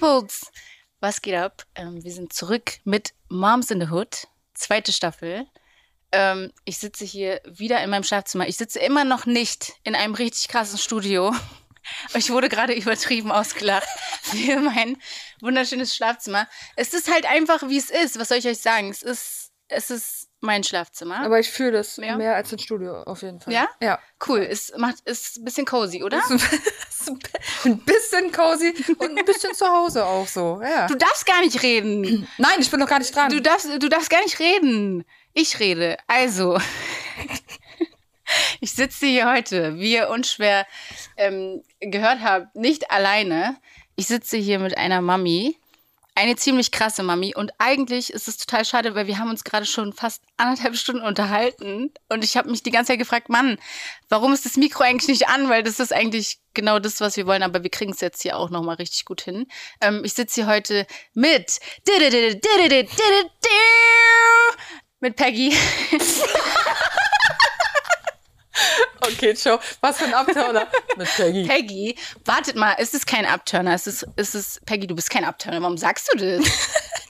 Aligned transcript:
Peoples, 0.00 0.50
was 1.00 1.20
geht 1.20 1.34
ab? 1.34 1.66
Ähm, 1.74 2.02
wir 2.02 2.10
sind 2.10 2.32
zurück 2.32 2.78
mit 2.84 3.12
Moms 3.28 3.70
in 3.70 3.80
the 3.80 3.88
Hood, 3.88 4.28
zweite 4.54 4.92
Staffel. 4.92 5.46
Ähm, 6.10 6.52
ich 6.64 6.78
sitze 6.78 7.04
hier 7.04 7.42
wieder 7.44 7.84
in 7.84 7.90
meinem 7.90 8.02
Schlafzimmer. 8.02 8.48
Ich 8.48 8.56
sitze 8.56 8.78
immer 8.78 9.04
noch 9.04 9.26
nicht 9.26 9.74
in 9.84 9.94
einem 9.94 10.14
richtig 10.14 10.48
krassen 10.48 10.78
Studio. 10.78 11.34
Ich 12.14 12.28
wurde 12.28 12.50
gerade 12.50 12.74
übertrieben 12.74 13.32
ausgelacht 13.32 13.88
für 14.22 14.60
mein 14.60 14.98
wunderschönes 15.40 15.96
Schlafzimmer. 15.96 16.46
Es 16.76 16.92
ist 16.92 17.10
halt 17.10 17.24
einfach, 17.24 17.62
wie 17.68 17.78
es 17.78 17.88
ist. 17.88 18.18
Was 18.18 18.28
soll 18.28 18.36
ich 18.36 18.46
euch 18.46 18.58
sagen? 18.58 18.90
Es 18.90 19.02
ist, 19.02 19.52
es 19.66 19.90
ist 19.90 20.28
mein 20.40 20.64
Schlafzimmer. 20.64 21.20
Aber 21.20 21.38
ich 21.38 21.50
fühle 21.50 21.72
das 21.72 21.96
Ja. 21.96 22.16
mehr 22.16 22.34
als 22.34 22.52
ein 22.52 22.58
Studio 22.58 23.02
auf 23.02 23.22
jeden 23.22 23.40
Fall. 23.40 23.52
Ja? 23.52 23.68
Ja. 23.80 23.98
Cool. 24.26 24.40
Es 24.40 24.72
macht, 24.76 25.00
ist 25.04 25.38
ein 25.38 25.44
bisschen 25.44 25.66
cozy, 25.66 26.02
oder? 26.02 26.22
ein 27.64 27.78
bisschen 27.80 28.32
cozy 28.32 28.74
und 28.98 29.18
ein 29.18 29.24
bisschen 29.24 29.54
zu 29.54 29.66
Hause 29.66 30.04
auch 30.04 30.26
so. 30.26 30.60
Ja. 30.62 30.86
Du 30.86 30.94
darfst 30.94 31.26
gar 31.26 31.40
nicht 31.40 31.62
reden. 31.62 32.26
Nein, 32.38 32.54
ich 32.58 32.70
bin 32.70 32.80
noch 32.80 32.88
gar 32.88 32.98
nicht 32.98 33.14
dran. 33.14 33.30
Du 33.30 33.40
darfst, 33.40 33.66
du 33.66 33.88
darfst 33.88 34.10
gar 34.10 34.22
nicht 34.22 34.38
reden. 34.38 35.04
Ich 35.32 35.60
rede. 35.60 35.96
Also, 36.06 36.58
ich 38.60 38.72
sitze 38.72 39.06
hier 39.06 39.30
heute, 39.30 39.76
wie 39.76 39.94
ihr 39.94 40.08
unschwer 40.08 40.66
ähm, 41.16 41.62
gehört 41.80 42.20
habt, 42.22 42.54
nicht 42.56 42.90
alleine. 42.90 43.56
Ich 43.96 44.06
sitze 44.06 44.36
hier 44.36 44.58
mit 44.58 44.76
einer 44.76 45.00
Mami. 45.00 45.56
Eine 46.20 46.36
ziemlich 46.36 46.70
krasse 46.70 47.02
Mami. 47.02 47.34
Und 47.34 47.50
eigentlich 47.56 48.12
ist 48.12 48.28
es 48.28 48.36
total 48.36 48.66
schade, 48.66 48.94
weil 48.94 49.06
wir 49.06 49.16
haben 49.16 49.30
uns 49.30 49.42
gerade 49.42 49.64
schon 49.64 49.94
fast 49.94 50.22
anderthalb 50.36 50.76
Stunden 50.76 51.00
unterhalten. 51.00 51.94
Und 52.10 52.24
ich 52.24 52.36
habe 52.36 52.50
mich 52.50 52.62
die 52.62 52.70
ganze 52.70 52.92
Zeit 52.92 52.98
gefragt, 52.98 53.30
Mann, 53.30 53.58
warum 54.10 54.34
ist 54.34 54.44
das 54.44 54.58
Mikro 54.58 54.84
eigentlich 54.84 55.08
nicht 55.08 55.28
an? 55.28 55.48
Weil 55.48 55.62
das 55.62 55.80
ist 55.80 55.94
eigentlich 55.94 56.38
genau 56.52 56.78
das, 56.78 57.00
was 57.00 57.16
wir 57.16 57.26
wollen. 57.26 57.42
Aber 57.42 57.62
wir 57.62 57.70
kriegen 57.70 57.92
es 57.92 58.02
jetzt 58.02 58.20
hier 58.20 58.36
auch 58.36 58.50
nochmal 58.50 58.76
richtig 58.76 59.06
gut 59.06 59.22
hin. 59.22 59.46
Ähm, 59.80 60.02
ich 60.04 60.12
sitze 60.12 60.42
hier 60.42 60.46
heute 60.46 60.86
mit 61.14 61.58
mit 65.00 65.16
Peggy. 65.16 65.56
okay, 69.02 69.34
ciao. 69.34 69.58
Was 69.80 69.98
für 69.98 70.04
ein 70.04 70.14
Abtauner. 70.14 70.66
Mit 70.96 71.08
Peggy. 71.16 71.46
Peggy, 71.46 71.96
wartet 72.24 72.56
mal, 72.56 72.72
ist 72.74 72.94
es 72.94 73.06
kein 73.06 73.26
Abturner? 73.26 73.74
Ist 73.74 73.86
es, 73.86 74.06
ist 74.16 74.34
es, 74.34 74.60
Peggy, 74.66 74.86
du 74.86 74.94
bist 74.94 75.10
kein 75.10 75.24
Abturner. 75.24 75.60
Warum 75.62 75.78
sagst 75.78 76.10
du 76.12 76.18
das? 76.18 76.44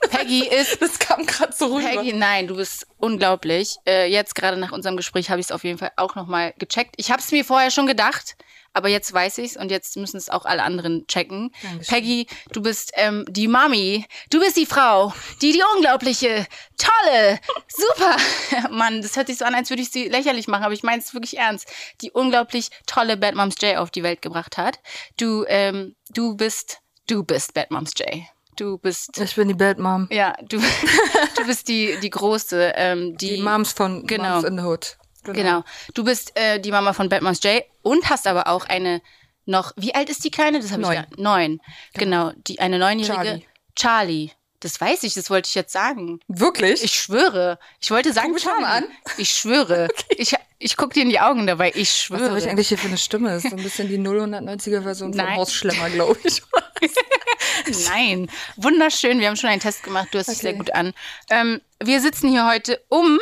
Peggy 0.10 0.47
ist, 0.47 0.80
Das 0.80 0.98
kam 0.98 1.27
gerade 1.27 1.52
so 1.52 1.66
rüber. 1.66 1.88
Peggy, 1.88 2.12
nein, 2.12 2.47
du 2.47 2.56
bist 2.56 2.86
unglaublich. 2.98 3.77
Äh, 3.86 4.10
jetzt 4.10 4.34
gerade 4.34 4.56
nach 4.56 4.72
unserem 4.72 4.97
Gespräch 4.97 5.30
habe 5.30 5.41
ich 5.41 5.47
es 5.47 5.52
auf 5.52 5.64
jeden 5.64 5.78
Fall 5.78 5.92
auch 5.97 6.14
nochmal 6.14 6.55
gecheckt. 6.58 6.94
Ich 6.97 7.10
habe 7.10 7.20
es 7.20 7.30
mir 7.32 7.44
vorher 7.44 7.70
schon 7.70 7.86
gedacht, 7.86 8.36
aber 8.72 8.88
jetzt 8.88 9.12
weiß 9.12 9.38
ich 9.38 9.52
es 9.52 9.56
und 9.56 9.70
jetzt 9.70 9.96
müssen 9.96 10.16
es 10.16 10.28
auch 10.28 10.44
alle 10.44 10.62
anderen 10.62 11.06
checken. 11.06 11.52
Dankeschön. 11.62 11.94
Peggy, 11.94 12.26
du 12.52 12.62
bist 12.62 12.92
ähm, 12.94 13.24
die 13.28 13.48
Mami. 13.48 14.06
Du 14.30 14.38
bist 14.40 14.56
die 14.56 14.66
Frau, 14.66 15.12
die 15.42 15.52
die 15.52 15.62
unglaubliche, 15.76 16.46
tolle, 16.76 17.38
super, 17.68 18.16
Mann, 18.70 19.02
das 19.02 19.16
hört 19.16 19.26
sich 19.26 19.38
so 19.38 19.44
an, 19.44 19.54
als 19.54 19.70
würde 19.70 19.82
ich 19.82 19.91
sie 19.91 20.08
lächerlich 20.08 20.48
machen, 20.48 20.64
aber 20.64 20.74
ich 20.74 20.82
meine 20.82 21.02
es 21.02 21.12
wirklich 21.14 21.36
ernst, 21.38 21.68
die 22.00 22.10
unglaublich 22.10 22.70
tolle 22.86 23.16
Bad 23.16 23.34
Moms 23.34 23.56
J 23.60 23.76
auf 23.76 23.91
die 23.91 24.02
Welt 24.02 24.22
gebracht 24.22 24.56
hat. 24.56 24.78
Du, 25.18 25.44
ähm, 25.48 25.94
du 26.10 26.36
bist, 26.36 26.78
du 27.08 27.22
bist 27.24 27.54
Bad 27.54 27.70
Moms 27.70 27.92
J. 27.96 28.22
Du 28.56 28.76
bist 28.78 29.16
Ich 29.18 29.34
bin 29.36 29.48
die 29.48 29.54
Bad 29.54 29.78
Mom. 29.78 30.06
ja, 30.10 30.34
du, 30.42 30.58
du 31.36 31.46
bist 31.46 31.68
die, 31.68 31.96
die 32.02 32.10
große, 32.10 32.72
ähm, 32.76 33.16
die, 33.16 33.36
Die 33.36 33.42
Moms 33.42 33.72
von 33.72 34.06
Genau. 34.06 34.34
Moms 34.34 34.44
in 34.44 34.58
the 34.58 34.64
Hood. 34.64 34.97
Genau. 35.25 35.64
Du 35.94 36.04
bist 36.04 36.36
äh, 36.36 36.60
die 36.60 36.70
Mama 36.70 36.92
von 36.92 37.08
Batman's 37.08 37.41
Jay 37.42 37.64
und 37.82 38.08
hast 38.10 38.26
aber 38.26 38.47
auch 38.48 38.66
eine 38.66 39.00
noch. 39.47 39.72
Wie 39.76 39.94
alt 39.94 40.08
ist 40.10 40.25
die 40.25 40.31
Kleine? 40.31 40.60
Das 40.60 40.70
habe 40.72 40.82
ich 40.82 40.88
Neun. 40.88 40.97
gar 40.97 41.06
Neun. 41.38 41.60
Genau. 41.94 42.32
Die 42.47 42.60
eine 42.60 42.78
neunjährige 42.78 43.22
Charlie. 43.22 43.47
Charlie. 43.76 44.30
Das 44.60 44.78
weiß 44.80 45.04
ich. 45.04 45.14
Das 45.14 45.30
wollte 45.30 45.48
ich 45.48 45.54
jetzt 45.54 45.72
sagen. 45.72 46.20
Wirklich? 46.28 46.82
Ich 46.84 46.92
schwöre. 47.00 47.59
Ich 47.80 47.91
wollte 47.91 48.12
sagen 48.12 48.32
mich 48.32 48.44
mal 48.44 48.53
Charlie. 48.60 48.66
an. 48.66 48.84
Ich 49.16 49.30
schwöre. 49.30 49.88
Ich 50.16 50.34
Ich 50.59 50.76
guck 50.76 50.92
dir 50.92 51.03
in 51.03 51.09
die 51.09 51.19
Augen 51.20 51.47
dabei. 51.47 51.70
Ich 51.75 51.88
Was 51.88 52.19
schwöre. 52.19 52.28
habe 52.28 52.38
ich 52.38 52.48
eigentlich 52.48 52.69
hier 52.69 52.76
für 52.76 52.88
eine 52.88 52.98
Stimme? 52.98 53.34
Ist 53.36 53.48
so 53.48 53.56
ein 53.56 53.62
bisschen 53.62 53.88
die 53.88 53.98
090er 53.98 54.82
Version 54.82 55.14
von 55.14 55.25
Nein. 55.25 55.36
Horst 55.38 55.54
Schlemmer, 55.54 55.88
glaube 55.88 56.19
ich. 56.25 56.42
Nein, 57.88 58.30
wunderschön. 58.56 59.19
Wir 59.20 59.28
haben 59.28 59.36
schon 59.36 59.50
einen 59.50 59.60
Test 59.62 59.82
gemacht. 59.82 60.09
Du 60.12 60.19
hast 60.19 60.28
dich 60.28 60.36
Okay. 60.38 60.42
sehr 60.48 60.54
gut 60.54 60.75
an. 60.75 60.92
Ähm, 61.30 61.60
wir 61.82 62.00
sitzen 62.03 62.28
hier 62.30 62.47
heute 62.47 62.82
um. 62.88 63.19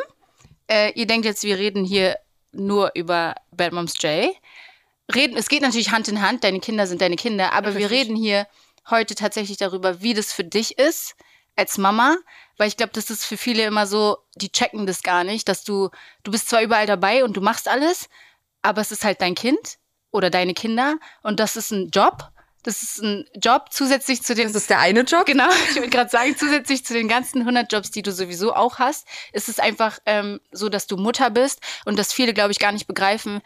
Äh, 0.69 0.93
ihr 0.93 1.06
denkt 1.06 1.27
jetzt, 1.27 1.43
wir 1.45 1.59
reden 1.59 1.84
hier 1.84 2.19
nur 2.53 2.93
über 2.95 3.34
Bad 3.51 3.73
Moms 3.73 3.95
J. 4.03 4.34
Reden, 5.15 5.37
es 5.37 5.49
geht 5.49 5.62
natürlich 5.62 5.91
Hand 5.91 6.09
in 6.09 6.21
Hand. 6.21 6.45
Deine 6.45 6.61
Kinder 6.61 6.87
sind 6.87 7.01
deine 7.01 7.17
Kinder. 7.17 7.53
Aber 7.53 7.75
wir 7.75 7.91
richtig. 7.91 8.09
reden 8.09 8.17
hier 8.17 8.47
heute 8.91 9.15
tatsächlich 9.15 9.56
darüber, 9.56 10.03
wie 10.03 10.15
das 10.15 10.33
für 10.33 10.45
dich 10.45 10.79
ist 10.79 11.17
als 11.56 11.79
Mama. 11.79 12.17
Weil 12.59 12.69
ich 12.69 12.77
glaube, 12.77 12.93
das 12.93 13.11
ist 13.11 13.25
für 13.25 13.37
viele 13.37 13.65
immer 13.65 13.87
so, 13.87 14.19
die 14.37 14.53
checken 14.53 14.87
das 14.87 15.03
gar 15.03 15.25
nicht, 15.25 15.49
dass 15.49 15.65
du, 15.65 15.91
du 16.25 16.31
bist 16.31 16.49
zwar 16.49 16.62
überall 16.62 16.87
dabei 16.87 17.25
und 17.25 17.37
du 17.37 17.41
machst 17.41 17.69
alles, 17.69 18.09
aber 18.62 18.81
es 18.81 18.93
ist 18.93 19.05
halt 19.05 19.21
dein 19.21 19.35
Kind 19.35 19.79
oder 20.11 20.29
deine 20.29 20.55
Kinder 20.55 20.99
und 21.23 21.41
das 21.41 21.56
ist 21.56 21.71
ein 21.71 21.91
Job. 21.91 22.31
Das 22.64 22.82
ist 22.82 22.98
ein 23.02 23.24
Job 23.36 23.66
zusätzlich 23.70 24.22
zu 24.22 24.34
den 24.34 24.48
Das 24.48 24.56
ist 24.56 24.70
der 24.70 24.80
eine 24.80 25.02
Job. 25.02 25.26
Genau, 25.26 25.48
ich 25.70 25.76
wollte 25.76 25.91
gerade 25.91 26.10
sagen, 26.10 26.36
zusätzlich 26.36 26.84
zu 26.84 26.92
den 26.94 27.08
ganzen 27.08 27.41
100 27.41 27.72
Jobs, 27.72 27.91
die 27.91 28.02
du 28.02 28.12
sowieso 28.12 28.54
auch 28.54 28.78
hast, 28.78 29.06
ist 29.32 29.48
es 29.48 29.58
einfach 29.58 29.98
ähm, 30.06 30.41
so, 30.50 30.69
dass 30.69 30.86
du 30.86 30.96
Mutter 30.96 31.30
bist 31.30 31.60
und 31.84 31.98
dass 31.98 32.12
viele, 32.12 32.34
glaube 32.34 32.52
ich, 32.52 32.58
gar 32.58 32.72
nicht 32.72 32.86
begreifen, 32.86 33.41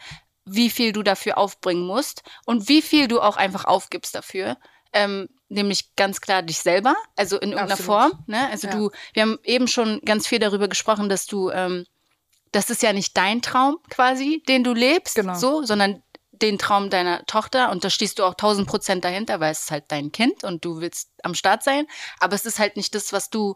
wie 0.45 0.69
viel 0.69 0.91
du 0.91 1.03
dafür 1.03 1.37
aufbringen 1.37 1.85
musst 1.85 2.23
und 2.45 2.67
wie 2.67 2.81
viel 2.81 3.07
du 3.07 3.21
auch 3.21 3.37
einfach 3.37 3.65
aufgibst 3.65 4.13
dafür. 4.15 4.57
Ähm, 4.91 5.29
nämlich 5.49 5.95
ganz 5.95 6.19
klar 6.21 6.41
dich 6.41 6.59
selber, 6.59 6.95
also 7.15 7.37
in 7.39 7.51
irgendeiner 7.51 7.73
Absolut. 7.79 8.11
Form. 8.11 8.23
Ne? 8.27 8.49
Also 8.49 8.67
Ja. 8.67 8.75
du, 8.75 8.91
wir 9.13 9.21
haben 9.23 9.39
eben 9.43 9.67
schon 9.67 10.01
ganz 10.03 10.27
viel 10.27 10.39
darüber 10.39 10.67
gesprochen, 10.67 11.09
dass 11.09 11.25
du, 11.27 11.49
ähm, 11.51 11.85
das 12.51 12.69
ist 12.69 12.83
ja 12.83 12.93
nicht 12.93 13.15
dein 13.17 13.41
Traum 13.41 13.77
quasi, 13.89 14.43
den 14.47 14.63
du 14.63 14.73
lebst, 14.73 15.15
Genau. 15.15 15.33
so, 15.35 15.63
sondern 15.63 16.03
den 16.43 16.59
Traum 16.59 16.89
deiner 16.91 17.25
Tochter 17.25 17.71
und 17.71 17.83
da 17.83 17.89
stehst 17.89 18.19
du 18.19 18.23
auch 18.25 18.35
tausend 18.35 18.67
Prozent 18.67 19.03
dahinter, 19.03 19.39
weil 19.39 19.51
es 19.51 19.61
ist 19.61 19.71
halt 19.71 19.85
dein 19.87 20.11
Kind 20.11 20.43
und 20.43 20.63
du 20.65 20.79
willst 20.81 21.09
am 21.23 21.33
Start 21.33 21.63
sein, 21.63 21.87
aber 22.19 22.35
es 22.35 22.45
ist 22.45 22.59
halt 22.59 22.75
nicht 22.77 22.93
das, 22.93 23.11
was 23.13 23.29
du 23.31 23.55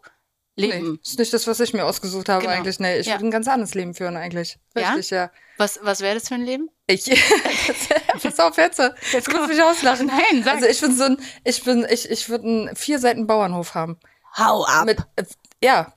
Nee, 0.56 0.72
leben. 0.72 0.98
ist 1.04 1.18
nicht 1.20 1.32
das, 1.32 1.46
was 1.46 1.60
ich 1.60 1.72
mir 1.72 1.84
ausgesucht 1.84 2.28
habe 2.28 2.40
Genau. 2.42 2.52
eigentlich. 2.54 2.80
Nee, 2.80 2.98
ich 2.98 3.06
Ja. 3.06 3.12
würde 3.14 3.26
ein 3.26 3.30
ganz 3.30 3.46
anderes 3.46 3.74
Leben 3.74 3.94
führen 3.94 4.16
eigentlich. 4.16 4.58
Ja? 4.76 4.88
Richtig, 4.88 5.10
ja. 5.10 5.30
Was, 5.56 5.78
was 5.82 6.00
wäre 6.00 6.14
das 6.16 6.26
für 6.28 6.34
ein 6.34 6.44
Leben? 6.44 6.68
Ich, 6.88 7.04
pass 8.22 8.40
auf 8.40 8.56
jetzt. 8.56 8.78
Jetzt 9.12 9.28
musst 9.30 9.44
du 9.44 9.46
mich 9.48 9.62
auslachen. 9.62 10.06
Nein, 10.06 10.42
sag. 10.42 10.54
Also 10.56 10.66
ich 10.66 10.80
bin 10.80 10.96
so 10.96 11.04
ein, 11.04 11.18
ich 11.44 11.62
bin, 11.62 11.86
ich, 11.88 12.10
ich 12.10 12.28
würde 12.28 12.44
einen 12.46 12.76
vier 12.76 12.98
Seiten 12.98 13.26
Bauernhof 13.26 13.74
haben. 13.74 13.98
Hau 14.36 14.64
ab. 14.64 14.86
Mit, 14.86 14.98
äh, 15.16 15.24
ja, 15.62 15.92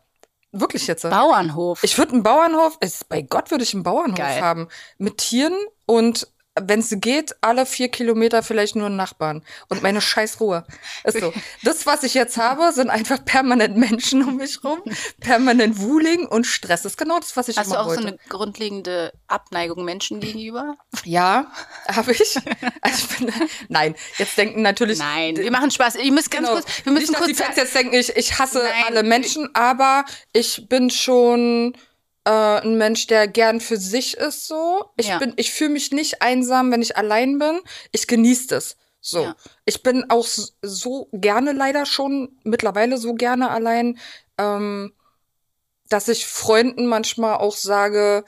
wirklich 0.52 0.85
jetzt. 0.88 1.03
Bauernhof. 1.09 1.84
Ich 1.84 1.97
würde 1.97 2.13
einen 2.13 2.23
Bauernhof, 2.23 2.78
es, 2.81 3.03
bei 3.03 3.22
Gott 3.22 3.50
würde 3.52 3.63
ich 3.63 3.73
einen 3.73 3.84
Bauernhof 3.84 4.18
Geil. 4.18 4.41
haben. 4.41 4.68
Mit 4.97 5.18
Tieren 5.19 5.56
und 5.85 6.28
wenn 6.59 6.81
es 6.81 6.89
geht, 6.97 7.35
alle 7.41 7.66
vier 7.66 7.88
Kilometer 7.88 8.44
vielleicht 8.44 8.75
nur 8.75 8.88
einen 8.88 8.97
Nachbarn. 8.97 9.44
Und 9.69 9.84
meine 9.84 10.01
scheiß 10.01 10.39
Ruhe. 10.41 10.66
Ist 11.06 11.19
so. 11.19 11.34
Das, 11.63 11.85
was 11.85 12.03
ich 12.03 12.13
jetzt 12.13 12.38
habe, 12.38 12.72
sind 12.73 12.89
einfach 12.89 13.23
permanent 13.23 13.78
Menschen 13.78 14.23
um 14.23 14.35
mich 14.38 14.61
rum, 14.63 14.81
permanent 15.22 15.79
Wuling 15.79 16.28
und 16.28 16.45
Stress. 16.45 16.81
Das 16.81 16.94
ist 16.94 16.97
genau 16.97 17.19
das, 17.19 17.38
was 17.38 17.47
ich 17.47 17.57
Hast 17.57 17.67
du 17.69 17.75
immer 17.75 17.84
auch 17.84 17.88
wollte. 17.88 18.01
so 18.01 18.07
eine 18.09 18.17
grundlegende 18.28 19.13
Abneigung 19.28 19.85
Menschen 19.85 20.19
gegenüber? 20.19 20.75
Ja, 21.06 21.51
habe 21.88 22.11
ich. 22.11 22.35
Also 22.81 23.06
ich 23.09 23.17
bin, 23.17 23.31
nein, 23.69 23.95
jetzt 24.17 24.38
denken 24.38 24.61
natürlich. 24.61 25.00
Nein, 25.00 25.38
wir 25.38 25.51
machen 25.51 25.72
Spaß. 25.72 25.95
Ihr 25.95 26.11
müsst 26.11 26.31
ganz 26.31 26.47
Genau. 26.47 26.59
kurz, 26.59 26.85
wir 26.85 26.91
müssen 26.91 27.11
Nicht, 27.11 27.16
kurz 27.16 27.28
die 27.28 27.35
Fans 27.35 27.55
jetzt 27.55 27.76
denken, 27.76 27.93
ich, 27.93 28.16
ich 28.16 28.40
hasse 28.40 28.59
Nein. 28.59 28.84
alle 28.87 29.03
Menschen, 29.03 29.49
aber 29.53 30.03
ich 30.34 30.67
bin 30.67 30.90
schon 30.90 31.78
äh, 32.26 32.29
ein 32.32 32.78
Mensch, 32.78 33.08
der 33.08 33.28
gern 33.28 33.59
für 33.59 33.78
sich 33.78 34.18
ist 34.18 34.47
so. 34.47 34.91
Ich 34.97 35.08
Ja. 35.08 35.18
bin, 35.20 35.34
ich 35.38 35.52
fühle 35.52 35.72
mich 35.72 35.91
nicht 35.91 36.22
einsam, 36.22 36.72
wenn 36.72 36.82
ich 36.82 36.97
allein 36.97 37.40
bin. 37.40 37.62
Ich 37.91 38.08
genieße 38.08 38.47
das. 38.47 38.78
So. 39.00 39.23
Ja. 39.23 39.35
Ich 39.66 39.82
bin 39.82 40.09
auch 40.09 40.28
so 40.62 41.09
gerne 41.12 41.53
leider 41.53 41.85
schon, 41.85 42.38
mittlerweile 42.44 42.97
so 42.97 43.16
gerne 43.16 43.50
allein, 43.50 43.97
ähm, 44.38 44.94
dass 45.90 46.08
ich 46.08 46.28
Freunden 46.28 46.85
manchmal 46.85 47.35
auch 47.35 47.56
sage, 47.56 48.24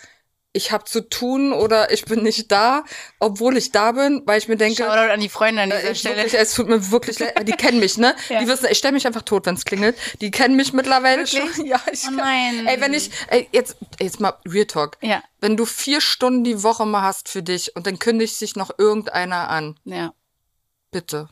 ich 0.54 0.72
habe 0.72 0.86
zu 0.86 1.02
tun 1.02 1.52
oder 1.52 1.92
ich 1.92 2.06
bin 2.06 2.24
nicht 2.24 2.52
da, 2.52 2.84
obwohl 3.20 3.58
ich 3.58 3.72
da 3.72 3.92
bin, 3.92 4.22
weil 4.26 4.38
ich 4.38 4.48
mir 4.48 4.56
denke, 4.56 4.84
Shoutout 4.84 5.12
an 5.12 5.20
die 5.20 5.30
Freunde 5.30 5.64
an 5.64 5.70
dieser 5.72 5.90
äh, 5.90 5.96
Stelle. 5.96 6.18
Wirklich, 6.18 6.40
es 6.40 6.54
tut 6.54 6.70
mir 6.70 6.92
wirklich 6.92 7.20
leid. 7.20 7.48
Die 7.48 7.54
kennen 7.54 7.80
mich, 7.80 7.98
ne? 7.98 8.16
Ja. 8.30 8.40
Die 8.40 8.48
wissen, 8.48 8.68
ich 8.70 8.78
stelle 8.78 8.94
mich 8.94 9.06
einfach 9.06 9.24
tot, 9.24 9.46
wenn 9.46 9.56
es 9.56 9.66
klingelt. 9.66 9.98
Die 10.22 10.32
kennen 10.32 10.56
mich 10.56 10.72
mittlerweile 10.72 11.24
Wirklich? 11.24 11.56
schon. 11.56 11.66
Ja, 11.74 11.82
ich 11.92 12.04
Oh 12.08 12.12
nein. 12.12 12.68
Ey, 12.68 12.80
wenn 12.80 12.94
ich, 12.94 13.10
ey, 13.28 13.48
jetzt, 13.52 13.76
jetzt 14.00 14.20
mal 14.20 14.34
Real 14.48 14.66
Talk. 14.66 14.98
Ja, 15.02 15.24
Wenn 15.42 15.58
du 15.58 15.66
vier 15.66 16.02
Stunden 16.02 16.44
die 16.44 16.64
Woche 16.64 16.86
mal 16.86 17.02
hast 17.02 17.30
für 17.30 17.42
dich 17.42 17.76
und 17.76 17.88
dann 17.88 18.00
kündigt 18.00 18.36
sich 18.36 18.56
noch 18.56 18.72
irgendeiner 18.78 19.50
an, 19.50 19.80
ja. 19.84 20.14
bitte. 20.92 21.30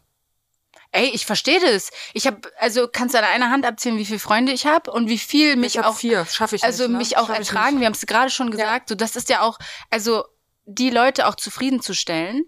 Ey, 0.93 1.09
ich 1.13 1.25
verstehe 1.25 1.59
das. 1.61 1.89
Ich 2.13 2.27
habe, 2.27 2.39
also 2.59 2.87
kannst 2.91 3.15
du 3.15 3.19
an 3.19 3.23
einer 3.25 3.49
Hand 3.49 3.65
abzählen, 3.65 3.97
wie 3.97 4.05
viele 4.05 4.19
Freunde 4.19 4.51
ich 4.51 4.65
habe 4.65 4.91
und 4.91 5.07
wie 5.07 5.17
viel 5.17 5.55
mich 5.55 5.75
Ich 5.77 5.81
auch 5.83 5.95
vier, 5.95 6.25
schaffe 6.25 6.57
ich 6.57 6.63
also 6.63 6.83
nicht. 6.83 6.91
ne? 6.91 6.97
mich 6.97 7.17
auch 7.17 7.29
ertragen. 7.29 7.79
Wir 7.79 7.85
haben 7.85 7.93
es 7.93 8.05
gerade 8.05 8.29
schon 8.29 8.51
gesagt. 8.51 8.89
So, 8.89 8.95
das 8.95 9.15
ist 9.15 9.29
ja 9.29 9.41
auch, 9.41 9.57
also 9.89 10.25
die 10.65 10.89
Leute 10.89 11.27
auch 11.27 11.35
zufriedenzustellen, 11.35 12.43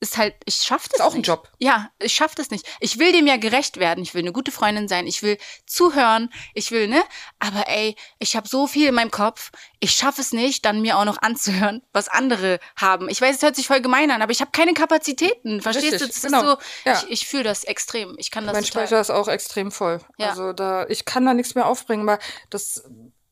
ist 0.00 0.16
halt, 0.16 0.34
ich 0.46 0.56
schaff 0.56 0.88
das 0.88 0.94
Ist 0.98 1.00
auch 1.02 1.12
ein 1.12 1.18
nicht. 1.18 1.26
Job. 1.26 1.50
Ja, 1.58 1.90
ich 1.98 2.14
schaff 2.14 2.34
das 2.34 2.50
nicht. 2.50 2.66
Ich 2.80 2.98
will 2.98 3.12
dem 3.12 3.26
ja 3.26 3.36
gerecht 3.36 3.76
werden. 3.76 4.02
Ich 4.02 4.14
will 4.14 4.22
eine 4.22 4.32
gute 4.32 4.50
Freundin 4.50 4.88
sein. 4.88 5.06
Ich 5.06 5.22
will 5.22 5.36
zuhören. 5.66 6.32
Ich 6.54 6.70
will, 6.70 6.88
ne? 6.88 7.02
Aber 7.38 7.68
ey, 7.68 7.94
ich 8.18 8.34
habe 8.34 8.48
so 8.48 8.66
viel 8.66 8.88
in 8.88 8.94
meinem 8.94 9.10
Kopf. 9.10 9.50
Ich 9.78 9.92
schaffe 9.92 10.22
es 10.22 10.32
nicht, 10.32 10.64
dann 10.64 10.80
mir 10.80 10.96
auch 10.98 11.04
noch 11.04 11.20
anzuhören, 11.20 11.82
was 11.92 12.08
andere 12.08 12.60
haben. 12.76 13.08
Ich 13.10 13.20
weiß, 13.20 13.36
es 13.36 13.42
hört 13.42 13.56
sich 13.56 13.66
voll 13.66 13.82
gemein 13.82 14.10
an, 14.10 14.22
aber 14.22 14.32
ich 14.32 14.40
habe 14.40 14.50
keine 14.52 14.72
Kapazitäten. 14.72 15.60
Verstehst 15.60 15.92
Richtig, 15.92 16.08
du? 16.08 16.14
Das 16.14 16.22
genau. 16.22 16.40
ist 16.54 16.60
so, 16.84 16.90
Ja. 16.90 17.02
ich, 17.06 17.10
ich 17.22 17.28
fühle 17.28 17.44
das 17.44 17.64
extrem. 17.64 18.14
Ich 18.18 18.30
kann 18.30 18.46
das 18.46 18.54
mein 18.54 18.64
total. 18.64 18.86
Speicher 18.86 19.00
ist 19.02 19.10
auch 19.10 19.28
extrem 19.28 19.70
voll. 19.70 20.00
Ja. 20.18 20.30
Also 20.30 20.54
da, 20.54 20.86
ich 20.88 21.04
kann 21.04 21.26
da 21.26 21.34
nichts 21.34 21.54
mehr 21.54 21.66
aufbringen, 21.66 22.08
aber 22.08 22.18
das, 22.48 22.84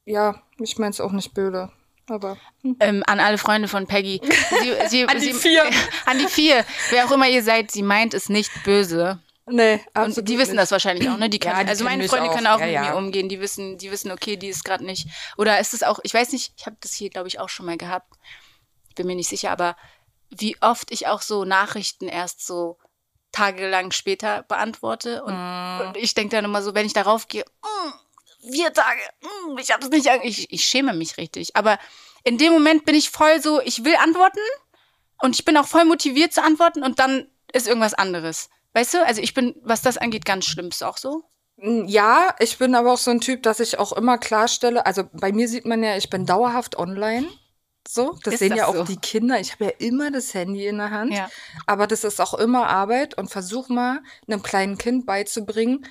ja, 0.04 0.42
ich 0.58 0.78
meine 0.78 0.90
es 0.90 1.00
auch 1.00 1.12
nicht 1.12 1.32
böse. 1.32 1.70
Aber 2.08 2.36
ähm, 2.80 3.02
an 3.06 3.20
alle 3.20 3.38
Freunde 3.38 3.68
von 3.68 3.86
Peggy. 3.86 4.20
Sie, 4.60 4.74
sie, 4.88 5.08
An 5.08 5.18
die 5.20 5.32
sie, 5.32 5.34
vier. 5.34 5.64
An 6.06 6.18
die 6.18 6.26
vier. 6.26 6.64
Wer 6.90 7.06
auch 7.06 7.10
immer 7.12 7.28
ihr 7.28 7.42
seid, 7.42 7.70
sie 7.70 7.82
meint 7.82 8.14
es 8.14 8.28
nicht 8.28 8.50
böse. 8.64 9.20
nee, 9.46 9.74
Und 9.74 9.96
absolut 9.96 10.28
die 10.28 10.38
wissen 10.38 10.52
nicht. 10.52 10.62
das 10.62 10.70
wahrscheinlich 10.70 11.08
auch, 11.08 11.16
ne? 11.18 11.28
Die 11.28 11.38
Ja, 11.42 11.52
können, 11.52 11.66
die 11.66 11.70
also 11.70 11.84
meine 11.84 12.08
Freunde 12.08 12.30
auch. 12.30 12.34
können 12.34 12.46
auch 12.46 12.60
Ja, 12.60 12.64
mit 12.66 12.74
ja. 12.74 12.82
mir 12.90 12.96
umgehen. 12.96 13.28
Die 13.28 13.40
wissen, 13.40 13.78
die 13.78 13.90
wissen, 13.90 14.10
okay, 14.10 14.36
die 14.36 14.48
ist 14.48 14.64
gerade 14.64 14.84
nicht. 14.84 15.06
Oder 15.36 15.58
ist 15.60 15.74
es 15.74 15.82
auch, 15.82 15.98
ich 16.02 16.14
weiß 16.14 16.32
nicht, 16.32 16.52
ich 16.56 16.66
habe 16.66 16.76
das 16.80 16.92
hier, 16.94 17.10
glaube 17.10 17.28
ich, 17.28 17.38
auch 17.40 17.48
schon 17.48 17.66
mal 17.66 17.76
gehabt. 17.76 18.12
Bin 18.96 19.06
mir 19.06 19.14
nicht 19.16 19.28
sicher, 19.28 19.50
aber 19.50 19.76
wie 20.30 20.56
oft 20.60 20.90
ich 20.90 21.06
auch 21.06 21.22
so 21.22 21.44
Nachrichten 21.44 22.08
erst 22.08 22.46
so 22.46 22.78
tagelang 23.32 23.92
später 23.92 24.42
beantworte. 24.44 25.22
Und, 25.22 25.34
Mm. 25.34 25.80
und 25.88 25.96
ich 25.98 26.14
denke 26.14 26.34
dann 26.36 26.44
immer 26.46 26.62
so, 26.62 26.74
wenn 26.74 26.86
ich 26.86 26.92
darauf 26.94 27.28
gehe, 27.28 27.44
mm, 27.62 27.92
vier 28.40 28.72
Tage, 28.72 29.00
mm, 29.22 29.58
ich 29.58 29.70
habe 29.70 29.84
es 29.84 29.90
nicht, 29.90 30.08
ich, 30.22 30.52
ich 30.52 30.64
schäme 30.64 30.92
mich 30.94 31.16
richtig. 31.16 31.56
Aber 31.56 31.78
in 32.24 32.38
dem 32.38 32.52
Moment 32.52 32.84
bin 32.84 32.94
ich 32.94 33.10
voll 33.10 33.40
so, 33.40 33.60
ich 33.60 33.84
will 33.84 33.96
antworten 33.96 34.40
und 35.22 35.34
ich 35.34 35.44
bin 35.44 35.56
auch 35.56 35.66
voll 35.66 35.84
motiviert 35.84 36.32
zu 36.32 36.42
antworten 36.42 36.82
und 36.82 36.98
dann 36.98 37.26
ist 37.52 37.66
irgendwas 37.66 37.94
anderes. 37.94 38.50
Weißt 38.74 38.94
du? 38.94 39.04
Also 39.04 39.22
ich 39.22 39.34
bin, 39.34 39.54
was 39.62 39.82
das 39.82 39.98
angeht, 39.98 40.24
ganz 40.24 40.44
schlimm. 40.44 40.68
Ist 40.68 40.84
auch 40.84 40.98
so? 40.98 41.24
Ja, 41.60 42.34
ich 42.38 42.58
bin 42.58 42.74
aber 42.74 42.92
auch 42.92 42.98
so 42.98 43.10
ein 43.10 43.20
Typ, 43.20 43.42
dass 43.42 43.58
ich 43.58 43.78
auch 43.78 43.92
immer 43.92 44.18
klarstelle, 44.18 44.86
also 44.86 45.04
bei 45.12 45.32
mir 45.32 45.48
sieht 45.48 45.66
man 45.66 45.82
ja, 45.82 45.96
ich 45.96 46.08
bin 46.08 46.24
dauerhaft 46.24 46.78
online. 46.78 47.26
So, 47.86 48.18
das 48.22 48.34
Ist 48.34 48.40
sehen 48.40 48.50
das 48.50 48.58
ja 48.58 48.66
auch 48.66 48.74
so? 48.74 48.84
die 48.84 48.98
Kinder. 48.98 49.40
Ich 49.40 49.52
habe 49.52 49.64
ja 49.64 49.70
immer 49.78 50.10
das 50.10 50.34
Handy 50.34 50.66
in 50.66 50.76
der 50.76 50.90
Hand. 50.90 51.14
Ja. 51.14 51.30
Aber 51.66 51.86
das 51.86 52.04
ist 52.04 52.20
auch 52.20 52.34
immer 52.34 52.68
Arbeit 52.68 53.16
und 53.16 53.30
versuch 53.30 53.70
mal 53.70 54.02
einem 54.28 54.42
kleinen 54.42 54.76
Kind 54.76 55.06
beizubringen, 55.06 55.86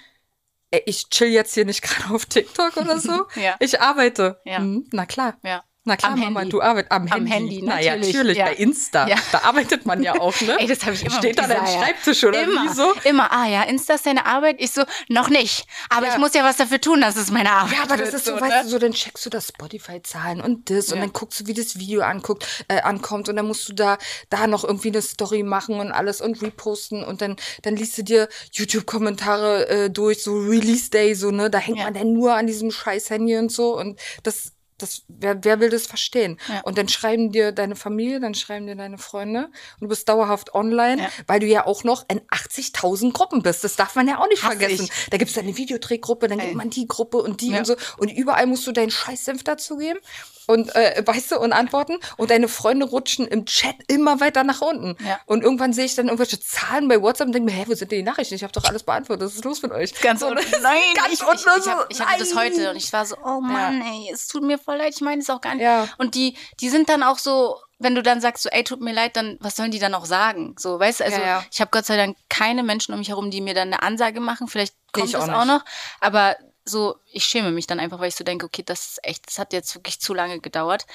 ich 0.85 1.09
chill 1.09 1.29
jetzt 1.29 1.53
hier 1.53 1.65
nicht 1.65 1.81
gerade 1.83 2.13
auf 2.13 2.25
TikTok 2.25 2.77
oder 2.77 2.99
so. 2.99 3.25
Ja. 3.35 3.55
Ich 3.59 3.79
arbeite. 3.81 4.39
Ja. 4.45 4.57
Hm, 4.57 4.87
na 4.91 5.05
klar. 5.05 5.37
Ja. 5.43 5.63
Na 5.87 5.95
klar, 5.95 6.11
Am 6.13 6.19
Mama, 6.19 6.41
Handy. 6.41 6.51
du 6.51 6.61
arbeitest 6.61 6.91
am, 6.91 7.03
Am 7.03 7.07
Handy. 7.25 7.31
Handy, 7.31 7.61
Na 7.63 7.79
ja, 7.81 7.95
natürlich. 7.95 8.13
natürlich, 8.15 8.37
Ja. 8.37 8.45
bei 8.45 8.53
Insta. 8.55 9.07
Ja. 9.07 9.15
Da 9.31 9.39
arbeitet 9.43 9.85
man 9.85 10.03
ja 10.03 10.19
auch, 10.19 10.39
ne? 10.41 10.55
Ey, 10.59 10.67
das 10.67 10.81
habe 10.83 10.93
ich 10.93 11.05
immer 11.05 11.15
Steht 11.17 11.39
an 11.39 11.49
deinem 11.49 11.63
Isaiah. 11.63 11.79
Schreibtisch 11.83 12.23
oder 12.25 12.41
immer, 12.43 12.63
wie 12.65 12.73
so? 12.75 12.93
Immer, 13.05 13.31
ah 13.31 13.47
ja, 13.47 13.63
Insta 13.63 13.93
ist 13.95 14.05
deine 14.05 14.25
Arbeit? 14.25 14.57
Ich 14.59 14.71
so, 14.71 14.83
noch 15.07 15.29
nicht. 15.29 15.65
Aber 15.89 16.05
Ja. 16.07 16.11
ich 16.13 16.17
muss 16.19 16.33
ja 16.33 16.43
was 16.43 16.57
dafür 16.57 16.81
tun, 16.81 16.99
dass 17.01 17.15
es 17.15 17.31
meine 17.31 17.51
Arbeit 17.51 17.77
Ja, 17.77 17.83
aber 17.83 17.97
das 17.97 18.13
ist 18.13 18.25
so, 18.25 18.35
ne? 18.35 18.41
weißt 18.41 18.65
du, 18.65 18.69
so, 18.69 18.79
dann 18.79 18.91
checkst 18.91 19.25
du 19.25 19.29
das 19.29 19.47
Spotify-Zahlen 19.47 20.41
und 20.41 20.69
das 20.69 20.91
und 20.91 20.99
dann 20.99 21.13
guckst 21.13 21.39
du, 21.39 21.47
wie 21.47 21.53
das 21.53 21.79
Video 21.79 22.01
anguckt, 22.01 22.45
äh, 22.67 22.81
ankommt 22.81 23.29
und 23.29 23.37
dann 23.37 23.47
musst 23.47 23.69
du 23.69 23.73
da, 23.73 23.97
da 24.29 24.45
noch 24.47 24.65
irgendwie 24.65 24.89
eine 24.89 25.01
Story 25.01 25.43
machen 25.43 25.79
und 25.79 25.91
alles 25.93 26.19
und 26.19 26.41
reposten 26.41 27.03
und 27.03 27.21
dann, 27.21 27.37
dann 27.61 27.77
liest 27.77 27.97
du 27.97 28.03
dir 28.03 28.27
YouTube-Kommentare 28.51 29.69
äh, 29.69 29.89
durch, 29.89 30.23
so 30.23 30.37
Release 30.37 30.89
Day, 30.89 31.13
so, 31.15 31.31
ne, 31.31 31.49
da 31.49 31.57
hängt 31.59 31.77
man 31.79 31.93
dann 31.93 32.13
nur 32.13 32.33
an 32.35 32.47
diesem 32.47 32.71
scheiß 32.71 33.09
Handy 33.09 33.37
und 33.37 33.51
so 33.51 33.77
und 33.77 33.99
das, 34.23 34.51
das, 34.77 35.03
wer, 35.07 35.43
wer 35.43 35.59
will 35.59 35.69
das 35.69 35.87
verstehen? 35.87 36.39
Ja. 36.47 36.61
Und 36.61 36.77
dann 36.77 36.87
schreiben 36.87 37.31
dir 37.31 37.51
deine 37.51 37.75
Familie, 37.75 38.19
dann 38.19 38.33
schreiben 38.35 38.67
dir 38.67 38.75
deine 38.75 38.97
Freunde 38.97 39.45
und 39.45 39.81
du 39.81 39.87
bist 39.87 40.07
dauerhaft 40.09 40.53
online, 40.53 41.03
Ja. 41.03 41.09
weil 41.27 41.39
du 41.39 41.45
ja 41.47 41.65
auch 41.65 41.83
noch 41.83 42.05
in 42.09 42.21
80.000 42.29 43.13
Gruppen 43.13 43.41
bist. 43.41 43.63
Das 43.63 43.75
darf 43.75 43.95
man 43.95 44.07
ja 44.07 44.19
auch 44.19 44.27
nicht 44.27 44.43
Hass 44.43 44.55
vergessen. 44.55 44.85
ich. 44.85 45.09
Da 45.09 45.17
gibt's 45.17 45.33
dann 45.33 45.45
eine 45.45 45.57
Videodrehgruppe, 45.57 46.27
dann 46.27 46.39
Ey. 46.39 46.45
gibt 46.47 46.57
man 46.57 46.69
die 46.69 46.87
Gruppe 46.87 47.17
und 47.17 47.41
die 47.41 47.51
Ja. 47.51 47.59
und 47.59 47.65
so. 47.65 47.75
Und 47.97 48.09
überall 48.11 48.45
musst 48.47 48.65
du 48.67 48.71
deinen 48.71 48.91
Scheißsenf 48.91 49.43
dazugeben 49.43 49.99
und 50.47 50.75
äh, 50.75 51.03
weißt 51.05 51.31
du 51.31 51.39
und 51.39 51.53
antworten 51.53 51.97
und 52.17 52.31
deine 52.31 52.47
Freunde 52.47 52.87
rutschen 52.87 53.27
im 53.27 53.45
Chat 53.45 53.75
immer 53.87 54.19
weiter 54.19 54.43
nach 54.43 54.61
unten. 54.61 54.95
Ja. 55.05 55.19
Und 55.25 55.43
irgendwann 55.43 55.73
sehe 55.73 55.85
ich 55.85 55.95
dann 55.95 56.07
irgendwelche 56.07 56.39
Zahlen 56.39 56.87
bei 56.87 57.01
WhatsApp 57.01 57.27
und 57.27 57.33
denke 57.33 57.51
mir, 57.51 57.57
hä, 57.57 57.65
wo 57.67 57.75
sind 57.75 57.91
denn 57.91 57.99
die 57.99 58.03
Nachrichten? 58.03 58.33
Ich 58.33 58.43
habe 58.43 58.53
doch 58.53 58.63
alles 58.63 58.83
beantwortet. 58.83 59.27
Was 59.27 59.35
ist 59.35 59.45
los 59.45 59.61
mit 59.61 59.71
euch? 59.71 59.93
Ganz 60.01 60.21
unten. 60.21 60.43
Nein, 60.61 60.79
ganz 60.95 61.07
ich, 61.13 61.21
ich, 61.21 61.21
unten 61.21 61.49
ich, 61.57 61.63
so, 61.63 61.71
hab, 61.71 61.85
ich 61.89 61.99
hatte 61.99 62.19
das 62.19 62.35
heute 62.35 62.71
und 62.71 62.77
ich 62.77 62.91
war 62.93 63.05
so, 63.05 63.15
oh 63.23 63.41
Mann, 63.41 63.81
ey, 63.81 64.09
es 64.11 64.27
tut 64.27 64.43
mir 64.43 64.57
voll 64.57 64.77
leid, 64.77 64.93
ich 64.95 65.01
meine 65.01 65.21
es 65.21 65.29
auch 65.29 65.41
gar 65.41 65.55
nicht. 65.55 65.63
Ja. 65.63 65.87
Und 65.97 66.15
die, 66.15 66.35
die 66.59 66.69
sind 66.69 66.89
dann 66.89 67.03
auch 67.03 67.19
so, 67.19 67.57
wenn 67.79 67.93
du 67.93 68.01
dann 68.01 68.21
sagst, 68.21 68.43
so, 68.43 68.49
ey, 68.49 68.63
tut 68.63 68.81
mir 68.81 68.93
leid, 68.93 69.15
dann, 69.15 69.37
was 69.39 69.55
sollen 69.55 69.71
die 69.71 69.79
dann 69.79 69.93
auch 69.93 70.05
sagen? 70.05 70.55
So, 70.57 70.79
weißt 70.79 71.01
du, 71.01 71.03
also 71.05 71.19
Ja, 71.19 71.25
ja. 71.25 71.45
ich 71.51 71.61
habe 71.61 71.69
Gott 71.71 71.85
sei 71.85 71.97
Dank 71.97 72.17
keine 72.29 72.63
Menschen 72.63 72.93
um 72.93 72.99
mich 72.99 73.09
herum, 73.09 73.29
die 73.29 73.41
mir 73.41 73.53
dann 73.53 73.73
eine 73.73 73.83
Ansage 73.83 74.19
machen. 74.19 74.47
Vielleicht 74.47 74.73
kommt 74.93 75.09
ich 75.09 75.15
auch 75.15 75.27
das 75.27 75.29
auch 75.29 75.45
nicht. 75.45 75.53
noch. 75.53 75.65
Aber 75.99 76.35
so, 76.67 76.97
ich 77.11 77.23
schäme 77.25 77.51
mich 77.51 77.65
dann 77.67 77.79
einfach, 77.79 77.99
weil 77.99 78.09
ich 78.09 78.15
so 78.15 78.23
denke, 78.23 78.45
okay, 78.45 78.63
das 78.63 78.87
ist 78.91 78.99
echt, 79.03 79.27
das 79.27 79.39
hat 79.39 79.53
jetzt 79.53 79.73
wirklich 79.75 79.99
zu 79.99 80.13
lange 80.13 80.39
gedauert. 80.39 80.85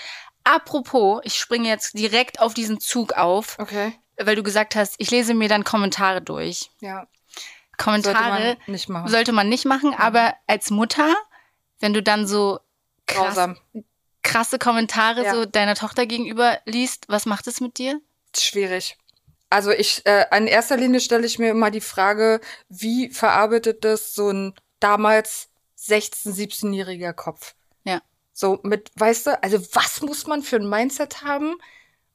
Apropos, 0.44 1.20
ich 1.24 1.34
springe 1.38 1.68
jetzt 1.68 1.96
direkt 1.98 2.40
auf 2.40 2.54
diesen 2.54 2.80
Zug 2.80 3.12
auf, 3.14 3.58
Okay, 3.58 3.92
weil 4.18 4.36
du 4.36 4.42
gesagt 4.42 4.76
hast, 4.76 4.94
ich 4.98 5.10
lese 5.10 5.34
mir 5.34 5.48
dann 5.48 5.64
Kommentare 5.64 6.20
durch. 6.22 6.70
ja. 6.80 7.06
Kommentare 7.78 8.14
Sollte 8.14 8.58
man 8.58 8.58
nicht 8.66 8.88
machen. 8.90 9.08
sollte 9.08 9.32
man 9.32 9.48
nicht 9.48 9.64
machen, 9.64 9.94
aber 9.94 10.34
als 10.46 10.70
Mutter, 10.70 11.14
wenn 11.80 11.94
du 11.94 12.02
dann 12.02 12.26
so 12.26 12.60
krass, 13.06 13.48
krasse 14.22 14.58
Kommentare 14.58 15.24
Ja. 15.24 15.34
so 15.34 15.46
deiner 15.46 15.74
Tochter 15.74 16.06
gegenüber 16.06 16.60
liest, 16.66 17.06
was 17.08 17.24
macht 17.26 17.46
es 17.46 17.60
mit 17.60 17.78
dir? 17.78 18.00
Schwierig. 18.36 18.98
Also 19.50 19.70
ich, 19.70 20.04
äh, 20.06 20.26
in 20.36 20.46
erster 20.46 20.76
Linie 20.76 21.00
stelle 21.00 21.26
ich 21.26 21.38
mir 21.38 21.50
immer 21.50 21.70
die 21.70 21.80
Frage, 21.80 22.40
wie 22.68 23.10
verarbeitet 23.10 23.84
das 23.84 24.14
so 24.14 24.30
ein 24.30 24.54
damals 24.78 25.48
16-, 25.86 26.32
17-jähriger 26.34 27.12
Kopf? 27.12 27.54
Ja. 27.84 28.00
So 28.32 28.60
mit, 28.62 28.90
weißt 28.96 29.26
du, 29.26 29.42
also 29.42 29.58
was 29.74 30.00
muss 30.02 30.26
man 30.26 30.42
für 30.42 30.56
ein 30.56 30.68
Mindset 30.68 31.22
haben, 31.22 31.54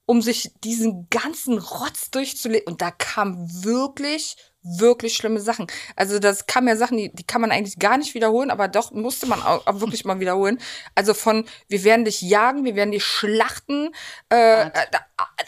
um 0.05 0.21
sich 0.21 0.51
diesen 0.63 1.07
ganzen 1.09 1.57
Rotz 1.57 2.09
durchzulegen? 2.11 2.67
Und 2.67 2.81
da 2.81 2.91
kamen 2.91 3.63
wirklich, 3.63 4.37
wirklich 4.63 5.15
schlimme 5.15 5.39
Sachen. 5.41 5.67
Also 5.95 6.19
das 6.19 6.47
kamen 6.47 6.67
ja 6.69 6.75
Sachen, 6.77 6.97
die, 6.97 7.13
die 7.13 7.25
kann 7.25 7.41
man 7.41 7.51
eigentlich 7.51 7.77
gar 7.77 7.97
nicht 7.97 8.13
wiederholen, 8.15 8.49
aber 8.51 8.67
doch 8.67 8.91
musste 8.91 9.25
man 9.27 9.41
auch, 9.41 9.67
auch 9.67 9.79
wirklich 9.81 10.05
mal 10.05 10.19
wiederholen. 10.19 10.59
Also 10.95 11.13
von, 11.13 11.45
wir 11.67 11.83
werden 11.83 12.05
dich 12.05 12.21
jagen, 12.21 12.63
wir 12.65 12.75
werden 12.75 12.91
dich 12.91 13.03
schlachten, 13.03 13.93
äh, 14.29 14.67
äh, 14.67 14.71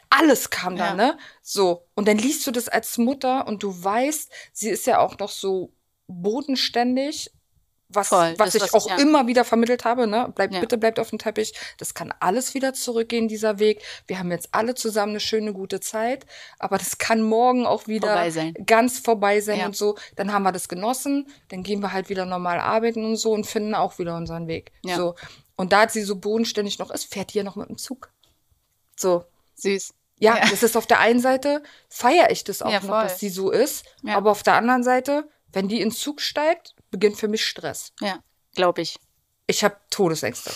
alles 0.09 0.49
kam 0.49 0.75
da, 0.75 0.87
Ja. 0.89 0.93
ne? 0.93 1.17
So. 1.41 1.87
Und 1.95 2.07
dann 2.07 2.17
liest 2.17 2.45
du 2.45 2.51
das 2.51 2.67
als 2.69 2.97
Mutter 2.97 3.47
und 3.47 3.63
du 3.63 3.83
weißt, 3.83 4.29
sie 4.53 4.69
ist 4.69 4.85
ja 4.85 4.99
auch 4.99 5.17
noch 5.19 5.29
so 5.29 5.71
bodenständig, 6.07 7.31
was, 7.91 8.09
Voll, 8.09 8.35
was 8.37 8.53
ich 8.53 8.61
was- 8.61 8.73
auch 8.73 8.87
ja. 8.87 8.97
immer 8.97 9.25
wieder 9.27 9.43
vermittelt 9.43 9.83
habe, 9.83 10.05
ne? 10.05 10.31
Bleibt, 10.35 10.53
Ja. 10.53 10.59
bitte 10.59 10.77
bleibt 10.77 10.99
auf 10.99 11.09
dem 11.09 11.17
Teppich. 11.17 11.53
Das 11.77 11.93
kann 11.95 12.13
alles 12.19 12.53
wieder 12.53 12.73
zurückgehen, 12.73 13.27
dieser 13.27 13.57
Weg. 13.59 13.81
Wir 14.05 14.19
haben 14.19 14.29
jetzt 14.31 14.49
alle 14.51 14.75
zusammen 14.75 15.13
eine 15.13 15.19
schöne, 15.19 15.53
gute 15.53 15.79
Zeit. 15.79 16.25
Aber 16.59 16.77
das 16.77 16.99
kann 16.99 17.21
morgen 17.23 17.65
auch 17.65 17.87
wieder 17.87 18.09
Vorbei 18.31 18.53
ganz 18.65 18.99
vorbei 18.99 19.41
sein 19.41 19.59
Ja. 19.59 19.65
und 19.65 19.75
so. 19.75 19.97
Dann 20.15 20.31
haben 20.31 20.43
wir 20.43 20.51
das 20.51 20.69
genossen. 20.69 21.27
Dann 21.49 21.63
gehen 21.63 21.79
wir 21.81 21.91
halt 21.91 22.09
wieder 22.09 22.25
normal 22.25 22.59
arbeiten 22.59 23.03
und 23.03 23.15
so 23.17 23.31
und 23.31 23.45
finden 23.47 23.73
auch 23.73 23.97
wieder 23.97 24.15
unseren 24.15 24.47
Weg. 24.47 24.71
Ja. 24.83 24.95
So. 24.95 25.15
Und 25.55 25.73
da 25.73 25.89
sie 25.89 26.03
so 26.03 26.15
bodenständig 26.15 26.77
noch 26.77 26.91
ist, 26.91 27.11
fährt 27.11 27.33
die 27.33 27.39
ja 27.39 27.43
noch 27.43 27.55
mit 27.55 27.69
dem 27.69 27.77
Zug. 27.77 28.11
So. 28.95 29.25
Süß. 29.55 29.93
Ja, 30.19 30.37
das 30.49 30.63
ist 30.63 30.77
auf 30.77 30.85
der 30.85 30.99
einen 30.99 31.21
Seite, 31.21 31.63
feiere 31.89 32.29
ich 32.29 32.43
das 32.43 32.61
auch 32.61 32.71
noch, 32.83 33.01
dass 33.03 33.17
die 33.17 33.29
so 33.29 33.49
ist. 33.51 33.85
Aber 34.05 34.31
auf 34.31 34.43
der 34.43 34.53
anderen 34.55 34.83
Seite, 34.83 35.27
wenn 35.51 35.67
die 35.67 35.81
in 35.81 35.89
den 35.89 35.95
Zug 35.95 36.21
steigt, 36.21 36.75
beginnt 36.91 37.17
für 37.17 37.27
mich 37.27 37.45
Stress. 37.45 37.93
Ja, 38.01 38.19
glaube 38.55 38.81
ich. 38.81 38.97
Ich 39.47 39.63
habe 39.63 39.77
Todesängste. 39.89 40.51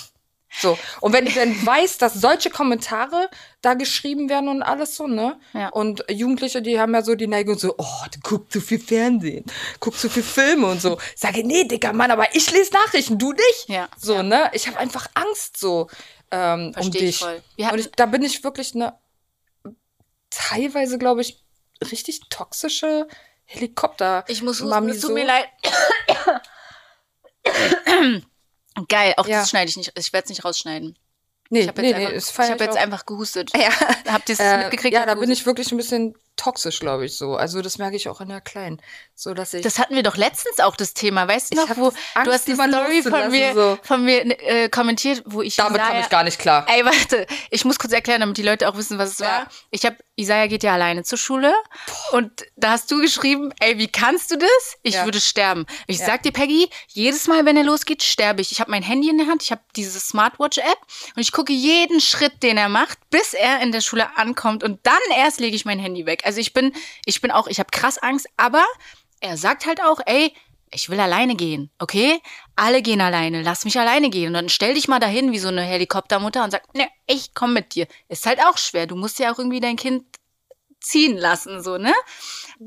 So. 0.62 0.78
Und 1.02 1.14
wenn 1.14 1.26
ich 1.26 1.34
dann 1.36 1.54
weiß, 1.66 1.98
dass 1.98 2.14
solche 2.14 2.50
Kommentare 2.50 3.30
da 3.62 3.74
geschrieben 3.74 4.30
werden 4.30 4.50
und 4.50 4.62
alles 4.62 4.96
so, 4.96 5.08
ne? 5.08 5.40
Ja. 5.54 5.70
Und 5.70 6.06
Jugendliche, 6.10 6.62
die 6.62 6.80
haben 6.80 6.94
ja 6.94 7.02
so 7.02 7.16
die 7.16 7.28
Neigung 7.28 7.58
so, 7.58 7.74
oh, 7.78 8.06
du 8.12 8.20
guckst 8.22 8.54
zu 8.54 8.62
viel 8.62 8.80
Fernsehen, 8.80 9.46
guckst 9.80 10.02
zu 10.02 10.10
viel 10.10 10.24
Filme 10.24 10.68
und 10.68 10.82
so. 10.82 11.00
Ich 11.16 11.22
sage, 11.22 11.44
nee, 11.44 11.64
dicker 11.64 11.94
Mann, 11.94 12.12
aber 12.12 12.36
ich 12.36 12.52
lese 12.52 12.74
Nachrichten, 12.74 13.18
du 13.18 13.32
nicht. 13.32 13.66
Ja, 13.68 13.90
So, 13.98 14.16
ja. 14.16 14.24
ne? 14.24 14.52
Ich 14.54 14.68
habe 14.68 14.78
einfach 14.78 15.08
Angst 15.16 15.58
so 15.58 15.90
ähm, 16.32 16.74
um 16.80 16.92
dich. 16.92 17.02
ich 17.02 17.18
voll. 17.20 17.42
Und 17.72 17.80
ich, 17.80 17.92
da 17.92 18.06
bin 18.06 18.24
ich 18.24 18.44
wirklich 18.44 18.76
eine 18.76 18.94
teilweise, 20.30 20.98
glaube 20.98 21.22
ich, 21.22 21.44
richtig 21.92 22.22
toxische 22.30 23.08
Helikopter. 23.46 24.24
Ich 24.28 24.42
muss 24.42 24.62
husten, 24.62 24.90
es 24.90 25.02
tut 25.02 25.14
mir 25.14 25.26
leid. 25.26 25.46
Geil, 28.88 29.14
auch 29.18 29.28
Ja. 29.28 29.40
das 29.42 29.50
schneide 29.50 29.70
ich 29.70 29.78
nicht. 29.78 29.92
Ich 29.98 30.14
werde 30.14 30.24
es 30.26 30.30
nicht 30.30 30.44
rausschneiden. 30.46 30.98
Nee, 31.50 31.62
Ich 31.62 31.68
habe 31.68 31.82
nee, 31.82 31.90
jetzt, 31.90 31.98
nee, 32.00 32.08
einfach, 32.08 32.44
ich 32.46 32.52
hab 32.52 32.62
jetzt 32.62 32.78
einfach 32.78 33.06
gehustet. 33.06 33.52
Ja. 33.58 33.70
Habt 34.12 34.30
ihr 34.30 34.34
es 34.34 34.40
Äh, 34.40 34.58
mitgekriegt? 34.60 34.94
ja, 34.96 35.06
da 35.06 35.14
bin 35.16 35.30
ich 35.30 35.46
wirklich 35.46 35.72
ein 35.72 35.78
bisschen 35.78 36.16
toxisch, 36.36 36.80
glaube 36.80 37.06
ich, 37.06 37.16
so. 37.16 37.36
Also 37.36 37.62
das 37.62 37.78
merke 37.78 37.96
ich 37.96 38.10
auch 38.10 38.20
in 38.22 38.30
der 38.30 38.42
Kleinen. 38.42 38.82
So, 39.16 39.34
dass 39.34 39.54
ich. 39.54 39.62
Das 39.62 39.78
hatten 39.80 39.96
wir 39.96 40.04
doch 40.04 40.18
letztens 40.18 40.60
auch 40.60 40.76
das 40.76 40.94
Thema, 40.94 41.28
weißt 41.28 41.54
du 41.54 41.58
noch, 41.58 41.78
wo 41.78 41.86
Angst, 42.16 42.28
du 42.28 42.32
hast 42.32 42.48
die 42.48 42.56
Story 42.56 43.04
von 43.04 43.30
mir, 43.32 43.54
so. 43.54 43.78
von 43.84 44.04
mir 44.04 44.26
äh, 44.42 44.70
kommentiert, 44.70 45.22
wo 45.26 45.42
ich 45.42 45.56
damit 45.56 45.76
Isaiah- 45.78 45.88
komme 45.88 46.00
ich 46.02 46.10
gar 46.10 46.24
nicht 46.24 46.40
klar. 46.40 46.66
Ey, 46.68 46.84
warte, 46.84 47.28
ich 47.52 47.64
muss 47.66 47.78
kurz 47.80 47.94
erklären, 47.94 48.22
damit 48.22 48.38
die 48.38 48.42
Leute 48.44 48.68
auch 48.68 48.76
wissen, 48.76 48.98
was 48.98 49.12
es 49.12 49.20
Ja. 49.20 49.28
war. 49.28 49.48
Ich 49.72 49.86
habe, 49.86 49.96
Isaiah 50.16 50.48
geht 50.48 50.64
ja 50.64 50.74
alleine 50.74 51.04
zur 51.04 51.18
Schule 51.18 51.54
und 52.12 52.32
da 52.56 52.72
hast 52.72 52.90
du 52.92 53.00
geschrieben, 53.00 53.54
ey, 53.60 53.78
wie 53.78 53.88
kannst 53.88 54.32
du 54.32 54.38
das? 54.38 54.78
Ich 54.82 54.96
Ja. 54.96 55.06
würde 55.06 55.22
sterben. 55.22 55.66
Ich 55.88 56.00
Ja. 56.00 56.08
sag 56.08 56.24
dir, 56.24 56.32
Peggy, 56.32 56.70
jedes 56.90 57.28
Mal, 57.28 57.46
wenn 57.46 57.58
er 57.58 57.64
losgeht, 57.64 58.04
sterbe 58.04 58.42
ich. 58.42 58.52
Ich 58.52 58.60
habe 58.60 58.72
mein 58.72 58.84
Handy 58.84 59.10
in 59.10 59.18
der 59.18 59.28
Hand, 59.28 59.44
ich 59.44 59.52
habe 59.52 59.62
diese 59.76 60.00
Smartwatch-App 60.00 60.78
und 61.16 61.22
ich 61.22 61.32
gucke 61.32 61.54
jeden 61.54 62.02
Schritt, 62.02 62.42
den 62.44 62.58
er 62.58 62.70
macht, 62.70 62.98
bis 63.10 63.34
er 63.34 63.62
in 63.62 63.72
der 63.72 63.82
Schule 63.82 64.18
ankommt 64.18 64.64
und 64.64 64.80
dann 64.84 64.98
erst 65.16 65.40
lege 65.40 65.56
ich 65.56 65.66
mein 65.66 65.80
Handy 65.80 66.06
weg. 66.06 66.23
Also 66.24 66.40
ich 66.40 66.54
bin, 66.54 66.74
ich 67.06 67.22
bin 67.22 67.32
auch, 67.32 67.48
ich 67.48 67.60
habe 67.60 67.70
krass 67.72 67.98
Angst, 67.98 68.28
aber 68.38 68.64
er 69.20 69.38
sagt 69.38 69.66
halt 69.66 69.82
auch, 69.82 70.00
ey, 70.06 70.34
ich 70.72 70.90
will 70.90 71.00
alleine 71.00 71.36
gehen, 71.36 71.70
okay? 71.80 72.20
Alle 72.56 72.82
gehen 72.82 73.00
alleine, 73.02 73.42
lass 73.44 73.64
mich 73.64 73.78
alleine 73.80 74.10
gehen. 74.10 74.28
Und 74.30 74.34
dann 74.34 74.50
stell 74.50 74.74
dich 74.74 74.88
mal 74.88 75.00
dahin 75.00 75.32
wie 75.32 75.40
so 75.40 75.50
eine 75.50 75.62
Helikoptermutter 75.62 76.44
und 76.44 76.52
sag, 76.52 76.74
ne, 76.74 76.88
ich 77.06 77.34
komm 77.36 77.54
mit 77.54 77.76
dir. 77.76 77.88
Ist 78.10 78.26
halt 78.26 78.40
auch 78.40 78.58
schwer. 78.58 78.88
Du 78.88 78.96
musst 78.96 79.20
ja 79.20 79.32
auch 79.32 79.38
irgendwie 79.38 79.60
dein 79.60 79.76
Kind 79.76 80.04
ziehen 80.82 81.16
lassen, 81.18 81.62
so, 81.64 81.78
ne? 81.78 81.94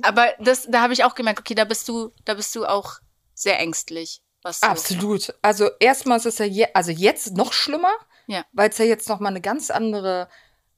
Aber 0.03 0.33
das, 0.39 0.67
da 0.71 0.83
habe 0.83 0.93
ich 0.93 1.05
auch 1.05 1.15
gemerkt, 1.15 1.41
okay, 1.41 1.55
da 1.55 1.65
bist 1.65 1.89
du, 1.89 2.13
da 2.25 2.35
bist 2.35 2.55
du 2.55 2.65
auch 2.65 2.95
sehr 3.35 3.59
ängstlich. 3.59 4.21
Was 4.43 4.61
so. 4.61 4.67
Absolut. 4.69 5.35
Also 5.43 5.69
erstmal 5.81 6.19
ist 6.19 6.27
es 6.27 6.39
ja 6.39 6.47
je, 6.47 6.67
also 6.75 6.93
jetzt 6.93 7.37
noch 7.37 7.53
schlimmer, 7.53 7.93
Ja. 8.29 8.45
weil 8.53 8.71
es 8.71 8.79
ja 8.79 8.85
jetzt 8.85 9.09
noch 9.09 9.19
mal 9.21 9.29
eine 9.31 9.41
ganz 9.41 9.71
andere 9.71 10.29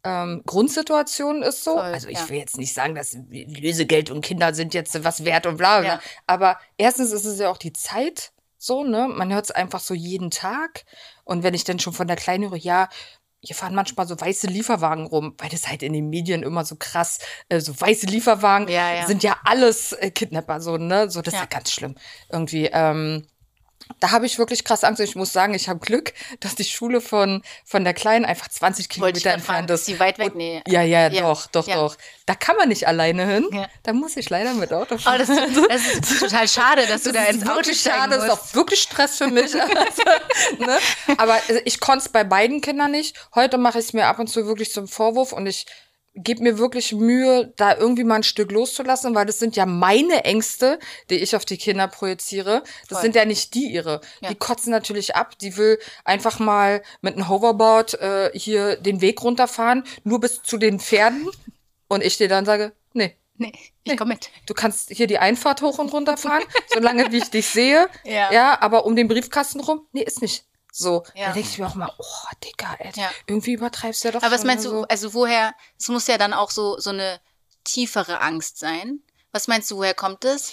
ähm, 0.04 0.42
Grundsituation 0.46 1.42
ist 1.42 1.64
so. 1.64 1.72
Voll, 1.72 1.80
also 1.82 2.08
ich 2.08 2.18
ja. 2.18 2.28
will 2.28 2.38
jetzt 2.38 2.56
nicht 2.56 2.72
sagen, 2.72 2.94
dass 2.94 3.16
Lösegeld 3.30 4.10
und 4.10 4.20
Kinder 4.20 4.54
sind 4.54 4.74
jetzt 4.74 5.02
was 5.04 5.24
wert 5.24 5.46
und 5.46 5.56
bla 5.56 5.80
bla. 5.80 5.88
Ja. 5.88 6.00
Aber 6.26 6.58
erstens 6.76 7.12
ist 7.12 7.24
es 7.24 7.38
ja 7.38 7.50
auch 7.50 7.58
die 7.58 7.72
Zeit 7.72 8.32
so, 8.58 8.84
ne? 8.84 9.08
Man 9.08 9.32
hört 9.32 9.46
es 9.46 9.50
einfach 9.50 9.80
so 9.80 9.94
jeden 9.94 10.30
Tag. 10.30 10.84
Und 11.24 11.42
wenn 11.42 11.54
ich 11.54 11.64
dann 11.64 11.78
schon 11.78 11.92
von 11.92 12.08
der 12.08 12.16
Kleinen 12.16 12.50
höre, 12.50 12.58
ja, 12.58 12.88
hier 13.40 13.54
fahren 13.54 13.74
manchmal 13.74 14.08
so 14.08 14.20
weiße 14.20 14.48
Lieferwagen 14.48 15.06
rum, 15.06 15.34
weil 15.38 15.48
das 15.48 15.68
halt 15.68 15.84
in 15.84 15.92
den 15.92 16.10
Medien 16.10 16.42
immer 16.42 16.64
so 16.64 16.74
krass, 16.76 17.20
äh, 17.48 17.60
so 17.60 17.80
weiße 17.80 18.06
Lieferwagen 18.06 18.68
Ja, 18.68 19.06
sind 19.06 19.22
ja 19.22 19.36
alles 19.44 19.92
äh, 19.92 20.10
Kidnapper, 20.10 20.60
so, 20.60 20.76
ne? 20.76 21.08
So, 21.08 21.22
das 21.22 21.34
ist 21.34 21.38
Ja. 21.38 21.44
ja 21.44 21.48
ganz 21.48 21.70
schlimm. 21.70 21.94
Irgendwie, 22.30 22.68
ähm, 22.72 23.26
da 24.00 24.10
habe 24.10 24.26
ich 24.26 24.38
wirklich 24.38 24.64
krass 24.64 24.84
Angst. 24.84 25.00
Ich 25.00 25.16
muss 25.16 25.32
sagen, 25.32 25.54
ich 25.54 25.68
habe 25.68 25.80
Glück, 25.80 26.12
dass 26.40 26.54
die 26.54 26.64
Schule 26.64 27.00
von, 27.00 27.42
von 27.64 27.84
der 27.84 27.94
Kleinen 27.94 28.24
einfach 28.24 28.48
20 28.48 28.86
Wollte 29.00 29.18
ich 29.18 29.22
Kilometer 29.24 29.34
entfernt 29.34 29.70
ist. 29.70 29.80
ist 29.80 29.88
die 29.88 30.00
weit 30.00 30.18
weg? 30.18 30.28
Und- 30.28 30.36
Nee. 30.36 30.62
Ja, 30.66 30.82
ja, 30.82 31.08
Ja, 31.08 31.22
doch, 31.22 31.46
doch, 31.48 31.66
ja. 31.66 31.76
doch. 31.76 31.96
Da 32.26 32.34
kann 32.34 32.56
man 32.56 32.68
nicht 32.68 32.86
alleine 32.86 33.26
hin. 33.26 33.48
Ja. 33.52 33.68
Da 33.82 33.92
muss 33.92 34.16
ich 34.16 34.28
leider 34.30 34.54
mit 34.54 34.72
Auto 34.72 34.94
Oh, 34.94 34.98
fahren. 34.98 35.18
das, 35.18 35.28
das 35.28 36.10
ist 36.10 36.20
total 36.20 36.46
schade, 36.48 36.86
dass 36.86 37.02
du 37.02 37.12
da 37.12 37.24
Das 37.24 37.34
ins 37.34 37.42
Auto 37.44 37.54
wirklich 37.56 37.80
schade, 37.80 38.14
das 38.16 38.24
ist 38.24 38.30
musst. 38.30 38.42
auch 38.42 38.54
wirklich 38.54 38.80
Stress 38.82 39.16
für 39.18 39.28
mich. 39.28 39.54
also, 39.60 40.02
ne? 40.58 40.78
Aber 41.16 41.34
also, 41.34 41.60
ich 41.64 41.80
konnte 41.80 42.04
es 42.06 42.08
bei 42.10 42.24
beiden 42.24 42.60
Kindern 42.60 42.90
nicht. 42.90 43.16
Heute 43.34 43.58
mache 43.58 43.78
ich 43.78 43.86
es 43.86 43.92
mir 43.92 44.06
ab 44.06 44.18
und 44.18 44.28
zu 44.28 44.46
wirklich 44.46 44.72
zum 44.72 44.86
Vorwurf 44.88 45.32
und 45.32 45.46
ich 45.46 45.66
gebe 46.22 46.42
mir 46.42 46.58
wirklich 46.58 46.92
Mühe, 46.92 47.52
da 47.56 47.76
irgendwie 47.76 48.04
mal 48.04 48.16
ein 48.16 48.22
Stück 48.22 48.52
loszulassen, 48.52 49.14
weil 49.14 49.26
das 49.26 49.38
sind 49.38 49.56
ja 49.56 49.66
meine 49.66 50.24
Ängste, 50.24 50.78
die 51.10 51.16
ich 51.16 51.34
auf 51.36 51.44
die 51.44 51.56
Kinder 51.56 51.88
projiziere. 51.88 52.62
Das 52.88 52.98
Voll. 52.98 53.02
sind 53.02 53.14
ja 53.14 53.24
nicht 53.24 53.54
die 53.54 53.66
ihre. 53.66 54.00
Ja. 54.20 54.28
Die 54.28 54.34
kotzen 54.34 54.70
natürlich 54.70 55.14
ab. 55.16 55.38
Die 55.38 55.56
will 55.56 55.78
einfach 56.04 56.38
mal 56.38 56.82
mit 57.00 57.14
einem 57.14 57.28
Hoverboard 57.28 57.94
äh, 58.00 58.30
hier 58.34 58.76
den 58.76 59.00
Weg 59.00 59.22
runterfahren, 59.22 59.84
nur 60.04 60.20
bis 60.20 60.42
zu 60.42 60.58
den 60.58 60.80
Pferden. 60.80 61.28
Und 61.88 62.04
ich 62.04 62.18
dir 62.18 62.28
dann 62.28 62.44
sage, 62.44 62.72
nee, 62.92 63.16
Nee, 63.40 63.52
ich 63.84 63.96
komm 63.96 64.08
mit. 64.08 64.30
Du 64.46 64.54
kannst 64.54 64.90
hier 64.90 65.06
die 65.06 65.18
Einfahrt 65.18 65.62
hoch 65.62 65.78
und 65.78 65.92
runter 65.92 66.16
fahren, 66.16 66.42
solange 66.74 67.12
wie 67.12 67.18
ich 67.18 67.30
dich 67.30 67.46
sehe. 67.46 67.88
Ja. 68.04 68.32
ja, 68.32 68.60
aber 68.60 68.84
um 68.84 68.96
den 68.96 69.06
Briefkasten 69.06 69.60
rum, 69.60 69.86
nee, 69.92 70.02
ist 70.02 70.22
nicht. 70.22 70.44
So, 70.78 71.02
Ja. 71.14 71.26
da 71.28 71.32
denke 71.32 71.48
ich 71.48 71.58
mir 71.58 71.66
auch 71.66 71.74
mal, 71.74 71.92
oh, 71.98 72.04
Digga, 72.44 72.74
ey, 72.78 72.92
Ja. 72.94 73.10
irgendwie 73.26 73.54
übertreibst 73.54 74.04
du 74.04 74.08
ja 74.08 74.12
doch 74.12 74.22
Aber 74.22 74.32
was 74.34 74.44
meinst 74.44 74.64
ne, 74.64 74.70
du, 74.70 74.76
so. 74.82 74.86
also 74.88 75.12
woher, 75.14 75.52
es 75.78 75.88
muss 75.88 76.06
ja 76.06 76.18
dann 76.18 76.32
auch 76.32 76.52
so, 76.52 76.78
so 76.78 76.90
eine 76.90 77.20
tiefere 77.64 78.20
Angst 78.20 78.58
sein. 78.58 79.00
Was 79.32 79.48
meinst 79.48 79.70
du, 79.70 79.76
woher 79.78 79.94
kommt 79.94 80.24
es? 80.24 80.52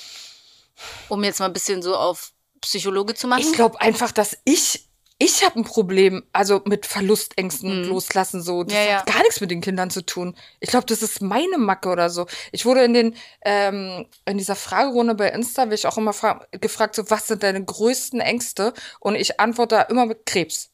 Um 1.10 1.24
jetzt 1.24 1.40
mal 1.40 1.46
ein 1.46 1.54
bisschen 1.54 1.82
so 1.84 1.96
auf 1.96 2.34
Psychologe 2.62 3.14
zu 3.14 3.28
machen. 3.28 3.42
Ich 3.42 3.54
glaube 3.54 3.80
einfach, 3.80 4.12
dass 4.12 4.36
ich, 4.46 4.85
ich 5.18 5.44
habe 5.46 5.60
ein 5.60 5.64
Problem, 5.64 6.24
also 6.34 6.62
mit 6.66 6.86
Verlustängsten 6.86 7.70
und 7.72 7.84
Loslassen 7.86 8.42
so. 8.42 8.64
Das 8.64 8.74
Mhm. 8.74 8.78
Ja, 8.80 8.86
ja. 8.86 8.98
hat 9.00 9.06
gar 9.06 9.20
nichts 9.20 9.40
mit 9.40 9.50
den 9.50 9.62
Kindern 9.62 9.90
zu 9.90 10.02
tun. 10.06 10.36
Ich 10.60 10.70
glaube, 10.70 10.86
das 10.88 11.02
ist 11.02 11.22
meine 11.22 11.58
Macke 11.58 11.90
oder 11.90 12.10
so. 12.10 12.28
Ich 12.52 12.66
wurde 12.66 12.84
in 12.84 12.94
den, 12.94 13.16
ähm, 13.42 14.06
in 14.26 14.38
dieser 14.38 14.56
Fragerunde 14.56 15.16
bei 15.16 15.30
Insta, 15.30 15.64
werde 15.64 15.76
ich 15.76 15.88
auch 15.88 15.98
immer 15.98 16.12
fra 16.14 16.46
gefragt, 16.52 16.96
so, 16.96 17.10
was 17.10 17.28
sind 17.28 17.44
deine 17.44 17.64
größten 17.64 18.20
Ängste? 18.20 18.74
Und 19.00 19.16
ich 19.16 19.40
antworte 19.40 19.76
da 19.76 19.82
immer 19.84 20.06
mit 20.06 20.26
Krebs. 20.26 20.72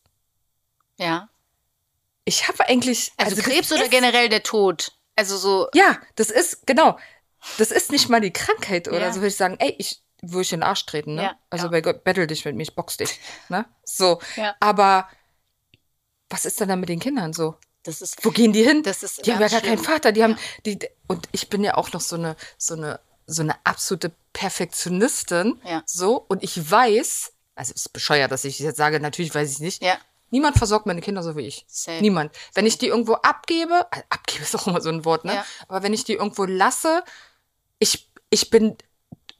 ja. 0.97 1.27
Ich 2.23 2.47
habe 2.47 2.67
eigentlich, 2.69 3.11
Also, 3.17 3.35
das 3.35 3.43
Krebs 3.45 3.71
oder 3.71 3.83
ist- 3.85 3.91
generell 3.91 4.29
der 4.29 4.43
Tod? 4.43 4.91
Also 5.15 5.37
so, 5.37 5.67
Ja, 5.73 5.99
das 6.15 6.29
ist, 6.29 6.67
genau. 6.67 6.97
Das 7.57 7.71
ist 7.71 7.91
nicht 7.91 8.09
mal 8.09 8.21
die 8.21 8.31
Krankheit 8.31 8.87
oder 8.87 8.99
Ja. 9.01 9.09
so, 9.11 9.15
würde 9.21 9.29
ich 9.29 9.35
sagen, 9.35 9.55
ey, 9.59 9.75
ich 9.79 9.99
würde 10.21 10.41
ich 10.41 10.53
in 10.53 10.59
den 10.59 10.67
Arsch 10.67 10.85
treten, 10.85 11.15
ne? 11.15 11.23
Ja, 11.23 11.35
also 11.49 11.65
ja. 11.65 11.71
bei 11.71 11.81
Gott, 11.81 12.03
battle 12.03 12.27
dich 12.27 12.45
mit 12.45 12.55
mir, 12.55 12.63
ich 12.63 12.75
box 12.75 12.97
dich, 12.97 13.19
ne? 13.49 13.65
So. 13.83 14.19
Ja. 14.35 14.55
Aber 14.59 15.07
was 16.29 16.45
ist 16.45 16.59
denn 16.59 16.69
da 16.69 16.75
mit 16.75 16.89
den 16.89 16.99
Kindern 16.99 17.33
so? 17.33 17.55
das 17.83 18.01
ist, 18.01 18.23
Wo 18.23 18.29
gehen 18.29 18.53
die 18.53 18.63
hin? 18.63 18.83
Das 18.83 19.03
ist 19.03 19.25
die 19.25 19.33
haben 19.33 19.41
ja 19.41 19.47
gar 19.47 19.61
keinen. 19.61 19.77
Vater, 19.77 20.11
die 20.11 20.23
haben, 20.23 20.37
die, 20.65 20.79
und 21.07 21.27
ich 21.31 21.49
bin 21.49 21.63
ja 21.63 21.75
auch 21.75 21.93
noch 21.93 22.01
so 22.01 22.15
eine, 22.15 22.35
so 22.57 22.75
eine, 22.75 22.99
so 23.25 23.41
eine 23.41 23.55
absolute 23.65 24.11
Perfektionistin, 24.33 25.59
so, 25.85 26.17
und 26.27 26.43
ich 26.43 26.69
weiß, 26.69 27.33
also 27.55 27.73
es 27.75 27.85
ist 27.85 27.93
bescheuert, 27.93 28.31
dass 28.31 28.45
ich 28.45 28.59
jetzt 28.59 28.77
sage, 28.77 28.99
natürlich 28.99 29.33
weiß 29.33 29.51
ich 29.51 29.59
nicht, 29.59 29.83
Niemand 30.33 30.57
versorgt 30.57 30.85
meine 30.85 31.01
Kinder 31.01 31.23
so 31.23 31.35
wie 31.35 31.41
ich. 31.41 31.65
Safe. 31.67 31.99
Niemand. 31.99 32.33
Wenn 32.53 32.65
ich 32.65 32.77
die 32.77 32.87
irgendwo 32.87 33.15
abgebe, 33.15 33.85
äh, 33.91 34.01
abgebe 34.09 34.41
ist 34.41 34.55
auch 34.55 34.65
immer 34.65 34.79
so 34.79 34.87
ein 34.87 35.03
Wort, 35.03 35.25
ne? 35.25 35.43
Aber 35.67 35.83
wenn 35.83 35.93
ich 35.93 36.05
die 36.05 36.13
irgendwo 36.13 36.45
lasse, 36.45 37.03
ich, 37.79 38.09
ich 38.29 38.49
bin 38.49 38.77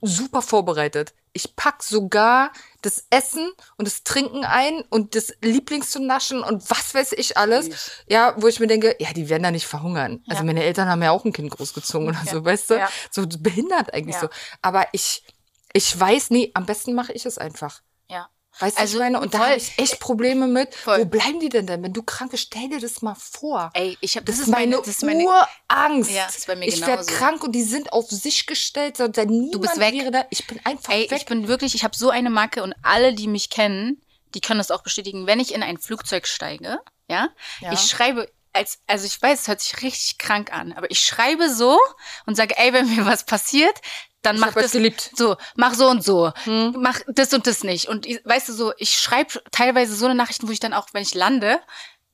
super 0.02 0.42
vorbereitet. 0.42 1.14
Ich 1.34 1.56
pack 1.56 1.84
sogar 1.84 2.52
das 2.82 3.06
Essen 3.10 3.52
und 3.78 3.88
das 3.88 4.04
Trinken 4.04 4.44
ein 4.44 4.82
und 4.90 5.16
das 5.16 5.34
Lieblings 5.42 5.92
zu 5.92 6.00
naschen 6.02 6.44
und 6.44 6.70
was 6.70 6.94
weiß 6.94 7.14
ich 7.14 7.38
alles. 7.38 7.92
Ja, 8.10 8.34
wo 8.38 8.48
ich 8.48 8.60
mir 8.60 8.68
denke, 8.68 8.96
ja, 9.00 9.14
die 9.14 9.30
werden 9.30 9.44
da 9.44 9.52
nicht 9.52 9.68
verhungern. 9.68 10.24
Also 10.28 10.42
Ja. 10.42 10.46
meine 10.46 10.64
Eltern 10.64 10.90
haben 10.90 11.02
ja 11.04 11.12
auch 11.12 11.24
ein 11.24 11.32
Kind 11.32 11.50
großgezogen 11.52 12.10
oder 12.10 12.22
so, 12.30 12.44
weißt 12.44 12.72
du? 12.72 12.74
Ja. 12.80 12.90
So 13.12 13.26
behindert 13.28 13.94
eigentlich 13.94 14.16
Ja. 14.16 14.22
so. 14.22 14.30
Aber 14.62 14.88
ich, 14.92 15.24
ich 15.72 15.98
weiß, 15.98 16.32
nee, 16.32 16.52
am 16.54 16.66
besten 16.66 16.94
mache 16.94 17.14
ich 17.14 17.26
es 17.26 17.38
einfach. 17.38 17.82
ja. 18.10 18.28
Weißt 18.60 18.78
du, 18.78 18.82
Also, 18.82 18.82
also, 18.82 18.98
ich 18.98 19.00
meine? 19.04 19.20
Und 19.22 19.34
da 19.34 19.38
voll. 19.40 19.48
habe 19.48 19.58
ich 19.58 19.78
echt 19.80 20.00
Probleme 20.00 20.48
mit. 20.48 20.76
Voll. 20.76 21.00
Wo 21.00 21.06
bleiben 21.06 21.40
die 21.40 21.50
denn 21.50 21.66
denn? 21.68 21.82
Wenn 21.84 21.94
du 21.94 22.04
krank 22.04 22.32
bist, 22.32 22.44
stell 22.48 22.70
dir 22.70 22.80
das 22.80 23.02
mal 23.02 23.16
vor. 23.16 23.72
Ey, 23.74 23.98
ich 24.02 24.16
habe, 24.16 24.26
das, 24.26 24.40
ist 24.40 24.48
meine, 24.48 24.78
das 24.78 24.88
ist 24.88 25.04
meine, 25.04 25.24
Urangst. 25.24 26.12
Ja, 26.12 26.26
das 26.26 26.38
ist 26.40 26.48
bei 26.48 26.56
mir 26.56 26.68
ich 26.68 26.86
werde 26.86 27.06
krank 27.06 27.44
und 27.44 27.54
die 27.54 27.64
sind 27.64 27.94
auf 27.94 28.10
sich 28.10 28.46
gestellt. 28.46 28.98
So, 28.98 29.08
da 29.08 29.26
niemand 29.26 29.62
bist 29.62 29.80
weg. 29.80 29.94
wäre 29.94 30.12
da. 30.12 30.26
Ich 30.30 30.46
bin 30.48 30.60
einfach 30.66 30.94
Ey, 30.94 31.10
weg. 31.10 31.18
ich 31.20 31.26
bin 31.26 31.48
wirklich, 31.48 31.76
ich 31.76 31.84
habe 31.84 31.96
so 31.96 32.10
eine 32.10 32.30
Macke 32.30 32.62
und 32.64 32.74
alle, 32.84 33.14
die 33.14 33.28
mich 33.28 33.50
kennen, 33.50 34.02
die 34.36 34.42
können 34.42 34.60
das 34.60 34.72
auch 34.72 34.84
bestätigen. 34.84 35.28
Wenn 35.28 35.40
ich 35.40 35.54
in 35.54 35.64
ein 35.64 35.78
Flugzeug 35.78 36.28
steige, 36.28 36.80
ja, 37.10 37.30
Ja. 37.62 37.74
ich 37.74 37.80
schreibe 37.82 38.30
als, 38.54 38.80
also 38.86 39.06
ich 39.06 39.22
weiß, 39.22 39.42
es 39.42 39.48
hört 39.48 39.62
sich 39.62 39.82
richtig 39.82 40.18
krank 40.18 40.52
an, 40.54 40.74
aber 40.74 40.92
ich 40.92 41.00
schreibe 41.00 41.50
so 41.50 41.80
und 42.26 42.36
sage, 42.36 42.58
ey, 42.58 42.74
wenn 42.74 42.94
mir 42.94 43.06
was 43.06 43.26
passiert, 43.26 43.80
dann 44.22 44.40
mach 44.40 44.48
hab 44.50 44.58
euch 44.58 44.64
das 44.64 44.72
geliebt. 44.74 45.02
Hm. 45.12 45.18
so, 45.18 45.38
mach 45.56 45.74
so 45.74 45.88
und 45.88 46.04
so, 46.04 46.32
mach 46.46 47.00
das 47.08 47.34
und 47.34 47.48
das 47.48 47.64
nicht. 47.64 47.88
Und 47.88 48.06
ich- 48.06 48.22
weißt 48.24 48.50
du 48.50 48.54
so, 48.54 48.74
ich 48.78 48.92
schreibe 49.00 49.42
teilweise 49.52 49.96
so 49.96 50.06
eine 50.06 50.16
Nachrichten, 50.16 50.48
wo 50.48 50.52
ich 50.52 50.60
dann 50.60 50.74
auch, 50.74 50.88
wenn 50.94 51.04
ich 51.04 51.14
lande, 51.14 51.60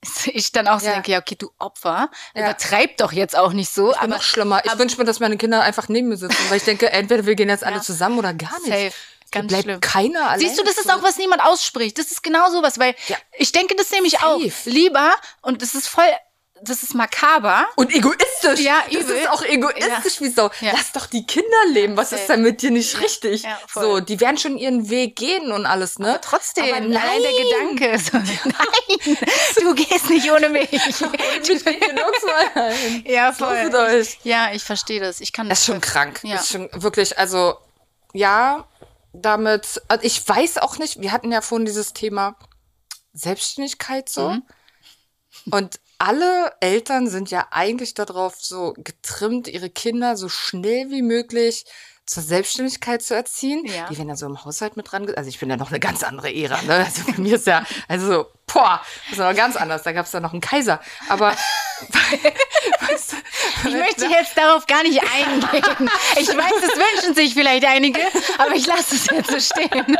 ich 0.26 0.52
dann 0.52 0.68
auch 0.68 0.80
so 0.80 0.86
Ja. 0.86 0.92
denke, 0.94 1.10
ja, 1.12 1.18
okay, 1.18 1.34
du 1.36 1.50
Opfer, 1.58 2.10
Ja. 2.34 2.42
übertreib 2.44 2.96
doch 2.98 3.12
jetzt 3.12 3.36
auch 3.36 3.52
nicht 3.52 3.70
so. 3.72 3.94
aber 3.96 4.06
noch 4.06 4.22
schlimmer. 4.22 4.62
Ich 4.64 4.78
wünsche 4.78 4.96
mir, 4.96 5.04
dass 5.04 5.20
meine 5.20 5.36
Kinder 5.36 5.62
einfach 5.62 5.88
neben 5.88 6.08
mir 6.08 6.16
sitzen, 6.16 6.38
weil 6.48 6.58
ich 6.58 6.64
denke, 6.64 6.90
entweder 6.92 7.26
wir 7.26 7.34
gehen 7.34 7.48
jetzt 7.48 7.64
alle 7.64 7.76
Ja. 7.76 7.82
zusammen 7.82 8.18
oder 8.18 8.32
gar 8.34 8.58
nicht. 8.60 8.68
Safe. 8.68 8.92
Ganz 9.30 9.48
bleibt 9.48 9.64
schlimm. 9.64 9.80
keiner 9.80 10.22
allein. 10.30 10.40
Siehst 10.40 10.58
du, 10.58 10.62
das 10.64 10.78
ist 10.78 10.90
auch, 10.90 11.02
was 11.02 11.18
niemand 11.18 11.42
ausspricht. 11.44 11.98
Das 11.98 12.10
ist 12.10 12.22
genau 12.22 12.50
sowas, 12.50 12.78
weil 12.78 12.94
Ja. 13.08 13.16
ich 13.36 13.52
denke 13.52 13.74
das 13.76 13.90
nämlich 13.90 14.20
auch. 14.22 14.40
Safe. 14.40 14.70
Lieber, 14.70 15.12
und 15.42 15.60
das 15.60 15.74
ist 15.74 15.86
voll, 15.88 16.04
das 16.62 16.82
ist 16.82 16.94
makaber. 16.94 17.66
Und 17.76 17.94
egoistisch. 17.94 18.60
Ja, 18.60 18.82
Das 18.90 19.02
übel. 19.04 19.16
ist 19.16 19.28
auch 19.28 19.42
egoistisch 19.42 20.20
wie 20.20 20.28
Sau. 20.28 20.50
Ja. 20.60 20.72
Lass 20.72 20.92
doch 20.92 21.06
die 21.06 21.24
Kinder 21.26 21.48
leben. 21.70 21.96
Was 21.96 22.12
ist 22.12 22.26
denn 22.28 22.42
mit 22.42 22.62
dir 22.62 22.70
nicht 22.70 22.94
Ja. 22.94 23.00
richtig? 23.00 23.42
Ja, 23.42 23.58
voll. 23.66 23.82
so, 23.82 24.00
die 24.00 24.20
werden 24.20 24.38
schon 24.38 24.58
ihren 24.58 24.88
Weg 24.90 25.16
gehen 25.16 25.52
und 25.52 25.66
alles, 25.66 25.98
ne? 25.98 26.10
Aber 26.10 26.20
trotzdem, 26.20 26.64
Aber 26.64 26.76
allein 26.76 26.90
nein. 26.90 27.22
der 27.22 27.32
Gedanke. 27.76 27.98
So, 28.10 28.16
nein, 28.18 29.16
du 29.60 29.74
gehst 29.74 30.08
nicht 30.10 30.30
ohne 30.30 30.48
mich. 30.48 30.70
Mich 30.70 31.00
ja, 33.06 33.34
mit 33.64 33.74
euch? 33.74 34.18
Ja, 34.24 34.52
ich 34.52 34.62
verstehe 34.62 35.00
das. 35.00 35.20
Ich 35.20 35.32
kann 35.32 35.48
Das 35.48 35.60
ist 35.60 35.66
schon 35.66 35.80
voll- 35.82 35.92
krank. 35.92 36.20
Ja. 36.22 36.36
Das 36.36 36.44
ist 36.44 36.52
schon 36.52 36.68
wirklich, 36.72 37.18
also, 37.18 37.56
ja, 38.12 38.66
damit, 39.12 39.80
also 39.88 40.04
ich 40.04 40.26
weiß 40.28 40.58
auch 40.58 40.78
nicht, 40.78 41.00
wir 41.00 41.12
hatten 41.12 41.32
ja 41.32 41.40
vorhin 41.40 41.66
dieses 41.66 41.92
Thema 41.92 42.36
Selbstständigkeit 43.12 44.08
so. 44.08 44.30
Mhm. 44.30 44.42
Und 45.50 45.80
alle 45.98 46.52
Eltern 46.60 47.08
sind 47.08 47.30
ja 47.30 47.48
eigentlich 47.50 47.94
darauf 47.94 48.36
so 48.40 48.74
getrimmt, 48.76 49.48
ihre 49.48 49.70
Kinder 49.70 50.16
so 50.16 50.28
schnell 50.28 50.90
wie 50.90 51.02
möglich 51.02 51.64
zur 52.08 52.22
Selbstständigkeit 52.22 53.02
zu 53.02 53.14
erziehen. 53.14 53.64
Ja. 53.66 53.86
Die 53.90 53.98
werden 53.98 54.08
ja 54.08 54.16
so 54.16 54.24
im 54.24 54.42
Haushalt 54.42 54.78
mit 54.78 54.90
dran. 54.90 55.12
Also 55.14 55.28
ich 55.28 55.38
bin 55.38 55.50
ja 55.50 55.58
noch 55.58 55.68
eine 55.68 55.78
ganz 55.78 56.02
andere 56.02 56.34
Ära. 56.34 56.60
Ne? 56.62 56.76
Also 56.76 57.02
bei 57.06 57.18
mir 57.20 57.36
ist 57.36 57.46
ja, 57.46 57.64
also, 57.86 58.26
boah, 58.46 58.80
das 59.04 59.18
ist 59.18 59.20
aber 59.20 59.34
ganz 59.34 59.56
anders. 59.56 59.82
Da 59.82 59.92
gab 59.92 60.06
es 60.06 60.12
ja 60.12 60.20
noch 60.20 60.32
einen 60.32 60.40
Kaiser. 60.40 60.80
Aber 61.10 61.32
weißt 62.90 63.12
du, 63.12 63.68
Ich 63.68 63.74
möchte 63.74 64.06
jetzt 64.06 64.36
darauf 64.38 64.66
gar 64.66 64.82
nicht 64.84 65.02
eingehen. 65.02 65.90
Ich 66.18 66.28
weiß, 66.28 66.52
das 66.62 66.76
wünschen 66.94 67.14
sich 67.14 67.34
vielleicht 67.34 67.66
einige, 67.66 68.00
aber 68.38 68.54
ich 68.54 68.66
lasse 68.66 68.94
es 68.94 69.06
jetzt 69.10 69.30
so 69.30 69.38
stehen. 69.38 69.98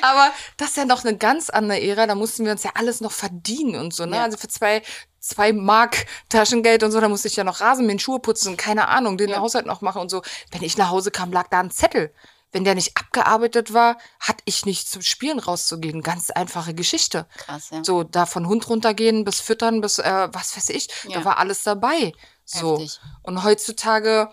Aber 0.00 0.32
das 0.56 0.70
ist 0.70 0.76
ja 0.78 0.86
noch 0.86 1.04
eine 1.04 1.18
ganz 1.18 1.50
andere 1.50 1.82
Ära. 1.82 2.06
Da 2.06 2.14
mussten 2.14 2.46
wir 2.46 2.52
uns 2.52 2.62
ja 2.62 2.70
alles 2.74 3.02
noch 3.02 3.12
verdienen 3.12 3.76
und 3.76 3.92
so. 3.92 4.06
Ne? 4.06 4.16
Ja. 4.16 4.24
Also 4.24 4.38
für 4.38 4.48
zwei, 4.48 4.82
zwei 5.26 5.52
Mark 5.52 6.06
Taschengeld 6.28 6.82
und 6.82 6.92
so, 6.92 7.00
da 7.00 7.08
musste 7.08 7.28
ich 7.28 7.36
ja 7.36 7.44
noch 7.44 7.60
Rasenmähen, 7.60 7.98
Schuhe 7.98 8.18
putzen, 8.20 8.56
keine 8.56 8.88
Ahnung, 8.88 9.16
den 9.16 9.30
Ja. 9.30 9.40
Haushalt 9.40 9.66
noch 9.66 9.80
machen 9.80 10.00
und 10.02 10.10
so. 10.10 10.22
Wenn 10.50 10.62
ich 10.62 10.76
nach 10.76 10.90
Hause 10.90 11.10
kam, 11.10 11.32
lag 11.32 11.48
da 11.48 11.60
ein 11.60 11.70
Zettel. 11.70 12.12
Wenn 12.52 12.62
der 12.62 12.76
nicht 12.76 12.96
abgearbeitet 12.96 13.72
war, 13.74 13.96
hatte 14.20 14.42
ich 14.44 14.64
nicht 14.64 14.88
zum 14.88 15.02
Spielen 15.02 15.40
rauszugehen. 15.40 16.02
Ganz 16.02 16.30
einfache 16.30 16.72
Geschichte. 16.72 17.26
Krass, 17.36 17.70
ja. 17.70 17.82
So, 17.82 18.04
da 18.04 18.26
von 18.26 18.46
Hund 18.46 18.68
runtergehen 18.68 19.24
bis 19.24 19.40
füttern, 19.40 19.80
bis 19.80 19.98
äh, 19.98 20.28
was 20.32 20.56
weiß 20.56 20.68
ich, 20.68 20.88
Ja. 21.08 21.18
da 21.18 21.24
war 21.24 21.38
alles 21.38 21.64
dabei. 21.64 22.12
So. 22.44 22.74
Heftig. 22.78 23.00
Und 23.22 23.42
heutzutage 23.42 24.30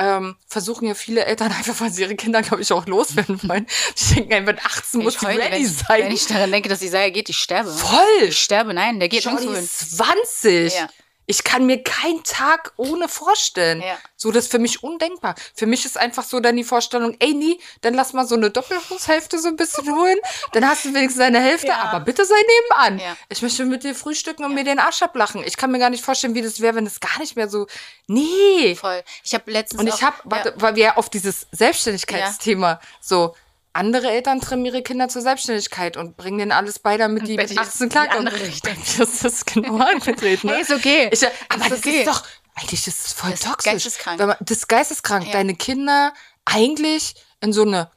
ähm, 0.00 0.36
versuchen 0.46 0.88
ja 0.88 0.94
viele 0.94 1.24
Eltern 1.24 1.52
einfach, 1.56 1.78
weil 1.80 1.90
sie 1.92 2.02
ihre 2.02 2.16
Kinder, 2.16 2.42
glaube 2.42 2.62
ich, 2.62 2.72
auch 2.72 2.86
loswerden 2.86 3.40
wollen. 3.48 3.66
Die 3.98 4.14
denken, 4.14 4.32
ey, 4.32 4.40
mit 4.40 4.64
18 4.64 5.02
muss 5.02 5.14
Ich 5.14 5.20
sie 5.20 5.26
heule, 5.26 5.40
ready 5.40 5.64
wenn, 5.64 5.66
sein. 5.68 6.02
wenn 6.04 6.12
ich 6.12 6.26
daran 6.26 6.50
denke, 6.50 6.68
dass 6.68 6.82
Isaiah 6.82 7.10
geht, 7.10 7.28
ich 7.28 7.36
sterbe. 7.36 7.70
Voll! 7.70 8.22
Ich 8.22 8.38
sterbe, 8.38 8.74
nein, 8.74 8.98
der 8.98 9.08
geht 9.08 9.24
ist 9.26 9.96
20. 9.98 10.74
Ja. 10.74 10.88
Ich 11.30 11.44
kann 11.44 11.64
mir 11.64 11.80
keinen 11.80 12.24
Tag 12.24 12.72
ohne 12.76 13.08
vorstellen. 13.08 13.80
Ja. 13.82 13.96
So, 14.16 14.32
das 14.32 14.46
ist 14.46 14.50
für 14.50 14.58
mich 14.58 14.82
undenkbar. 14.82 15.36
Für 15.54 15.66
mich 15.66 15.84
ist 15.84 15.96
einfach 15.96 16.24
so 16.24 16.40
dann 16.40 16.56
die 16.56 16.64
Vorstellung, 16.64 17.14
ey, 17.20 17.34
nie, 17.34 17.60
dann 17.82 17.94
lass 17.94 18.12
mal 18.12 18.26
so 18.26 18.34
eine 18.34 18.50
Doppelhaushälfte 18.50 19.38
so 19.38 19.46
ein 19.46 19.54
bisschen 19.54 19.94
holen. 19.94 20.18
Dann 20.52 20.68
hast 20.68 20.84
du 20.84 20.92
wenigstens 20.92 21.22
eine 21.22 21.40
Hälfte, 21.40 21.68
Ja. 21.68 21.82
aber 21.84 22.00
bitte 22.04 22.24
sei 22.24 22.34
nebenan. 22.34 22.98
Ja. 22.98 23.16
Ich 23.28 23.42
möchte 23.42 23.64
mit 23.64 23.84
dir 23.84 23.94
frühstücken 23.94 24.44
und 24.44 24.54
mir 24.56 24.64
den 24.64 24.80
Arsch 24.80 25.02
ablachen. 25.02 25.44
Ich 25.46 25.56
kann 25.56 25.70
mir 25.70 25.78
gar 25.78 25.90
nicht 25.90 26.04
vorstellen, 26.04 26.34
wie 26.34 26.42
das 26.42 26.60
wäre, 26.60 26.74
wenn 26.74 26.86
es 26.86 26.98
gar 26.98 27.20
nicht 27.20 27.36
mehr 27.36 27.48
so, 27.48 27.68
nee. 28.08 28.74
Voll. 28.74 29.04
Ich 29.22 29.32
habe 29.32 29.48
letztens 29.52 29.80
Und 29.80 29.86
ich 29.86 30.02
habe, 30.02 30.16
weil 30.24 30.74
wir 30.74 30.82
ja 30.82 30.96
auf 30.96 31.10
dieses 31.10 31.46
Selbstständigkeitsthema 31.52 32.80
so, 33.00 33.36
andere 33.72 34.10
Eltern 34.10 34.40
trimmen 34.40 34.64
ihre 34.64 34.82
Kinder 34.82 35.08
zur 35.08 35.22
Selbstständigkeit 35.22 35.96
und 35.96 36.16
bringen 36.16 36.38
denen 36.38 36.52
alles 36.52 36.78
bei, 36.78 36.96
damit 36.96 37.28
die 37.28 37.36
mit 37.36 37.50
dir 37.50 37.60
ist 37.60 37.68
18 37.68 37.88
die 37.88 37.92
klarkommen. 37.92 38.32
mir 38.32 38.40
ist 39.02 39.24
das 39.24 39.44
genau 39.44 39.76
angetreten. 39.84 40.48
Ne? 40.48 40.54
Hey, 40.54 40.62
ist 40.62 40.72
okay. 40.72 41.08
Ich, 41.12 41.24
aber 41.48 41.62
Ist 41.64 41.70
das 41.72 41.78
okay. 41.78 41.98
ist 42.00 42.06
doch, 42.08 42.24
eigentlich 42.56 42.86
ist 42.86 43.06
es 43.06 43.12
voll 43.12 43.30
Das 43.30 43.40
ist 43.40 43.46
toxisch. 43.46 43.72
geisteskrank. 43.72 44.18
Man, 44.20 44.36
das 44.40 44.56
ist 44.58 44.68
geisteskrank, 44.68 45.26
Ja. 45.26 45.32
deine 45.32 45.54
Kinder 45.54 46.12
eigentlich 46.44 47.14
in 47.40 47.52
so 47.52 47.62
eine 47.62 47.90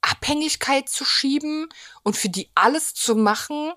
Abhängigkeit 0.00 0.88
zu 0.88 1.04
schieben 1.04 1.68
und 2.02 2.16
für 2.16 2.30
die 2.30 2.48
alles 2.54 2.94
zu 2.94 3.14
machen, 3.14 3.72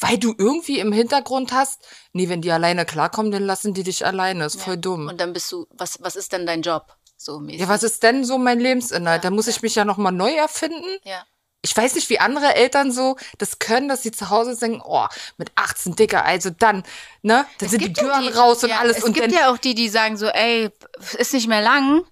weil 0.00 0.16
du 0.16 0.34
irgendwie 0.38 0.78
im 0.78 0.92
Hintergrund 0.92 1.52
hast, 1.52 1.86
nee, 2.12 2.28
wenn 2.28 2.40
die 2.40 2.50
alleine 2.52 2.86
klarkommen, 2.86 3.30
dann 3.32 3.42
lassen 3.42 3.74
die 3.74 3.82
dich 3.82 4.06
alleine. 4.06 4.46
Ist 4.46 4.62
voll 4.62 4.78
dumm. 4.78 5.08
Und 5.08 5.20
dann 5.20 5.32
bist 5.32 5.50
du, 5.52 5.66
was, 5.70 5.98
was 6.02 6.16
ist 6.16 6.32
denn 6.32 6.46
dein 6.46 6.62
Job? 6.62 6.96
So 7.18 7.40
mäßig. 7.40 7.60
Ja, 7.60 7.68
was 7.68 7.82
ist 7.82 8.02
denn 8.02 8.24
so 8.24 8.38
mein 8.38 8.60
Lebensinhalt? 8.60 9.24
Ja, 9.24 9.30
da 9.30 9.34
muss 9.34 9.48
ich 9.48 9.60
mich 9.60 9.74
ja 9.74 9.84
nochmal 9.84 10.12
neu 10.12 10.32
erfinden. 10.32 10.86
Ja. 11.04 11.26
Ich 11.62 11.76
weiß 11.76 11.96
nicht, 11.96 12.08
wie 12.08 12.20
andere 12.20 12.54
Eltern 12.54 12.92
so 12.92 13.16
das 13.38 13.58
können, 13.58 13.88
dass 13.88 14.02
sie 14.04 14.12
zu 14.12 14.30
Hause 14.30 14.56
denken, 14.56 14.80
oh, 14.84 15.06
mit 15.36 15.50
18 15.56 15.96
Dicker, 15.96 16.24
also 16.24 16.50
dann, 16.50 16.84
ne, 17.22 17.44
dann 17.58 17.66
Es 17.66 17.72
sind 17.72 17.82
die 17.82 17.88
ja 17.88 17.92
Türen 17.92 18.28
raus 18.28 18.62
und 18.62 18.70
ja, 18.70 18.78
alles 18.78 18.98
Es 18.98 19.02
und 19.02 19.12
gibt 19.12 19.26
dann, 19.26 19.34
ja 19.34 19.52
auch 19.52 19.58
die, 19.58 19.74
die 19.74 19.88
sagen 19.88 20.16
so, 20.16 20.28
ey, 20.28 20.70
ist 21.18 21.34
nicht 21.34 21.48
mehr 21.48 21.60
lang, 21.60 22.04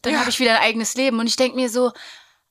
dann 0.00 0.14
Ja. 0.14 0.20
habe 0.20 0.30
ich 0.30 0.40
wieder 0.40 0.52
ein 0.56 0.62
eigenes 0.62 0.94
Leben. 0.94 1.18
Und 1.20 1.26
ich 1.26 1.36
denke 1.36 1.56
mir 1.56 1.68
so, 1.68 1.92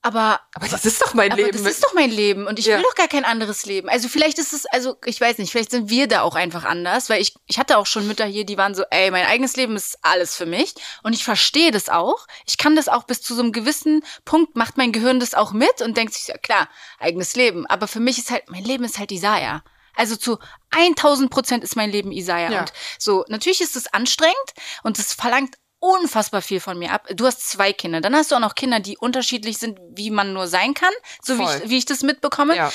aber 0.04 0.42
aber 0.54 0.68
das 0.68 0.86
ist 0.86 1.02
doch 1.02 1.14
mein 1.14 1.32
Aber 1.32 1.42
Leben. 1.42 1.58
das 1.64 1.66
ist 1.76 1.84
doch 1.84 1.94
mein 1.94 2.12
Leben 2.12 2.46
und 2.46 2.60
ich 2.60 2.66
Ja. 2.66 2.76
will 2.78 2.84
doch 2.84 2.96
gar 2.96 3.08
kein 3.08 3.26
anderes 3.26 3.66
Leben. 3.66 3.90
Also 3.90 4.08
vielleicht 4.10 4.38
ist 4.38 4.54
es, 4.54 4.66
also 4.68 4.98
ich 5.06 5.20
weiß 5.20 5.38
nicht, 5.40 5.52
vielleicht 5.52 5.72
sind 5.72 5.90
wir 5.90 6.08
da 6.08 6.22
auch 6.22 6.36
einfach 6.36 6.66
anders, 6.66 7.10
weil 7.10 7.22
ich, 7.22 7.34
ich 7.48 7.58
hatte 7.58 7.78
auch 7.78 7.86
schon 7.88 8.06
Mütter 8.08 8.26
hier, 8.26 8.46
die 8.46 8.58
waren 8.58 8.76
so, 8.76 8.84
ey, 8.92 9.10
mein 9.12 9.26
eigenes 9.26 9.56
Leben 9.56 9.76
ist 9.76 9.98
alles 10.02 10.36
für 10.36 10.46
mich 10.46 10.76
und 11.04 11.14
ich 11.14 11.24
verstehe 11.24 11.72
das 11.72 11.90
auch. 11.90 12.28
Ich 12.46 12.58
kann 12.58 12.76
das 12.76 12.88
auch 12.90 13.04
bis 13.04 13.22
zu 13.22 13.34
so 13.34 13.42
einem 13.42 13.52
gewissen 13.54 14.04
Punkt, 14.26 14.56
macht 14.56 14.78
mein 14.78 14.92
Gehirn 14.92 15.20
das 15.20 15.34
auch 15.34 15.54
mit 15.54 15.82
und 15.82 15.98
denkt 15.98 16.14
sich, 16.14 16.28
ja 16.28 16.38
klar, 16.38 16.70
eigenes 17.00 17.36
Leben. 17.36 17.66
Aber 17.68 17.88
für 17.88 18.00
mich 18.02 18.18
ist 18.18 18.30
halt, 18.30 18.50
mein 18.50 18.64
Leben 18.64 18.84
ist 18.84 19.00
halt 19.00 19.12
Isaiah. 19.12 19.64
Also 19.96 20.16
zu 20.16 20.40
1000 20.72 21.30
Prozent 21.30 21.64
ist 21.64 21.76
mein 21.76 21.92
Leben 21.92 22.12
Isaiah. 22.12 22.52
Ja. 22.52 22.60
Und 22.62 22.74
so, 22.98 23.26
natürlich 23.28 23.62
ist 23.62 23.76
es 23.76 23.94
anstrengend 23.94 24.36
und 24.82 24.98
es 25.00 25.14
verlangt 25.14 25.56
unfassbar 25.84 26.42
viel 26.42 26.62
von 26.62 26.80
mir 26.80 26.92
ab. 26.94 27.08
Du 27.14 27.26
hast 27.26 27.50
zwei 27.50 27.74
Kinder. 27.74 28.00
Dann 28.00 28.16
hast 28.16 28.32
du 28.32 28.36
auch 28.36 28.40
noch 28.40 28.56
Kinder, 28.56 28.80
die 28.80 28.98
unterschiedlich 28.98 29.58
sind, 29.58 29.80
wie 29.90 30.12
man 30.12 30.32
nur 30.32 30.48
sein 30.48 30.74
kann. 30.74 30.94
So 31.22 31.38
wie 31.38 31.44
ich, 31.44 31.70
wie 31.70 31.78
ich 31.78 31.86
das 31.86 32.04
mitbekomme. 32.04 32.56
ja. 32.56 32.72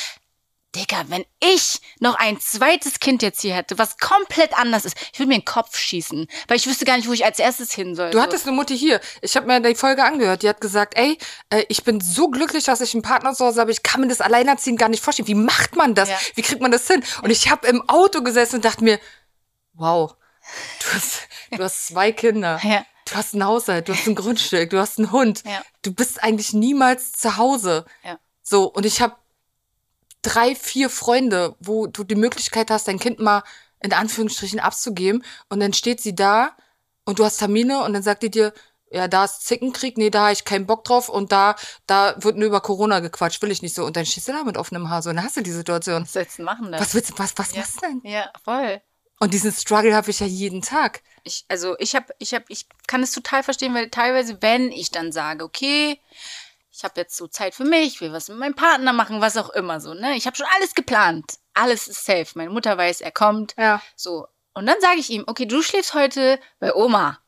Digga, 0.77 1.05
wenn 1.09 1.25
ich 1.41 1.81
noch 1.99 2.15
ein 2.17 2.39
zweites 2.41 3.01
Kind 3.01 3.23
jetzt 3.23 3.41
hier 3.41 3.55
hätte, 3.55 3.79
was 3.79 3.97
komplett 3.97 4.57
anders 4.59 4.85
ist, 4.85 4.97
ich 5.15 5.19
würde 5.19 5.29
mir 5.29 5.39
den 5.39 5.47
Kopf 5.47 5.79
schießen. 5.79 6.27
Weil 6.47 6.57
ich 6.59 6.67
wüsste 6.67 6.85
gar 6.85 6.99
nicht, 6.99 7.09
wo 7.09 7.15
ich 7.15 7.25
als 7.25 7.39
erstes 7.39 7.73
hin 7.73 7.95
soll. 7.95 8.11
Du 8.11 8.21
hattest 8.21 8.47
eine 8.47 8.55
Mutti 8.55 8.77
hier. 8.77 9.01
Ich 9.23 9.35
habe 9.35 9.47
mir 9.47 9.61
die 9.63 9.75
Folge 9.75 10.05
angehört. 10.05 10.43
Die 10.43 10.49
hat 10.49 10.61
gesagt, 10.61 10.99
ey, 10.99 11.17
äh, 11.49 11.65
ich 11.71 11.85
bin 11.85 12.03
so 12.03 12.29
glücklich, 12.29 12.65
dass 12.65 12.83
ich 12.83 12.93
einen 12.93 13.03
Partner 13.03 13.33
zu 13.33 13.47
Hause 13.47 13.63
habe. 13.63 13.71
Ich 13.71 13.83
kann 13.83 14.03
mir 14.03 14.09
das 14.09 14.21
Alleinerziehen 14.21 14.77
gar 14.77 14.91
nicht 14.91 15.03
vorstellen. 15.03 15.27
Wie 15.27 15.35
macht 15.35 15.75
man 15.75 15.95
das? 15.95 16.11
Ja. 16.11 16.19
Wie 16.35 16.43
kriegt 16.43 16.61
man 16.61 16.71
das 16.71 16.87
hin? 16.87 17.03
Und 17.23 17.31
ich 17.31 17.51
habe 17.51 17.67
im 17.67 17.89
Auto 17.89 18.21
gesessen 18.23 18.57
und 18.57 18.67
dachte 18.67 18.85
mir, 18.85 19.01
wow, 19.73 20.15
du 20.81 20.87
hast, 20.95 21.21
du 21.51 21.65
hast 21.65 21.87
zwei 21.87 22.13
Kinder. 22.13 22.61
Ja. 22.69 22.85
Du 23.11 23.15
hast 23.17 23.35
ein 23.35 23.45
Haushalt, 23.45 23.89
du 23.89 23.95
hast 23.95 24.07
ein 24.07 24.15
Grundstück, 24.15 24.71
du 24.71 24.79
hast 24.79 24.99
einen 24.99 25.13
Hund. 25.13 25.43
Ja. 25.45 25.63
Du 25.83 25.93
bist 25.93 26.23
eigentlich 26.23 26.53
niemals 26.53 27.13
zu 27.13 27.37
Hause. 27.37 27.85
Ja. 28.05 28.19
So, 28.43 28.65
und 28.73 28.85
ich 28.85 29.01
habe 29.01 29.17
drei, 30.23 30.55
vier 30.55 30.91
Freunde, 30.91 31.57
wo 31.61 31.87
du 31.87 32.05
die 32.05 32.15
Möglichkeit 32.17 32.71
hast, 32.71 32.89
dein 32.89 32.99
Kind 32.99 33.19
mal 33.19 33.43
in 33.81 33.93
Anführungsstrichen 33.93 34.61
abzugeben. 34.61 35.25
Und 35.49 35.61
dann 35.61 35.73
steht 35.73 36.01
sie 36.01 36.15
da 36.15 36.57
und 37.05 37.19
du 37.19 37.25
hast 37.25 37.39
Termine 37.39 37.85
und 37.85 37.93
dann 37.93 38.03
sagt 38.03 38.23
die 38.23 38.31
dir, 38.31 38.53
ja, 38.91 39.07
da 39.07 39.25
ist 39.25 39.47
Zickenkrieg, 39.47 39.99
nee, 39.99 40.11
da 40.11 40.23
habe 40.23 40.33
ich 40.33 40.45
keinen 40.45 40.67
Bock 40.67 40.85
drauf 40.85 41.09
und 41.11 41.31
da, 41.31 41.57
da 41.87 42.15
wird 42.19 42.37
nur 42.37 42.47
über 42.47 42.61
Corona 42.63 43.01
gequatscht, 43.01 43.43
will 43.43 43.51
ich 43.51 43.61
nicht 43.63 43.75
so. 43.75 43.85
Und 43.85 43.97
dann 43.97 44.07
stehst 44.07 44.29
du 44.29 44.33
da 44.33 44.45
mit 44.45 44.57
offenem 44.57 44.89
Haar 44.89 45.03
so 45.03 45.11
und 45.11 45.17
dann 45.17 45.25
hast 45.25 45.37
du 45.37 45.43
die 45.43 45.53
Situation. 45.53 46.03
was 46.03 46.13
sollst 46.15 46.39
du 46.39 46.43
machen 46.43 46.73
dann? 46.73 46.81
Was 46.81 46.95
willst 46.95 47.11
du, 47.11 47.19
was, 47.19 47.33
was 47.37 47.53
Ja. 47.55 47.61
machst 47.61 47.77
du 47.77 47.81
denn? 47.87 48.01
Ja, 48.05 48.31
voll. 48.45 48.81
Und 49.21 49.35
diesen 49.35 49.53
Struggle 49.53 49.95
habe 49.95 50.11
ich 50.11 50.21
ja 50.21 50.27
jeden 50.27 50.63
Tag. 50.63 51.03
Ich, 51.29 51.45
also 51.49 51.77
ich 51.79 51.95
habe, 51.95 52.07
ich 52.19 52.33
habe, 52.33 52.47
ich 52.49 52.67
kann 52.87 53.03
es 53.03 53.13
total 53.13 53.43
verstehen, 53.43 53.75
weil 53.75 53.91
teilweise, 53.91 54.41
wenn 54.41 54.73
ich 54.73 54.91
dann 54.91 55.13
sage, 55.13 55.45
okay, 55.45 56.01
ich 56.73 56.85
habe 56.85 56.95
jetzt 56.97 57.17
so 57.17 57.27
Zeit 57.27 57.55
für 57.55 57.65
mich, 57.65 57.95
ich 57.95 58.01
will 58.01 58.13
was 58.13 58.29
mit 58.31 58.39
meinem 58.39 58.55
Partner 58.55 58.95
machen, 58.95 59.21
was 59.21 59.37
auch 59.37 59.51
immer 59.51 59.79
so, 59.81 59.93
ne? 59.93 60.17
Ich 60.17 60.27
habe 60.27 60.37
schon 60.37 60.47
alles 60.57 60.75
geplant. 60.75 61.35
Alles 61.53 61.87
ist 61.87 62.05
safe. 62.05 62.27
Meine 62.35 62.51
Mutter 62.51 62.79
weiß, 62.79 63.03
er 63.03 63.11
kommt. 63.11 63.55
Ja. 63.59 63.83
So. 63.95 64.27
Und 64.55 64.65
dann 64.67 64.81
sage 64.81 64.99
ich 65.01 65.11
ihm, 65.11 65.25
okay, 65.27 65.45
du 65.45 65.61
schläfst 65.61 65.93
heute 65.93 66.41
bei 66.61 66.75
Oma. 66.75 67.19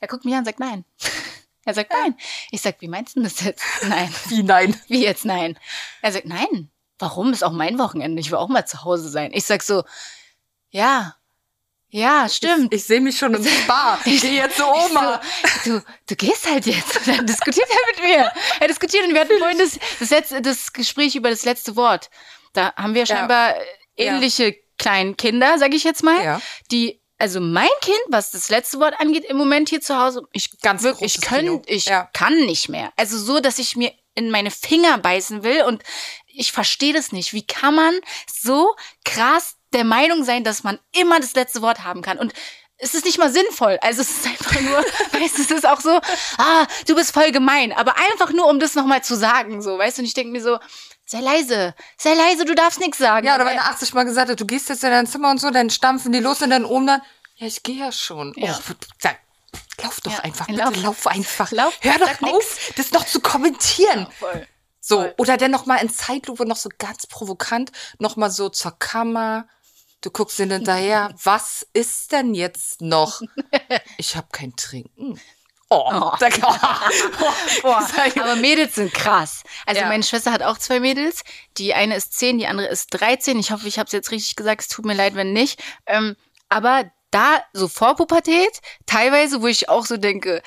Er 0.00 0.08
guckt 0.08 0.24
mich 0.26 0.34
an 0.34 0.40
und 0.40 0.44
sagt 0.44 0.60
nein. 0.60 0.84
Er 1.64 1.74
sagt 1.74 1.92
nein. 1.92 2.16
Ich 2.50 2.60
sag, 2.60 2.80
wie 2.80 2.88
meinst 2.88 3.14
du 3.14 3.22
das 3.22 3.40
jetzt? 3.40 3.62
Nein. 3.84 4.12
Wie 4.26 4.42
nein? 4.42 4.76
Wie 4.88 5.04
jetzt 5.04 5.24
nein? 5.24 5.56
Er 6.00 6.10
sagt, 6.10 6.26
nein. 6.26 6.72
Warum? 6.98 7.32
Ist 7.32 7.44
auch 7.44 7.52
mein 7.52 7.78
Wochenende. 7.78 8.20
Ich 8.20 8.32
will 8.32 8.38
auch 8.38 8.48
mal 8.48 8.66
zu 8.66 8.82
Hause 8.82 9.08
sein. 9.08 9.30
Ich 9.32 9.44
sag 9.44 9.62
so, 9.62 9.84
ja. 10.70 11.14
Ja, 11.94 12.26
stimmt. 12.26 12.72
Ich, 12.72 12.80
ich 12.80 12.86
sehe 12.86 13.00
mich 13.02 13.18
schon 13.18 13.34
im 13.34 13.44
Spa. 13.64 13.98
Ich 14.06 14.22
gehe 14.22 14.32
jetzt 14.32 14.56
zu 14.56 14.66
Oma. 14.66 15.20
So, 15.62 15.70
du, 15.78 15.84
du 16.08 16.16
gehst 16.16 16.48
halt 16.50 16.64
jetzt. 16.64 16.96
Und 16.96 17.06
dann 17.06 17.26
diskutiert 17.26 17.68
er 17.68 17.92
mit 17.94 18.02
mir. 18.10 18.32
Er 18.60 18.68
diskutiert 18.68 19.04
und 19.06 19.12
wir 19.12 19.20
hatten 19.20 19.38
vorhin 19.38 19.58
das, 19.58 19.78
das, 20.00 20.08
letzte, 20.10 20.40
das 20.40 20.72
Gespräch 20.72 21.14
über 21.14 21.28
das 21.28 21.44
letzte 21.44 21.76
Wort. 21.76 22.08
Da 22.54 22.74
haben 22.76 22.94
wir 22.94 23.04
scheinbar 23.04 23.54
ähnliche 23.96 24.56
kleinen 24.78 25.18
Kinder, 25.18 25.58
sag 25.58 25.74
ich 25.74 25.84
jetzt 25.84 26.02
mal, 26.02 26.24
Ja. 26.24 26.40
die 26.70 26.98
also 27.18 27.40
mein 27.40 27.68
Kind, 27.82 28.00
was 28.08 28.32
das 28.32 28.48
letzte 28.48 28.80
Wort 28.80 28.98
angeht, 28.98 29.24
im 29.26 29.36
Moment 29.36 29.68
hier 29.68 29.80
zu 29.80 29.96
Hause, 29.96 30.22
ich 30.32 30.58
Ganz 30.60 30.82
wirklich, 30.82 31.18
ich, 31.18 31.20
könnt, 31.20 31.70
ich 31.70 31.84
Ja. 31.84 32.08
kann 32.14 32.34
nicht 32.46 32.68
mehr. 32.68 32.90
Also 32.96 33.16
so, 33.16 33.38
dass 33.38 33.60
ich 33.60 33.76
mir 33.76 33.92
in 34.16 34.30
meine 34.30 34.50
Finger 34.50 34.98
beißen 34.98 35.44
will 35.44 35.62
und 35.62 35.84
ich 36.26 36.50
verstehe 36.50 36.92
das 36.92 37.12
nicht. 37.12 37.32
Wie 37.32 37.46
kann 37.46 37.76
man 37.76 37.94
so 38.26 38.74
krass 39.04 39.54
der 39.74 39.84
Meinung 39.84 40.24
sein, 40.24 40.44
dass 40.44 40.62
man 40.64 40.78
immer 40.92 41.20
das 41.20 41.34
letzte 41.34 41.62
Wort 41.62 41.84
haben 41.84 42.02
kann? 42.02 42.18
Und 42.18 42.32
es 42.78 42.94
ist 42.94 43.04
nicht 43.04 43.18
mal 43.18 43.30
sinnvoll. 43.32 43.78
Also 43.80 44.02
es 44.02 44.10
ist 44.10 44.26
einfach 44.26 44.60
nur, 44.60 44.78
weißt 45.20 45.38
du, 45.38 45.42
es 45.42 45.50
ist 45.50 45.66
auch 45.66 45.80
so, 45.80 46.00
ah, 46.38 46.66
du 46.86 46.94
bist 46.94 47.12
voll 47.12 47.30
gemein. 47.30 47.72
Aber 47.72 47.96
einfach 48.10 48.32
nur, 48.32 48.48
um 48.48 48.58
das 48.58 48.74
nochmal 48.74 49.04
zu 49.04 49.14
sagen, 49.16 49.62
so, 49.62 49.78
weißt 49.78 49.98
du, 49.98 50.02
und 50.02 50.06
ich 50.06 50.14
denke 50.14 50.32
mir 50.32 50.42
so, 50.42 50.58
sei 51.04 51.20
leise, 51.20 51.74
sei 51.96 52.14
leise, 52.14 52.44
du 52.44 52.54
darfst 52.54 52.80
nichts 52.80 52.98
sagen. 52.98 53.26
Ja, 53.26 53.34
oder 53.36 53.46
wenn 53.46 53.56
er 53.56 53.66
80 53.66 53.94
Mal 53.94 54.04
gesagt 54.04 54.30
hat, 54.30 54.40
du 54.40 54.46
gehst 54.46 54.68
jetzt 54.68 54.82
in 54.82 54.90
dein 54.90 55.06
Zimmer 55.06 55.30
und 55.30 55.38
so, 55.40 55.50
dann 55.50 55.70
stampfen 55.70 56.10
die 56.12 56.18
los 56.20 56.42
und 56.42 56.50
dann 56.50 56.64
oben 56.64 56.86
dann, 56.88 57.02
ja, 57.36 57.46
ich 57.46 57.62
gehe 57.62 57.76
ja 57.78 57.92
schon. 57.92 58.32
Ja. 58.36 58.58
Oh, 58.58 58.72
sag, 58.98 59.18
lauf 59.82 60.00
doch 60.00 60.12
Ja, 60.12 60.18
einfach, 60.20 60.46
bitte, 60.46 60.58
lauf. 60.60 60.76
lauf, 60.82 61.06
einfach. 61.06 61.50
Lauf, 61.52 61.74
Hör 61.82 61.98
doch 61.98 62.22
auf, 62.34 62.72
das 62.76 62.90
noch 62.92 63.06
zu 63.06 63.20
kommentieren. 63.20 64.06
voll. 64.18 64.46
So, 64.80 64.96
voll. 64.96 65.14
oder 65.18 65.36
dann 65.36 65.50
noch 65.52 65.66
mal 65.66 65.76
in 65.76 65.88
Zeitlupe 65.90 66.46
noch 66.46 66.56
so 66.56 66.68
ganz 66.78 67.06
provokant, 67.06 67.70
noch 68.00 68.16
mal 68.16 68.30
so 68.30 68.48
zur 68.48 68.76
Kammer. 68.78 69.46
Du 70.02 70.10
guckst 70.10 70.38
ihn 70.38 70.50
hinterher. 70.52 71.14
Was 71.24 71.66
ist 71.72 72.12
denn 72.12 72.34
jetzt 72.34 72.80
noch? 72.82 73.20
Ich 73.96 74.16
habe 74.16 74.26
kein 74.32 74.54
Trinken. 74.56 75.18
Oh, 75.70 75.88
Oh. 75.90 76.12
da 76.20 76.28
kann, 76.28 76.42
Boah, 77.62 77.88
aber 78.20 78.36
Mädels 78.36 78.74
sind 78.74 78.92
krass. 78.92 79.42
Also 79.64 79.80
Ja. 79.80 79.88
meine 79.88 80.02
Schwester 80.02 80.30
hat 80.32 80.42
auch 80.42 80.58
zwei 80.58 80.80
Mädels. 80.80 81.22
Die 81.56 81.72
eine 81.72 81.96
ist 81.96 82.12
10, 82.18 82.36
die 82.38 82.46
andere 82.46 82.66
ist 82.68 82.88
13. 82.90 83.38
Ich 83.38 83.50
hoffe, 83.52 83.66
ich 83.68 83.78
habe 83.78 83.86
es 83.86 83.92
jetzt 83.92 84.10
richtig 84.10 84.36
gesagt. 84.36 84.60
Es 84.60 84.68
tut 84.68 84.84
mir 84.84 84.92
leid, 84.94 85.14
wenn 85.14 85.32
nicht. 85.32 85.62
Ähm, 85.86 86.14
aber 86.50 86.90
da 87.10 87.38
so 87.54 87.68
vor 87.68 87.96
Pubertät, 87.96 88.60
teilweise, 88.84 89.40
wo 89.40 89.46
ich 89.46 89.70
auch 89.70 89.86
so 89.86 89.96
denke, 89.96 90.42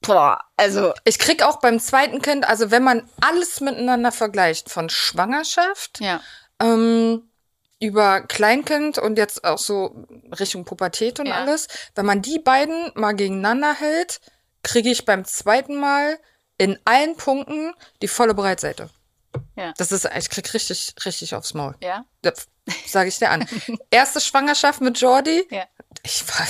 boah, 0.00 0.42
also 0.56 0.92
Ich 1.04 1.18
krieg 1.18 1.42
auch 1.42 1.60
beim 1.60 1.78
zweiten 1.80 2.22
Kind, 2.22 2.46
also 2.48 2.70
wenn 2.70 2.82
man 2.84 3.08
alles 3.20 3.60
miteinander 3.60 4.12
vergleicht, 4.12 4.70
von 4.70 4.88
Schwangerschaft 4.88 6.00
ja, 6.00 6.20
ähm, 6.60 7.27
über 7.80 8.22
Kleinkind 8.22 8.98
und 8.98 9.18
jetzt 9.18 9.44
auch 9.44 9.58
so 9.58 10.04
Richtung 10.38 10.64
Pubertät 10.64 11.20
und 11.20 11.26
Ja. 11.26 11.34
alles, 11.36 11.68
wenn 11.94 12.06
man 12.06 12.22
die 12.22 12.38
beiden 12.38 12.90
mal 12.94 13.12
gegeneinander 13.12 13.74
hält, 13.74 14.20
kriege 14.62 14.90
ich 14.90 15.04
beim 15.04 15.24
zweiten 15.24 15.76
Mal 15.76 16.18
in 16.58 16.78
allen 16.84 17.16
Punkten 17.16 17.72
die 18.02 18.08
volle 18.08 18.34
Breitseite. 18.34 18.90
Ja. 19.56 19.72
Das 19.76 19.92
ist, 19.92 20.08
ich 20.16 20.30
krieg 20.30 20.52
richtig, 20.54 20.94
richtig 21.04 21.34
aufs 21.34 21.54
Maul. 21.54 21.76
ja, 21.82 22.04
Das 22.22 22.48
sage 22.86 23.08
ich 23.08 23.18
dir 23.18 23.30
an. 23.30 23.46
Erste 23.90 24.20
Schwangerschaft 24.20 24.80
mit 24.80 24.98
Jordi. 25.00 25.46
ja. 25.50 25.64
Ich 26.04 26.22
war, 26.28 26.46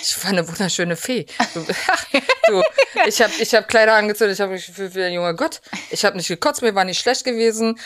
ich 0.00 0.24
war 0.24 0.30
eine 0.30 0.48
wunderschöne 0.48 0.96
Fee. 0.96 1.26
Du, 1.52 1.60
du 2.48 2.62
ich 3.06 3.20
habe 3.20 3.32
ich 3.38 3.54
hab 3.54 3.68
Kleider 3.68 3.94
angezogen, 3.94 4.30
ich 4.32 4.40
habe 4.40 4.52
mich 4.52 4.66
gefühlt 4.66 4.94
wie 4.94 5.02
ein 5.02 5.12
junger 5.12 5.34
Gott. 5.34 5.60
Ich 5.90 6.04
habe 6.04 6.16
nicht 6.16 6.28
gekotzt, 6.28 6.62
mir 6.62 6.74
war 6.74 6.84
nicht 6.84 6.98
schlecht 7.00 7.24
gewesen. 7.24 7.78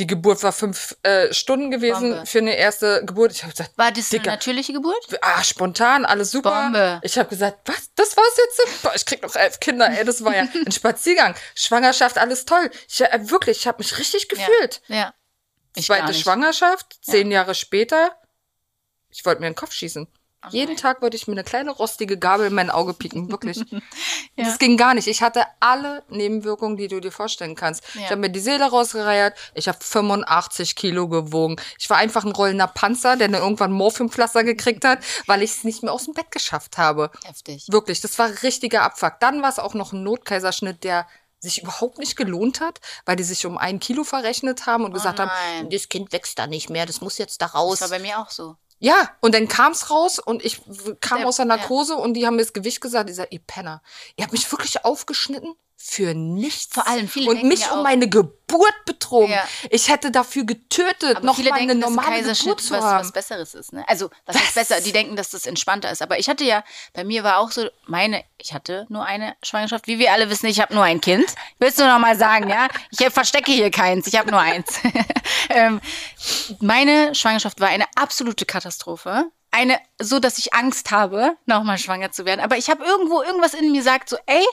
Die 0.00 0.06
Geburt 0.06 0.42
war 0.42 0.52
fünf 0.52 0.96
äh, 1.02 1.30
Stunden 1.30 1.70
gewesen 1.70 2.12
Bombe. 2.12 2.26
für 2.26 2.38
eine 2.38 2.56
erste 2.56 3.04
Geburt. 3.04 3.32
Ich 3.32 3.42
habe 3.42 3.52
gesagt, 3.52 3.76
War 3.76 3.92
das 3.92 4.10
eine 4.10 4.18
Dicker. 4.20 4.30
natürliche 4.30 4.72
Geburt? 4.72 4.96
ah, 5.20 5.44
spontan, 5.44 6.06
alles 6.06 6.30
super. 6.30 6.50
Bombe. 6.50 7.00
Ich 7.02 7.18
habe 7.18 7.28
gesagt, 7.28 7.68
was, 7.68 7.90
das 7.96 8.16
war's 8.16 8.34
jetzt? 8.38 8.82
Boah, 8.82 8.94
ich 8.94 9.04
krieg 9.04 9.22
noch 9.22 9.36
elf 9.36 9.60
Kinder, 9.60 9.90
ey, 9.90 10.02
das 10.06 10.24
war 10.24 10.34
ja 10.34 10.48
ein 10.66 10.72
Spaziergang. 10.72 11.34
Schwangerschaft, 11.54 12.16
alles 12.16 12.46
toll. 12.46 12.70
Ich, 12.88 13.02
äh, 13.02 13.30
wirklich, 13.30 13.58
ich 13.58 13.66
habe 13.66 13.76
mich 13.76 13.98
richtig 13.98 14.30
gefühlt. 14.30 14.80
Ja. 14.88 14.96
ja. 14.96 15.14
Ich 15.76 15.84
Zweite. 15.86 16.14
Schwangerschaft, 16.14 16.98
zehn 17.02 17.30
Jahre 17.30 17.54
später, 17.54 18.16
ich 19.10 19.26
wollte 19.26 19.42
mir 19.42 19.50
den 19.50 19.54
Kopf 19.54 19.72
schießen. 19.72 20.08
Ach 20.42 20.52
Jeden. 20.52 20.76
Tag 20.76 21.02
wollte 21.02 21.16
ich 21.16 21.26
mir 21.26 21.34
eine 21.34 21.44
kleine 21.44 21.70
rostige 21.70 22.18
Gabel 22.18 22.46
in 22.46 22.54
mein 22.54 22.70
Auge 22.70 22.94
pieken, 22.94 23.30
wirklich. 23.30 23.60
Ja. 24.36 24.44
Das 24.46 24.58
ging 24.58 24.78
gar 24.78 24.94
nicht. 24.94 25.06
Ich 25.06 25.20
hatte 25.22 25.44
alle 25.58 26.02
Nebenwirkungen, 26.08 26.76
die 26.76 26.88
du 26.88 27.00
dir 27.00 27.10
vorstellen 27.10 27.56
kannst. 27.56 27.82
Ja. 27.94 28.02
Ich 28.02 28.10
habe 28.10 28.22
mir 28.22 28.30
die 28.30 28.40
Seele 28.40 28.70
rausgereiert, 28.70 29.36
ich 29.54 29.68
habe 29.68 29.78
85 29.82 30.76
Kilo 30.76 31.08
gewogen. 31.08 31.56
Ich 31.78 31.90
war 31.90 31.98
einfach 31.98 32.24
ein 32.24 32.32
rollender 32.32 32.68
Panzer, 32.68 33.16
der 33.16 33.28
dann 33.28 33.42
irgendwann 33.42 33.72
Morphiumpflaster 33.72 34.44
gekriegt 34.44 34.84
hat, 34.84 35.00
weil 35.26 35.42
ich 35.42 35.50
es 35.50 35.64
nicht 35.64 35.82
mehr 35.82 35.92
aus 35.92 36.04
dem 36.04 36.14
Bett 36.14 36.30
geschafft 36.30 36.78
habe. 36.78 37.10
Heftig. 37.24 37.66
Wirklich, 37.68 38.00
das 38.00 38.18
war 38.18 38.30
richtiger 38.42 38.82
Abfuck. 38.82 39.14
Dann 39.20 39.42
war 39.42 39.50
es 39.50 39.58
auch 39.58 39.74
noch 39.74 39.92
ein 39.92 40.04
Notkaiserschnitt, 40.04 40.84
der 40.84 41.06
sich 41.40 41.62
überhaupt 41.62 41.98
nicht 41.98 42.16
gelohnt 42.16 42.60
hat, 42.60 42.80
weil 43.04 43.16
die 43.16 43.24
sich 43.24 43.44
um 43.46 43.58
ein 43.58 43.80
Kilo 43.80 44.04
verrechnet 44.04 44.66
haben 44.66 44.84
und 44.84 44.92
gesagt 44.92 45.18
nein. 45.18 45.28
haben, 45.28 45.70
das 45.70 45.88
Kind 45.88 46.12
wächst 46.12 46.38
da 46.38 46.46
nicht 46.46 46.70
mehr, 46.70 46.86
das 46.86 47.00
muss 47.00 47.18
jetzt 47.18 47.42
da 47.42 47.46
raus. 47.46 47.80
Das 47.80 47.90
war 47.90 47.98
bei 47.98 48.02
mir 48.02 48.18
auch 48.20 48.30
so. 48.30 48.56
Ja, 48.82 49.10
und 49.20 49.34
dann 49.34 49.46
kam's 49.46 49.90
raus 49.90 50.18
und 50.18 50.42
ich 50.44 50.60
kam 51.00 51.18
Der- 51.18 51.28
aus 51.28 51.36
der 51.36 51.44
Narkose 51.44 51.94
und 51.96 52.14
die 52.14 52.26
haben 52.26 52.36
mir 52.36 52.42
das 52.42 52.54
Gewicht 52.54 52.80
gesagt. 52.80 53.10
Ich 53.10 53.16
sag, 53.16 53.30
ihr 53.30 53.40
Penner, 53.46 53.82
ihr 54.16 54.24
habt 54.24 54.32
mich 54.32 54.50
wirklich 54.50 54.84
aufgeschnitten 54.84 55.54
für 55.82 56.14
nichts. 56.14 56.74
Vor 56.74 56.86
allem, 56.86 57.08
viele 57.08 57.30
Und 57.30 57.42
mich 57.42 57.60
ja 57.60 57.72
um 57.72 57.82
meine 57.82 58.06
Geburt 58.06 58.84
betrogen. 58.84 59.32
Ja. 59.32 59.48
Ich 59.70 59.88
hätte 59.88 60.10
dafür 60.10 60.44
getötet, 60.44 61.16
Aber 61.16 61.26
noch 61.26 61.36
viele 61.36 61.50
mal 61.50 61.56
eine 61.56 61.68
denken, 61.68 61.80
dass 61.80 61.90
ein 61.90 61.94
normale 61.94 62.16
Geburt 62.18 62.26
Kaiserschnitt 62.28 62.60
zu 62.60 62.74
was, 62.74 62.84
haben. 62.84 63.00
was 63.00 63.12
Besseres 63.12 63.54
ist. 63.54 63.72
Ne? 63.72 63.82
Also, 63.88 64.10
was 64.26 64.36
Was? 64.36 64.52
besser? 64.52 64.80
Die 64.82 64.92
denken, 64.92 65.16
dass 65.16 65.30
das 65.30 65.46
entspannter 65.46 65.90
ist. 65.90 66.02
Aber 66.02 66.18
ich 66.18 66.28
hatte 66.28 66.44
ja, 66.44 66.64
bei 66.92 67.02
mir 67.02 67.24
war 67.24 67.38
auch 67.38 67.50
so, 67.50 67.66
meine, 67.86 68.22
ich 68.36 68.52
hatte 68.52 68.86
nur 68.90 69.06
eine 69.06 69.34
Schwangerschaft. 69.42 69.86
Wie 69.86 69.98
wir 69.98 70.12
alle 70.12 70.28
wissen, 70.28 70.46
ich 70.46 70.60
habe 70.60 70.74
nur 70.74 70.84
ein 70.84 71.00
Kind. 71.00 71.34
Willst 71.58 71.80
du 71.80 71.86
noch 71.86 71.98
mal 71.98 72.16
sagen, 72.16 72.50
ja? 72.50 72.68
Ich 72.90 72.98
verstecke 73.08 73.50
hier 73.50 73.70
keins, 73.70 74.06
ich 74.06 74.16
habe 74.16 74.30
nur 74.30 74.40
eins. 74.40 74.80
ähm, 75.48 75.80
meine 76.60 77.14
Schwangerschaft 77.14 77.58
war 77.58 77.68
eine 77.68 77.86
absolute 77.96 78.44
Katastrophe. 78.44 79.30
Eine, 79.52 79.78
so 80.00 80.20
dass 80.20 80.38
ich 80.38 80.54
Angst 80.54 80.90
habe, 80.90 81.36
nochmal 81.46 81.78
schwanger 81.78 82.12
zu 82.12 82.24
werden. 82.24 82.40
Aber 82.40 82.56
ich 82.56 82.70
habe 82.70 82.84
irgendwo, 82.84 83.22
irgendwas 83.22 83.54
in 83.54 83.72
mir 83.72 83.82
sagt 83.82 84.08
so, 84.08 84.16
ey, 84.26 84.44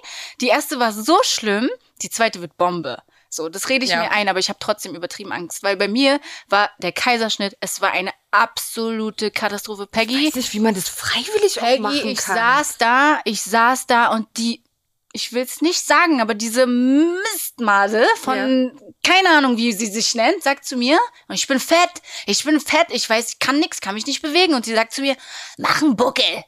die 0.41 0.47
erste 0.47 0.79
war 0.79 0.91
so 0.91 1.17
schlimm, 1.23 1.69
die 2.01 2.09
zweite 2.09 2.41
wird 2.41 2.57
Bombe. 2.57 3.01
So, 3.29 3.49
das 3.49 3.69
rede 3.69 3.83
ich 3.85 3.91
Ja. 3.91 4.03
mir 4.03 4.11
ein, 4.11 4.29
aber 4.29 4.39
ich 4.39 4.49
habe 4.49 4.57
trotzdem 4.59 4.95
übertrieben 4.95 5.31
Angst, 5.33 5.61
weil 5.61 5.75
bei 5.77 5.87
mir 5.89 6.19
war 6.47 6.71
der 6.79 6.93
Kaiserschnitt, 6.93 7.57
es 7.59 7.81
war 7.81 7.91
eine 7.91 8.11
absolute 8.31 9.31
Katastrophe. 9.31 9.85
Peggy, 9.85 10.17
Ich 10.17 10.27
weiß 10.27 10.35
nicht, 10.35 10.53
wie 10.53 10.59
man 10.61 10.73
das 10.73 10.87
freiwillig 10.89 11.59
auch 11.59 11.65
Peggy, 11.65 11.81
machen 11.81 12.07
ich 12.09 12.17
kann. 12.19 12.35
saß 12.35 12.77
da, 12.77 13.19
ich 13.25 13.41
saß 13.43 13.85
da 13.85 14.07
und 14.13 14.27
die, 14.37 14.63
ich 15.11 15.33
will 15.33 15.43
es 15.43 15.61
nicht 15.61 15.85
sagen, 15.85 16.21
aber 16.21 16.33
diese 16.35 16.65
Mistmase 16.67 18.05
von, 18.21 18.71
keine 19.03 19.29
Ahnung, 19.29 19.57
wie 19.57 19.71
sie 19.73 19.87
sich 19.87 20.15
nennt, 20.15 20.43
sagt 20.43 20.65
zu 20.65 20.75
mir, 20.77 20.99
und 21.27 21.35
ich 21.35 21.47
bin 21.47 21.59
fett, 21.59 21.89
ich 22.25 22.43
bin 22.43 22.59
fett, 22.59 22.87
ich 22.89 23.09
weiß, 23.09 23.29
ich 23.33 23.39
kann 23.39 23.59
nix, 23.59 23.79
kann 23.81 23.95
mich 23.95 24.05
nicht 24.05 24.21
bewegen. 24.21 24.53
Und 24.53 24.65
sie 24.65 24.75
sagt 24.75 24.93
zu 24.93 25.01
mir, 25.01 25.15
mach 25.57 25.81
einen 25.81 25.95
Buckel. 25.95 26.43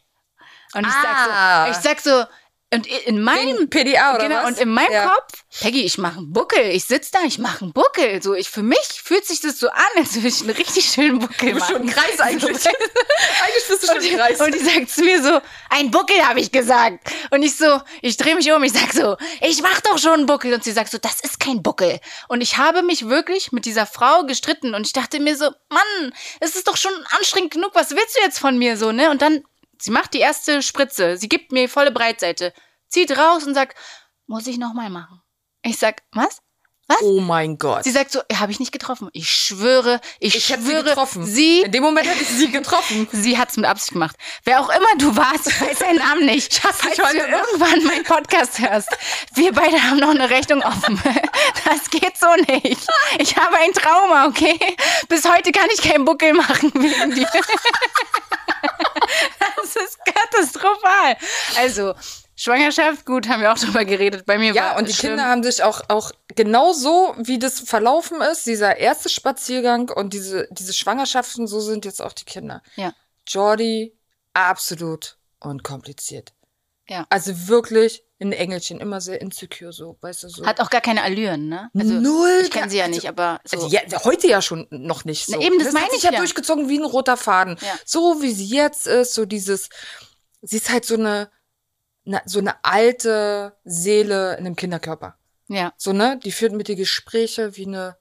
Und 0.73 0.85
ich 0.85 0.93
Ah. 0.93 1.65
sag 1.71 1.71
so, 1.71 1.71
ich 1.71 1.83
sag 1.83 1.99
so, 2.01 2.25
und 2.71 2.85
in 2.85 3.21
meinem 3.21 3.57
Wegen 3.57 3.69
PDA 3.69 4.13
oder 4.15 4.27
genau, 4.27 4.43
was? 4.43 4.47
und 4.51 4.59
in 4.59 4.69
meinem 4.69 4.91
Ja. 4.91 5.07
Kopf, 5.09 5.43
Peggy, 5.61 5.83
ich 5.83 5.97
mache 5.97 6.19
einen 6.19 6.31
Buckel. 6.31 6.69
Ich 6.69 6.85
sitz 6.85 7.09
da, 7.09 7.19
ich 7.25 7.39
mache 7.39 7.63
einen 7.65 7.73
Buckel. 7.73 8.21
So, 8.21 8.35
ich 8.35 8.49
für 8.49 8.61
mich 8.61 9.01
fühlt 9.03 9.25
sich 9.25 9.41
das 9.41 9.57
so 9.59 9.69
an, 9.69 9.83
als 9.97 10.13
würde 10.15 10.27
ich 10.27 10.41
einen 10.41 10.51
richtig 10.51 10.85
schönen 10.85 11.17
Buckel 11.17 11.49
Du 11.49 11.55
bist 11.55 11.59
machen. 11.61 11.73
schon 11.73 11.81
ein 11.81 11.89
Kreis 11.89 12.19
eigentlich. 12.19 12.65
eigentlich 12.67 13.67
bist 13.67 13.83
du 13.83 13.87
schon 13.87 13.97
ein 13.97 14.15
Kreis. 14.17 14.39
Und 14.39 14.53
die 14.53 14.59
sagt 14.59 14.89
zu 14.91 15.01
mir 15.01 15.21
so, 15.23 15.41
ein 15.71 15.89
Buckel 15.89 16.23
habe 16.27 16.39
ich 16.39 16.51
gesagt. 16.51 17.09
Und 17.31 17.41
ich 17.41 17.57
so, 17.57 17.81
ich 18.03 18.17
drehe 18.17 18.35
mich 18.35 18.51
um, 18.51 18.61
ich 18.63 18.73
sag 18.73 18.93
so, 18.93 19.17
ich 19.41 19.61
mach 19.63 19.81
doch 19.81 19.97
schon 19.97 20.13
einen 20.13 20.25
Buckel. 20.27 20.53
Und 20.53 20.63
sie 20.63 20.71
sagt 20.71 20.91
so, 20.91 20.99
das 20.99 21.21
ist 21.21 21.39
kein 21.39 21.63
Buckel. 21.63 21.99
Und 22.27 22.41
ich 22.41 22.57
habe 22.57 22.83
mich 22.83 23.09
wirklich 23.09 23.51
mit 23.51 23.65
dieser 23.65 23.87
Frau 23.87 24.25
gestritten 24.25 24.75
und 24.75 24.85
ich 24.85 24.93
dachte 24.93 25.19
mir 25.19 25.35
so, 25.35 25.45
Mann, 25.69 26.13
es 26.39 26.55
ist 26.55 26.67
doch 26.67 26.77
schon 26.77 26.91
anstrengend 27.17 27.51
genug, 27.53 27.71
was 27.73 27.89
willst 27.91 28.15
du 28.15 28.21
jetzt 28.21 28.37
von 28.37 28.59
mir 28.59 28.77
so, 28.77 28.91
ne? 28.91 29.09
Und 29.09 29.23
dann, 29.23 29.43
sie 29.79 29.91
macht 29.91 30.13
die 30.13 30.19
erste 30.19 30.61
Spritze, 30.61 31.17
sie 31.17 31.29
gibt 31.29 31.51
mir 31.51 31.69
volle 31.69 31.91
Breitseite, 31.91 32.53
zieht 32.87 33.17
raus 33.17 33.45
und 33.45 33.53
sagt, 33.53 33.77
muss 34.27 34.47
ich 34.47 34.57
nochmal 34.57 34.89
machen? 34.89 35.21
Ich 35.63 35.77
sag, 35.77 36.03
was? 36.11 36.41
Was? 36.89 37.03
oh 37.03 37.21
mein 37.21 37.59
Gott. 37.59 37.83
Sie 37.83 37.91
sagt 37.91 38.11
so, 38.11 38.21
habe 38.33 38.51
ich 38.51 38.59
nicht 38.59 38.71
getroffen. 38.71 39.09
Ich 39.13 39.29
schwöre, 39.29 40.01
ich, 40.19 40.35
ich 40.35 40.49
hätte 40.49 40.63
sie 40.63 40.71
schwöre, 40.71 40.83
getroffen. 40.85 41.23
sie 41.23 41.61
In 41.61 41.71
dem 41.71 41.83
Moment 41.83 42.07
hätte 42.07 42.23
ich 42.23 42.29
sie 42.29 42.49
getroffen. 42.49 43.07
Sie 43.11 43.37
hat's 43.37 43.57
mit 43.57 43.67
Absicht 43.67 43.93
gemacht. 43.93 44.15
Wer 44.43 44.59
auch 44.59 44.69
immer 44.69 44.87
du 44.97 45.15
warst, 45.15 45.45
ich 45.45 45.61
weiß 45.61 45.79
deinen 45.79 45.99
Namen 45.99 46.25
nicht. 46.25 46.49
Ich 46.59 46.63
hasse 46.63 46.79
Falls 46.81 46.97
du 46.97 47.17
irgendwann 47.19 47.83
meinen 47.83 48.03
Podcast 48.03 48.57
hörst, 48.57 48.89
wir 49.35 49.53
beide 49.53 49.81
haben 49.83 49.97
noch 49.97 50.09
eine 50.09 50.31
Rechnung 50.31 50.63
offen. 50.63 50.99
Das 51.65 51.89
geht 51.91 52.17
so 52.17 52.27
nicht. 52.47 52.87
Ich 53.19 53.35
habe 53.37 53.55
ein 53.57 53.71
Trauma, 53.73 54.25
okay? 54.25 54.57
Bis 55.07 55.29
heute 55.29 55.51
kann 55.51 55.67
ich 55.73 55.81
keinen 55.81 56.05
Buckel 56.05 56.33
machen 56.33 56.71
wegen 56.73 57.13
dir. 57.13 57.29
Das 59.61 59.75
ist 59.75 59.99
katastrophal. 60.05 61.17
Also, 61.57 61.93
Schwangerschaft, 62.35 63.05
gut, 63.05 63.27
haben 63.27 63.41
wir 63.41 63.51
auch 63.51 63.57
drüber 63.57 63.83
geredet. 63.85 64.25
Bei 64.25 64.37
mir 64.37 64.53
Ja, 64.53 64.71
war 64.71 64.77
und 64.77 64.87
die 64.87 64.93
schlimm. 64.93 65.11
Kinder 65.11 65.25
haben 65.25 65.43
sich 65.43 65.61
auch, 65.63 65.81
auch 65.89 66.11
genau 66.35 66.71
so, 66.73 67.13
wie 67.17 67.37
das 67.37 67.59
verlaufen 67.59 68.21
ist, 68.21 68.45
dieser 68.45 68.77
erste 68.77 69.09
Spaziergang 69.09 69.89
und 69.89 70.13
diese, 70.13 70.47
diese 70.51 70.73
Schwangerschaften, 70.73 71.47
so 71.47 71.59
sind 71.59 71.85
jetzt 71.85 72.01
auch 72.01 72.13
die 72.13 72.25
Kinder. 72.25 72.61
Ja. 72.77 72.93
Jordi, 73.27 73.97
absolut 74.33 75.17
unkompliziert. 75.39 76.31
Ja. 76.89 77.05
Also 77.09 77.47
wirklich 77.47 78.03
ein 78.19 78.31
Engelchen, 78.33 78.79
immer 78.81 78.99
sehr 78.99 79.21
insecure, 79.21 79.71
so, 79.71 79.97
weißt 80.01 80.23
du, 80.23 80.29
so. 80.29 80.45
Hat 80.45 80.59
auch 80.59 80.69
gar 80.69 80.81
keine 80.81 81.03
Allüren, 81.03 81.47
ne? 81.47 81.69
Null 81.73 82.41
Ich 82.43 82.51
kenne 82.51 82.69
sie 82.69 82.77
ja 82.77 82.85
also- 82.85 82.95
nicht, 82.95 83.07
aber 83.07 83.39
so. 83.45 83.57
Also 83.57 83.67
ja, 83.69 83.81
heute 84.03 84.27
ja 84.27 84.41
schon 84.41 84.67
noch 84.71 85.05
nicht 85.05 85.25
so. 85.27 85.33
Na 85.37 85.41
eben, 85.45 85.59
das 85.59 85.71
meine 85.71 85.85
hat 85.85 85.91
sich 85.93 86.03
ich 86.03 86.09
ja 86.11 86.17
durchgezogen 86.17 86.67
wie 86.67 86.79
ein 86.79 86.83
roter 86.85 87.15
Faden. 87.15 87.57
Ja. 87.61 87.79
So 87.85 88.21
wie 88.21 88.33
sie 88.33 88.47
jetzt 88.47 88.87
ist, 88.87 89.13
so 89.13 89.25
dieses, 89.25 89.69
sie 90.41 90.57
ist 90.57 90.69
halt 90.69 90.83
so 90.85 90.95
eine, 90.95 91.29
na, 92.03 92.21
so 92.25 92.39
eine 92.39 92.63
alte 92.65 93.55
Seele 93.63 94.33
in 94.37 94.45
einem 94.47 94.55
Kinderkörper. 94.55 95.15
ja. 95.47 95.73
So, 95.77 95.93
ne? 95.93 96.19
Die 96.23 96.31
führt 96.31 96.53
mit 96.53 96.67
dir 96.67 96.75
Gespräche 96.75 97.55
wie 97.55 97.67
eine 97.67 97.97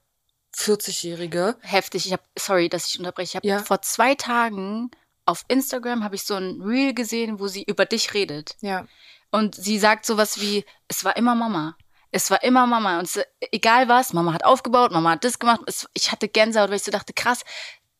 40-Jährige. 0.55 1.55
heftig. 1.61 2.05
Ich 2.07 2.11
habe, 2.11 2.23
sorry, 2.37 2.69
dass 2.69 2.87
ich 2.87 2.97
unterbreche. 2.99 3.29
Ich 3.29 3.35
habe 3.35 3.47
Ja. 3.47 3.59
vor 3.59 3.81
zwei 3.81 4.15
Tagen 4.15 4.89
auf 5.29 5.45
Instagram 5.47 6.03
habe 6.03 6.15
ich 6.15 6.23
so 6.23 6.35
ein 6.35 6.61
Reel 6.61 6.93
gesehen, 6.93 7.39
wo 7.39 7.47
sie 7.47 7.63
über 7.63 7.85
dich 7.85 8.13
redet. 8.13 8.55
Ja. 8.61 8.85
Und 9.31 9.55
sie 9.55 9.77
sagt 9.79 10.05
sowas 10.05 10.41
wie, 10.41 10.65
es 10.87 11.03
war 11.05 11.15
immer 11.17 11.35
Mama. 11.35 11.77
Es 12.11 12.31
war 12.31 12.41
immer 12.43 12.65
Mama. 12.65 12.97
Und 12.99 13.05
es, 13.05 13.19
egal 13.51 13.87
was, 13.87 14.13
Mama 14.13 14.33
hat 14.33 14.43
aufgebaut, 14.43 14.91
Mama 14.91 15.11
hat 15.11 15.23
das 15.23 15.37
gemacht. 15.37 15.61
Es, 15.67 15.87
ich 15.93 16.11
hatte 16.11 16.27
Gänsehaut, 16.27 16.69
weil 16.69 16.77
ich 16.77 16.83
so 16.83 16.91
dachte, 16.91 17.13
krass, 17.13 17.41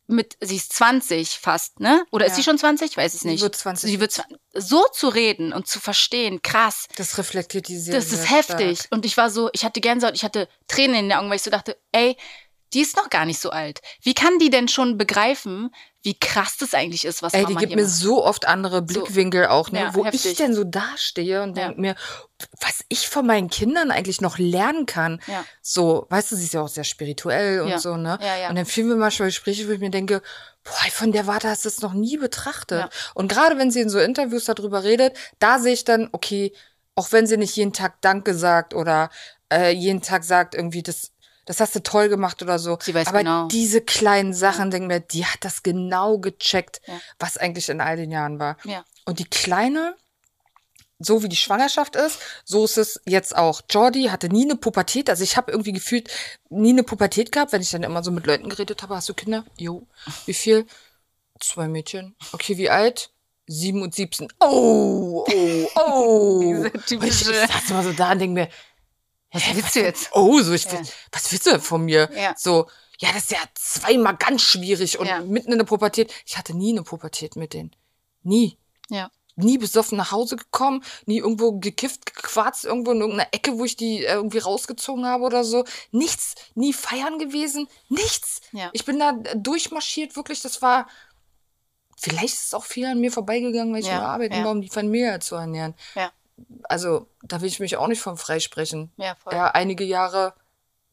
mit, 0.08 0.36
sie 0.42 0.56
ist 0.56 0.74
20 0.74 1.38
fast, 1.38 1.80
ne? 1.80 2.04
Oder 2.10 2.26
ist 2.26 2.32
Ja. 2.32 2.36
sie 2.38 2.44
schon 2.44 2.58
20? 2.58 2.90
Ich 2.90 2.98
weiß 2.98 3.14
es 3.14 3.20
Sie 3.20 3.28
nicht. 3.28 3.42
wird 3.44 3.56
20. 3.56 3.92
Sie 3.92 4.00
wird 4.00 4.12
20. 4.12 4.38
So 4.56 4.84
zu 4.92 5.08
reden 5.10 5.54
und 5.54 5.68
zu 5.68 5.80
verstehen, 5.80 6.42
krass. 6.42 6.88
Das 6.96 7.20
reflektiert 7.20 7.68
die 7.68 7.78
Seele. 7.78 7.98
Das 7.98 8.12
ist 8.12 8.28
heftig. 8.32 8.80
stark. 8.80 8.92
Und 8.92 9.06
ich 9.06 9.16
war 9.18 9.30
so, 9.30 9.52
ich 9.54 9.64
hatte 9.64 9.82
Gänsehaut, 9.82 10.16
ich 10.16 10.24
hatte 10.24 10.50
Tränen 10.68 10.96
in 10.96 11.10
den 11.10 11.18
Augen, 11.20 11.30
weil 11.30 11.36
ich 11.36 11.44
so 11.44 11.52
dachte, 11.52 11.78
ey, 11.92 12.18
die 12.74 12.82
ist 12.82 12.98
noch 12.98 13.12
gar 13.12 13.26
nicht 13.26 13.40
so 13.40 13.52
alt. 13.52 13.82
Wie 14.02 14.16
kann 14.16 14.40
die 14.40 14.50
denn 14.50 14.68
schon 14.68 14.98
begreifen, 14.98 15.70
wie 16.02 16.18
krass 16.18 16.56
das 16.58 16.74
eigentlich 16.74 17.04
ist, 17.04 17.22
was 17.22 17.34
Ey, 17.34 17.44
Mama 17.44 17.60
die 17.60 17.66
gibt 17.66 17.76
mir 17.76 17.84
macht. 17.84 17.94
so 17.94 18.24
oft 18.24 18.48
andere 18.48 18.82
Blickwinkel 18.82 19.48
auch, 19.48 19.70
ne? 19.72 19.80
Ja, 19.82 19.96
wo 19.96 20.06
heftig. 20.06 20.26
ich 20.26 20.38
denn 20.38 20.54
so 20.54 20.64
dastehe 20.64 21.44
und 21.44 21.58
Ja. 21.58 21.66
denk 21.68 21.78
mir, 21.78 21.96
was 22.62 22.86
ich 22.88 23.10
von 23.10 23.26
meinen 23.28 23.50
Kindern 23.50 23.92
eigentlich 23.92 24.22
noch 24.22 24.38
lernen 24.38 24.86
kann. 24.86 25.22
Ja. 25.28 25.44
So, 25.62 26.08
weißt 26.10 26.32
du, 26.32 26.36
sie 26.38 26.46
ist 26.46 26.54
ja 26.54 26.62
auch 26.62 26.70
sehr 26.70 26.86
spirituell 26.86 27.62
und 27.62 27.80
so, 27.82 27.98
ne? 27.98 28.18
Und 28.50 28.56
dann 28.56 28.66
fühlen 28.66 28.88
wir 28.88 28.96
manchmal 28.96 29.28
Gespräche, 29.28 29.68
wo 29.68 29.72
ich 29.74 29.80
mir 29.80 29.90
denke, 29.90 30.22
boah, 30.64 30.92
von 30.92 31.12
der 31.12 31.28
Warte 31.28 31.50
hast 31.50 31.66
du 31.66 31.70
das 31.70 31.82
noch 31.82 31.94
nie 31.94 32.16
betrachtet. 32.18 32.90
Und 33.14 33.30
gerade 33.30 33.58
wenn 33.58 33.70
sie 33.70 33.82
in 33.82 33.90
so 33.90 34.00
Interviews 34.00 34.46
darüber 34.46 34.84
redet, 34.84 35.18
da 35.40 35.60
sehe 35.60 35.74
ich 35.74 35.84
dann, 35.84 36.08
okay, 36.14 36.54
auch 36.96 37.12
wenn 37.12 37.28
sie 37.28 37.36
nicht 37.38 37.56
jeden 37.58 37.74
Tag 37.74 38.02
Danke 38.02 38.34
sagt 38.36 38.74
oder 38.74 39.10
äh, 39.52 39.72
jeden 39.72 40.02
Tag 40.02 40.24
sagt, 40.24 40.56
irgendwie, 40.56 40.84
das, 40.84 41.12
das 41.50 41.60
hast 41.60 41.74
du 41.74 41.82
toll 41.82 42.10
gemacht 42.10 42.44
oder 42.44 42.60
so. 42.60 42.78
Sie 42.80 42.94
weiß 42.94 43.08
Aber 43.08 43.20
genau. 43.20 43.48
diese 43.48 43.82
kleinen 43.82 44.36
Sachen, 44.36 44.70
denk 44.70 44.86
mir, 44.86 45.00
die 45.00 45.26
hat 45.26 45.40
das 45.44 45.64
genau 45.64 46.20
gecheckt, 46.20 46.80
Ja. 46.86 47.02
was 47.18 47.38
eigentlich 47.38 47.70
in 47.70 47.82
all 47.82 47.98
den 47.98 48.12
Jahren 48.12 48.38
war. 48.38 48.56
Ja. 48.66 48.86
Und 49.06 49.18
die 49.18 49.26
Kleine, 49.28 49.96
so 51.00 51.24
wie 51.24 51.28
die 51.30 51.36
Schwangerschaft 51.36 51.96
ist, 51.96 52.20
so 52.46 52.66
ist 52.66 52.78
es 52.78 53.02
jetzt 53.06 53.36
auch. 53.36 53.62
Jordi 53.68 54.04
hatte 54.10 54.30
nie 54.30 54.44
eine 54.46 54.58
Pubertät. 54.58 55.10
Also 55.10 55.24
ich 55.24 55.38
habe 55.38 55.52
irgendwie 55.52 55.72
gefühlt 55.74 56.12
nie 56.50 56.70
eine 56.70 56.84
Pubertät 56.84 57.32
gehabt, 57.32 57.52
wenn 57.52 57.64
ich 57.64 57.72
dann 57.72 57.82
immer 57.82 58.04
so 58.04 58.12
mit 58.12 58.28
Leuten 58.28 58.48
geredet 58.48 58.84
habe. 58.84 58.96
Hast 58.96 59.10
du 59.10 59.16
Kinder? 59.16 59.44
Jo. 59.58 59.88
Wie 60.28 60.36
viel? 60.36 60.68
Zwei 61.40 61.68
Mädchen. 61.68 62.16
Okay, 62.32 62.58
wie 62.58 62.70
alt? 62.70 63.10
Sieben 63.48 63.82
und 63.82 63.96
siebzehn. 63.96 64.28
Oh, 64.40 65.26
oh, 65.28 65.68
oh. 65.76 66.40
Diese 66.44 66.62
Und 66.70 66.76
ich, 66.76 66.86
typische- 66.86 67.32
ich 67.32 67.52
saß 67.52 67.72
immer 67.72 67.82
so 67.84 67.94
da 67.94 68.12
und 68.12 68.20
denk 68.20 68.34
mir, 68.34 68.50
Was 69.32 69.56
willst 69.56 69.76
du 69.76 69.82
jetzt? 69.82 70.10
Oh, 70.14 70.40
so, 70.42 70.54
ich 70.54 70.66
will, 70.72 70.80
Ja. 70.80 70.86
was 71.12 71.32
willst 71.32 71.46
du 71.46 71.52
denn 71.52 71.62
von 71.62 71.86
mir? 71.86 72.10
Ja. 72.16 72.34
So, 72.38 72.68
ja, 73.00 73.10
das 73.14 73.24
ist 73.24 73.32
ja 73.32 73.38
zweimal 73.54 74.16
ganz 74.18 74.42
schwierig 74.42 75.00
und 75.00 75.08
Ja. 75.08 75.22
mitten 75.22 75.52
in 75.52 75.58
der 75.60 75.66
Pubertät. 75.66 76.12
Ich 76.26 76.38
hatte 76.38 76.56
nie 76.58 76.72
eine 76.72 76.84
Pubertät 76.84 77.36
mit 77.36 77.54
denen. 77.54 77.76
Nie. 78.24 78.58
Ja. 78.90 79.12
Nie 79.36 79.58
besoffen 79.58 79.98
nach 79.98 80.12
Hause 80.12 80.36
gekommen, 80.36 80.84
nie 81.06 81.20
irgendwo 81.20 81.54
gekifft, 81.60 82.06
gequarzt, 82.14 82.66
irgendwo 82.66 82.92
in 82.92 83.00
irgendeiner 83.00 83.30
Ecke, 83.32 83.58
wo 83.58 83.64
ich 83.64 83.78
die 83.78 84.04
äh, 84.04 84.14
irgendwie 84.16 84.40
rausgezogen 84.40 85.06
habe 85.06 85.24
oder 85.24 85.46
so. 85.46 85.64
Nichts, 85.92 86.36
nie 86.56 86.74
feiern 86.74 87.20
gewesen, 87.20 87.70
nichts. 87.88 88.42
Ja. 88.52 88.70
Ich 88.74 88.84
bin 88.84 89.00
da 89.00 89.14
durchmarschiert, 89.36 90.18
wirklich, 90.18 90.42
das 90.42 90.62
war, 90.62 90.90
vielleicht 91.98 92.34
ist 92.34 92.48
es 92.48 92.54
auch 92.54 92.66
viel 92.66 92.86
an 92.88 93.00
mir 93.00 93.12
vorbeigegangen, 93.14 93.74
weil 93.74 93.80
ich 93.82 93.88
Ja, 93.88 94.00
nur 94.00 94.08
arbeiten 94.10 94.34
ja. 94.36 94.44
war, 94.44 94.52
um 94.52 94.62
die 94.62 94.70
Familie 94.70 95.20
zu 95.20 95.36
ernähren. 95.36 95.74
Ja. 95.96 96.12
Also, 96.64 97.08
da 97.24 97.42
will 97.42 97.48
ich 97.48 97.60
mich 97.60 97.78
auch 97.78 97.88
nicht 97.88 98.02
von 98.02 98.18
freisprechen. 98.18 98.92
Ja, 98.98 99.16
voll. 99.16 99.34
Ja, 99.34 99.52
einige 99.52 99.84
Jahre, 99.84 100.34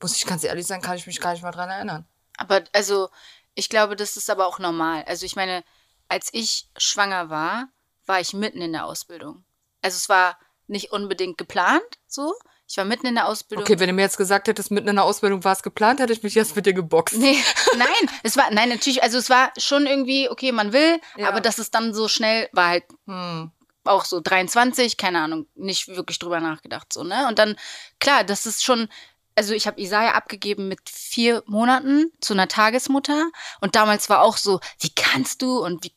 muss 0.00 0.16
ich 0.16 0.26
ganz 0.26 0.44
ehrlich 0.44 0.66
sein, 0.66 0.82
kann 0.82 0.96
ich 0.96 1.06
mich 1.06 1.20
gar 1.20 1.32
nicht 1.32 1.42
mal 1.42 1.52
dran 1.52 1.70
erinnern. 1.70 2.06
Aber 2.38 2.62
also, 2.72 3.08
ich 3.54 3.68
glaube, 3.68 3.96
das 3.96 4.16
ist 4.16 4.28
aber 4.30 4.46
auch 4.46 4.58
normal. 4.58 5.04
Also 5.06 5.24
ich 5.24 5.36
meine, 5.36 5.64
als 6.08 6.28
ich 6.32 6.68
schwanger 6.76 7.30
war, 7.30 7.68
war 8.04 8.20
ich 8.20 8.32
mitten 8.34 8.60
in 8.60 8.72
der 8.72 8.84
Ausbildung. 8.84 9.44
Also 9.82 9.96
es 9.96 10.08
war 10.08 10.38
nicht 10.66 10.92
unbedingt 10.92 11.38
geplant, 11.38 11.82
so. 12.06 12.34
Ich 12.68 12.76
war 12.76 12.84
mitten 12.84 13.06
in 13.06 13.14
der 13.14 13.28
Ausbildung. 13.28 13.64
Okay, 13.64 13.78
wenn 13.78 13.86
du 13.86 13.92
mir 13.92 14.02
jetzt 14.02 14.16
gesagt 14.16 14.48
hättest, 14.48 14.72
mitten 14.72 14.88
in 14.88 14.96
der 14.96 15.04
Ausbildung 15.04 15.44
war 15.44 15.52
es 15.52 15.62
geplant, 15.62 16.00
hätte 16.00 16.12
ich 16.12 16.24
mich 16.24 16.34
jetzt 16.34 16.56
mit 16.56 16.66
dir 16.66 16.72
geboxt. 16.74 17.16
Nee, 17.16 17.38
nein, 17.78 18.10
es 18.24 18.36
war, 18.36 18.50
nein, 18.50 18.68
natürlich, 18.68 19.04
also 19.04 19.18
es 19.18 19.30
war 19.30 19.52
schon 19.56 19.86
irgendwie, 19.86 20.28
okay, 20.28 20.50
man 20.50 20.72
will, 20.72 21.00
Ja. 21.16 21.28
aber 21.28 21.40
dass 21.40 21.58
es 21.58 21.70
dann 21.70 21.94
so 21.94 22.08
schnell 22.08 22.48
war 22.52 22.68
halt 22.68 22.84
Hm. 23.06 23.52
Auch 23.88 24.04
so 24.04 24.20
23, 24.20 24.96
keine 24.96 25.20
Ahnung, 25.20 25.46
nicht 25.54 25.88
wirklich 25.88 26.18
drüber 26.18 26.40
nachgedacht, 26.40 26.92
so, 26.92 27.04
ne? 27.04 27.26
Und 27.28 27.38
dann, 27.38 27.56
klar, 28.00 28.24
das 28.24 28.46
ist 28.46 28.64
schon, 28.64 28.88
also 29.36 29.52
ich 29.54 29.66
habe 29.66 29.80
Isaiah 29.80 30.14
abgegeben 30.14 30.68
mit 30.68 30.80
vier 30.90 31.42
Monaten 31.46 32.10
zu 32.20 32.32
einer 32.32 32.48
Tagesmutter 32.48 33.26
und 33.60 33.74
damals 33.76 34.08
war 34.08 34.22
auch 34.22 34.36
so, 34.38 34.60
wie 34.80 34.90
kannst 34.94 35.42
du 35.42 35.58
und 35.62 35.84
wie, 35.84 35.92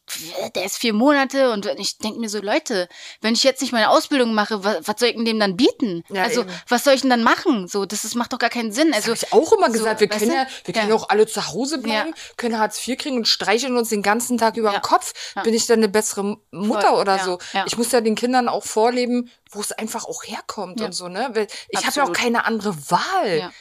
der 0.56 0.66
ist 0.66 0.78
vier 0.78 0.94
Monate 0.94 1.52
und 1.52 1.66
ich 1.78 1.98
denke 1.98 2.20
mir 2.20 2.30
so, 2.30 2.40
Leute, 2.42 2.90
wenn 3.22 3.34
ich 3.34 3.44
jetzt 3.44 3.62
nicht 3.62 3.72
meine 3.72 3.90
Ausbildung 3.90 4.34
mache, 4.34 4.64
was, 4.64 4.88
was 4.88 5.00
soll 5.00 5.10
ich 5.10 5.16
denn 5.16 5.26
dem 5.26 5.40
dann 5.40 5.56
bieten? 5.56 6.04
Ja, 6.10 6.24
also, 6.24 6.42
eben. 6.42 6.52
was 6.68 6.84
soll 6.84 6.94
ich 6.94 7.02
denn 7.02 7.10
dann 7.10 7.24
machen? 7.24 7.68
So, 7.68 7.86
das 7.86 8.04
ist, 8.04 8.16
macht 8.16 8.34
doch 8.34 8.40
gar 8.40 8.50
keinen 8.50 8.72
Sinn. 8.72 8.90
Das 8.90 9.08
Also, 9.08 9.12
habe 9.12 9.20
ich 9.24 9.34
auch 9.34 9.54
immer 9.54 9.68
so, 9.68 9.74
gesagt, 9.74 10.02
wir 10.02 10.10
weißt 10.10 10.20
können 10.20 10.32
ja, 10.34 10.48
wir 10.66 10.74
können 10.74 10.90
Ja. 10.90 10.96
auch 10.96 11.10
alle 11.10 11.26
zu 11.26 11.48
Hause 11.48 11.78
bleiben, 11.80 12.14
können 12.38 12.60
Hartz 12.60 12.86
IV 12.88 12.98
kriegen 12.98 13.18
und 13.18 13.28
streicheln 13.28 13.78
uns 13.78 13.90
den 13.90 14.02
ganzen 14.02 14.38
Tag 14.38 14.58
über 14.58 14.74
Ja. 14.74 14.80
den 14.80 14.82
Kopf. 14.82 15.14
Ja. 15.36 15.44
Bin 15.44 15.54
ich 15.54 15.66
dann 15.66 15.80
eine 15.80 15.88
bessere 15.90 16.38
Mutter 16.52 16.90
Voll. 16.90 17.00
oder 17.02 17.18
Ja. 17.18 17.24
so? 17.24 17.40
Ja. 17.54 17.64
Ich 17.68 17.78
muss 17.78 17.92
ja 17.92 18.02
den 18.02 18.16
Kindern 18.16 18.50
auch 18.50 18.66
vorleben, 18.66 19.30
wo 19.50 19.62
es 19.62 19.72
einfach 19.72 20.06
auch 20.06 20.24
herkommt 20.24 20.80
Ja. 20.80 20.88
und 20.88 20.94
so, 20.94 21.08
ne? 21.08 21.30
Weil 21.34 21.48
ich 21.70 21.86
habe 21.86 21.96
ja 21.96 22.04
auch 22.04 22.14
keine 22.14 22.46
andere 22.46 22.76
Wahl. 22.92 23.38
Ja. 23.40 23.52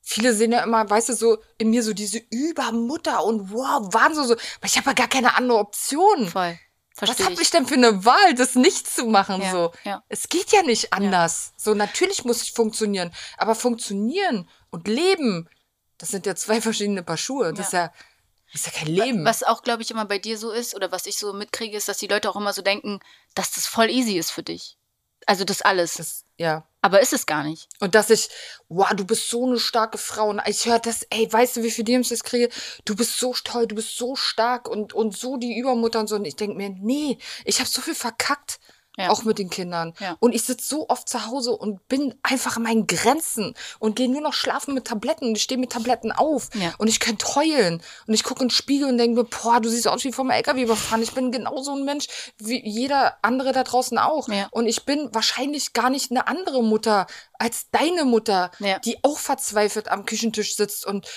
Viele 0.00 0.34
sehen 0.34 0.52
ja 0.52 0.62
immer, 0.62 0.88
weißt 0.88 1.10
du, 1.10 1.14
so 1.14 1.38
in 1.58 1.70
mir 1.70 1.82
so 1.82 1.94
diese 1.94 2.18
Übermutter 2.30 3.24
und 3.24 3.50
wow, 3.52 3.88
Wahnsinn, 3.92 4.26
so, 4.26 4.34
aber 4.34 4.66
ich 4.66 4.76
habe 4.76 4.88
ja 4.90 4.94
gar 4.94 5.08
keine 5.08 5.34
andere 5.36 5.58
Option. 5.58 6.28
voll. 6.28 6.58
Was 6.96 7.08
Verstehe 7.08 7.26
habe 7.26 7.34
ich. 7.34 7.40
ich 7.40 7.50
denn 7.50 7.66
für 7.66 7.74
eine 7.74 8.04
Wahl, 8.04 8.34
das 8.36 8.54
nicht 8.54 8.86
zu 8.88 9.06
machen? 9.06 9.42
Ja, 9.42 9.50
so, 9.50 9.72
ja. 9.82 10.04
es 10.08 10.28
geht 10.28 10.52
ja 10.52 10.62
nicht 10.62 10.92
anders. 10.92 11.52
So 11.56 11.74
natürlich 11.74 12.24
muss 12.24 12.42
ich 12.42 12.52
funktionieren, 12.52 13.12
aber 13.36 13.56
funktionieren 13.56 14.48
und 14.70 14.86
leben, 14.86 15.48
das 15.98 16.10
sind 16.10 16.24
ja 16.24 16.36
zwei 16.36 16.60
verschiedene 16.60 17.02
Paar 17.02 17.16
Schuhe. 17.16 17.52
Das 17.52 17.66
ist 17.66 17.72
ja, 17.72 17.92
das 18.52 18.60
ist 18.60 18.66
ja 18.66 18.72
kein 18.78 18.86
Leben. 18.94 19.24
Was 19.24 19.42
auch, 19.42 19.62
glaube 19.62 19.82
ich, 19.82 19.90
immer 19.90 20.04
bei 20.04 20.18
dir 20.20 20.38
so 20.38 20.52
ist, 20.52 20.76
oder 20.76 20.92
was 20.92 21.06
ich 21.06 21.18
so 21.18 21.32
mitkriege, 21.32 21.76
ist, 21.76 21.88
dass 21.88 21.98
die 21.98 22.06
Leute 22.06 22.30
auch 22.30 22.36
immer 22.36 22.52
so 22.52 22.62
denken, 22.62 23.00
dass 23.34 23.50
das 23.50 23.66
voll 23.66 23.90
easy 23.90 24.16
ist 24.16 24.30
für 24.30 24.44
dich. 24.44 24.76
Also 25.26 25.44
das 25.44 25.62
alles. 25.62 25.94
Das, 25.94 26.24
ja. 26.36 26.66
Aber 26.80 27.00
ist 27.00 27.12
es 27.12 27.26
gar 27.26 27.44
nicht. 27.44 27.68
Und 27.80 27.94
dass 27.94 28.10
ich, 28.10 28.28
wow, 28.68 28.90
du 28.94 29.04
bist 29.04 29.28
so 29.28 29.46
eine 29.46 29.58
starke 29.58 29.98
Frau. 29.98 30.28
Und 30.28 30.42
ich 30.46 30.66
höre 30.66 30.78
das, 30.78 31.06
ey, 31.10 31.32
weißt 31.32 31.56
du, 31.56 31.62
wie 31.62 31.70
viel 31.70 31.84
DMs 31.84 32.10
ich 32.10 32.22
kriege? 32.22 32.50
Du 32.84 32.94
bist 32.94 33.18
so 33.18 33.34
toll, 33.44 33.66
du 33.66 33.74
bist 33.74 33.96
so 33.96 34.16
stark 34.16 34.68
und, 34.68 34.92
und 34.92 35.16
so 35.16 35.36
die 35.36 35.56
Übermutter 35.58 36.00
und 36.00 36.08
so. 36.08 36.16
Und 36.16 36.26
ich 36.26 36.36
denke 36.36 36.56
mir, 36.56 36.70
nee, 36.70 37.18
ich 37.44 37.60
habe 37.60 37.68
so 37.68 37.80
viel 37.80 37.94
verkackt. 37.94 38.60
Ja. 38.96 39.10
Auch 39.10 39.24
mit 39.24 39.38
den 39.38 39.50
Kindern. 39.50 39.92
Ja. 39.98 40.16
Und 40.20 40.34
ich 40.34 40.44
sitze 40.44 40.68
so 40.68 40.88
oft 40.88 41.08
zu 41.08 41.26
Hause 41.26 41.50
und 41.56 41.88
bin 41.88 42.14
einfach 42.22 42.56
an 42.56 42.62
meinen 42.62 42.86
Grenzen 42.86 43.54
und 43.80 43.96
gehe 43.96 44.08
nur 44.08 44.20
noch 44.20 44.34
schlafen 44.34 44.72
mit 44.72 44.86
Tabletten 44.86 45.28
und 45.28 45.36
ich 45.36 45.42
stehe 45.42 45.58
mit 45.58 45.72
Tabletten 45.72 46.12
auf. 46.12 46.48
Ja. 46.54 46.72
Und 46.78 46.86
ich 46.86 47.00
könnte 47.00 47.26
heulen. 47.34 47.82
Und 48.06 48.14
ich 48.14 48.22
gucke 48.22 48.42
in 48.42 48.48
den 48.48 48.54
Spiegel 48.54 48.88
und 48.88 48.98
denke 48.98 49.20
mir, 49.20 49.24
boah, 49.24 49.60
du 49.60 49.68
siehst 49.68 49.88
aus 49.88 50.04
wie 50.04 50.12
vom 50.12 50.30
LKW 50.30 50.62
überfahren. 50.62 51.02
Ich 51.02 51.12
bin 51.12 51.32
genauso 51.32 51.74
ein 51.74 51.84
Mensch 51.84 52.06
wie 52.38 52.64
jeder 52.64 53.16
andere 53.22 53.52
da 53.52 53.64
draußen 53.64 53.98
auch. 53.98 54.28
Ja. 54.28 54.46
Und 54.52 54.66
ich 54.66 54.84
bin 54.84 55.08
wahrscheinlich 55.12 55.72
gar 55.72 55.90
nicht 55.90 56.12
eine 56.12 56.28
andere 56.28 56.62
Mutter 56.62 57.08
als 57.38 57.70
deine 57.70 58.04
Mutter, 58.04 58.50
Ja. 58.58 58.78
die 58.78 59.02
auch 59.02 59.18
verzweifelt 59.18 59.88
am 59.88 60.04
Küchentisch 60.06 60.56
sitzt 60.56 60.86
und 60.86 61.08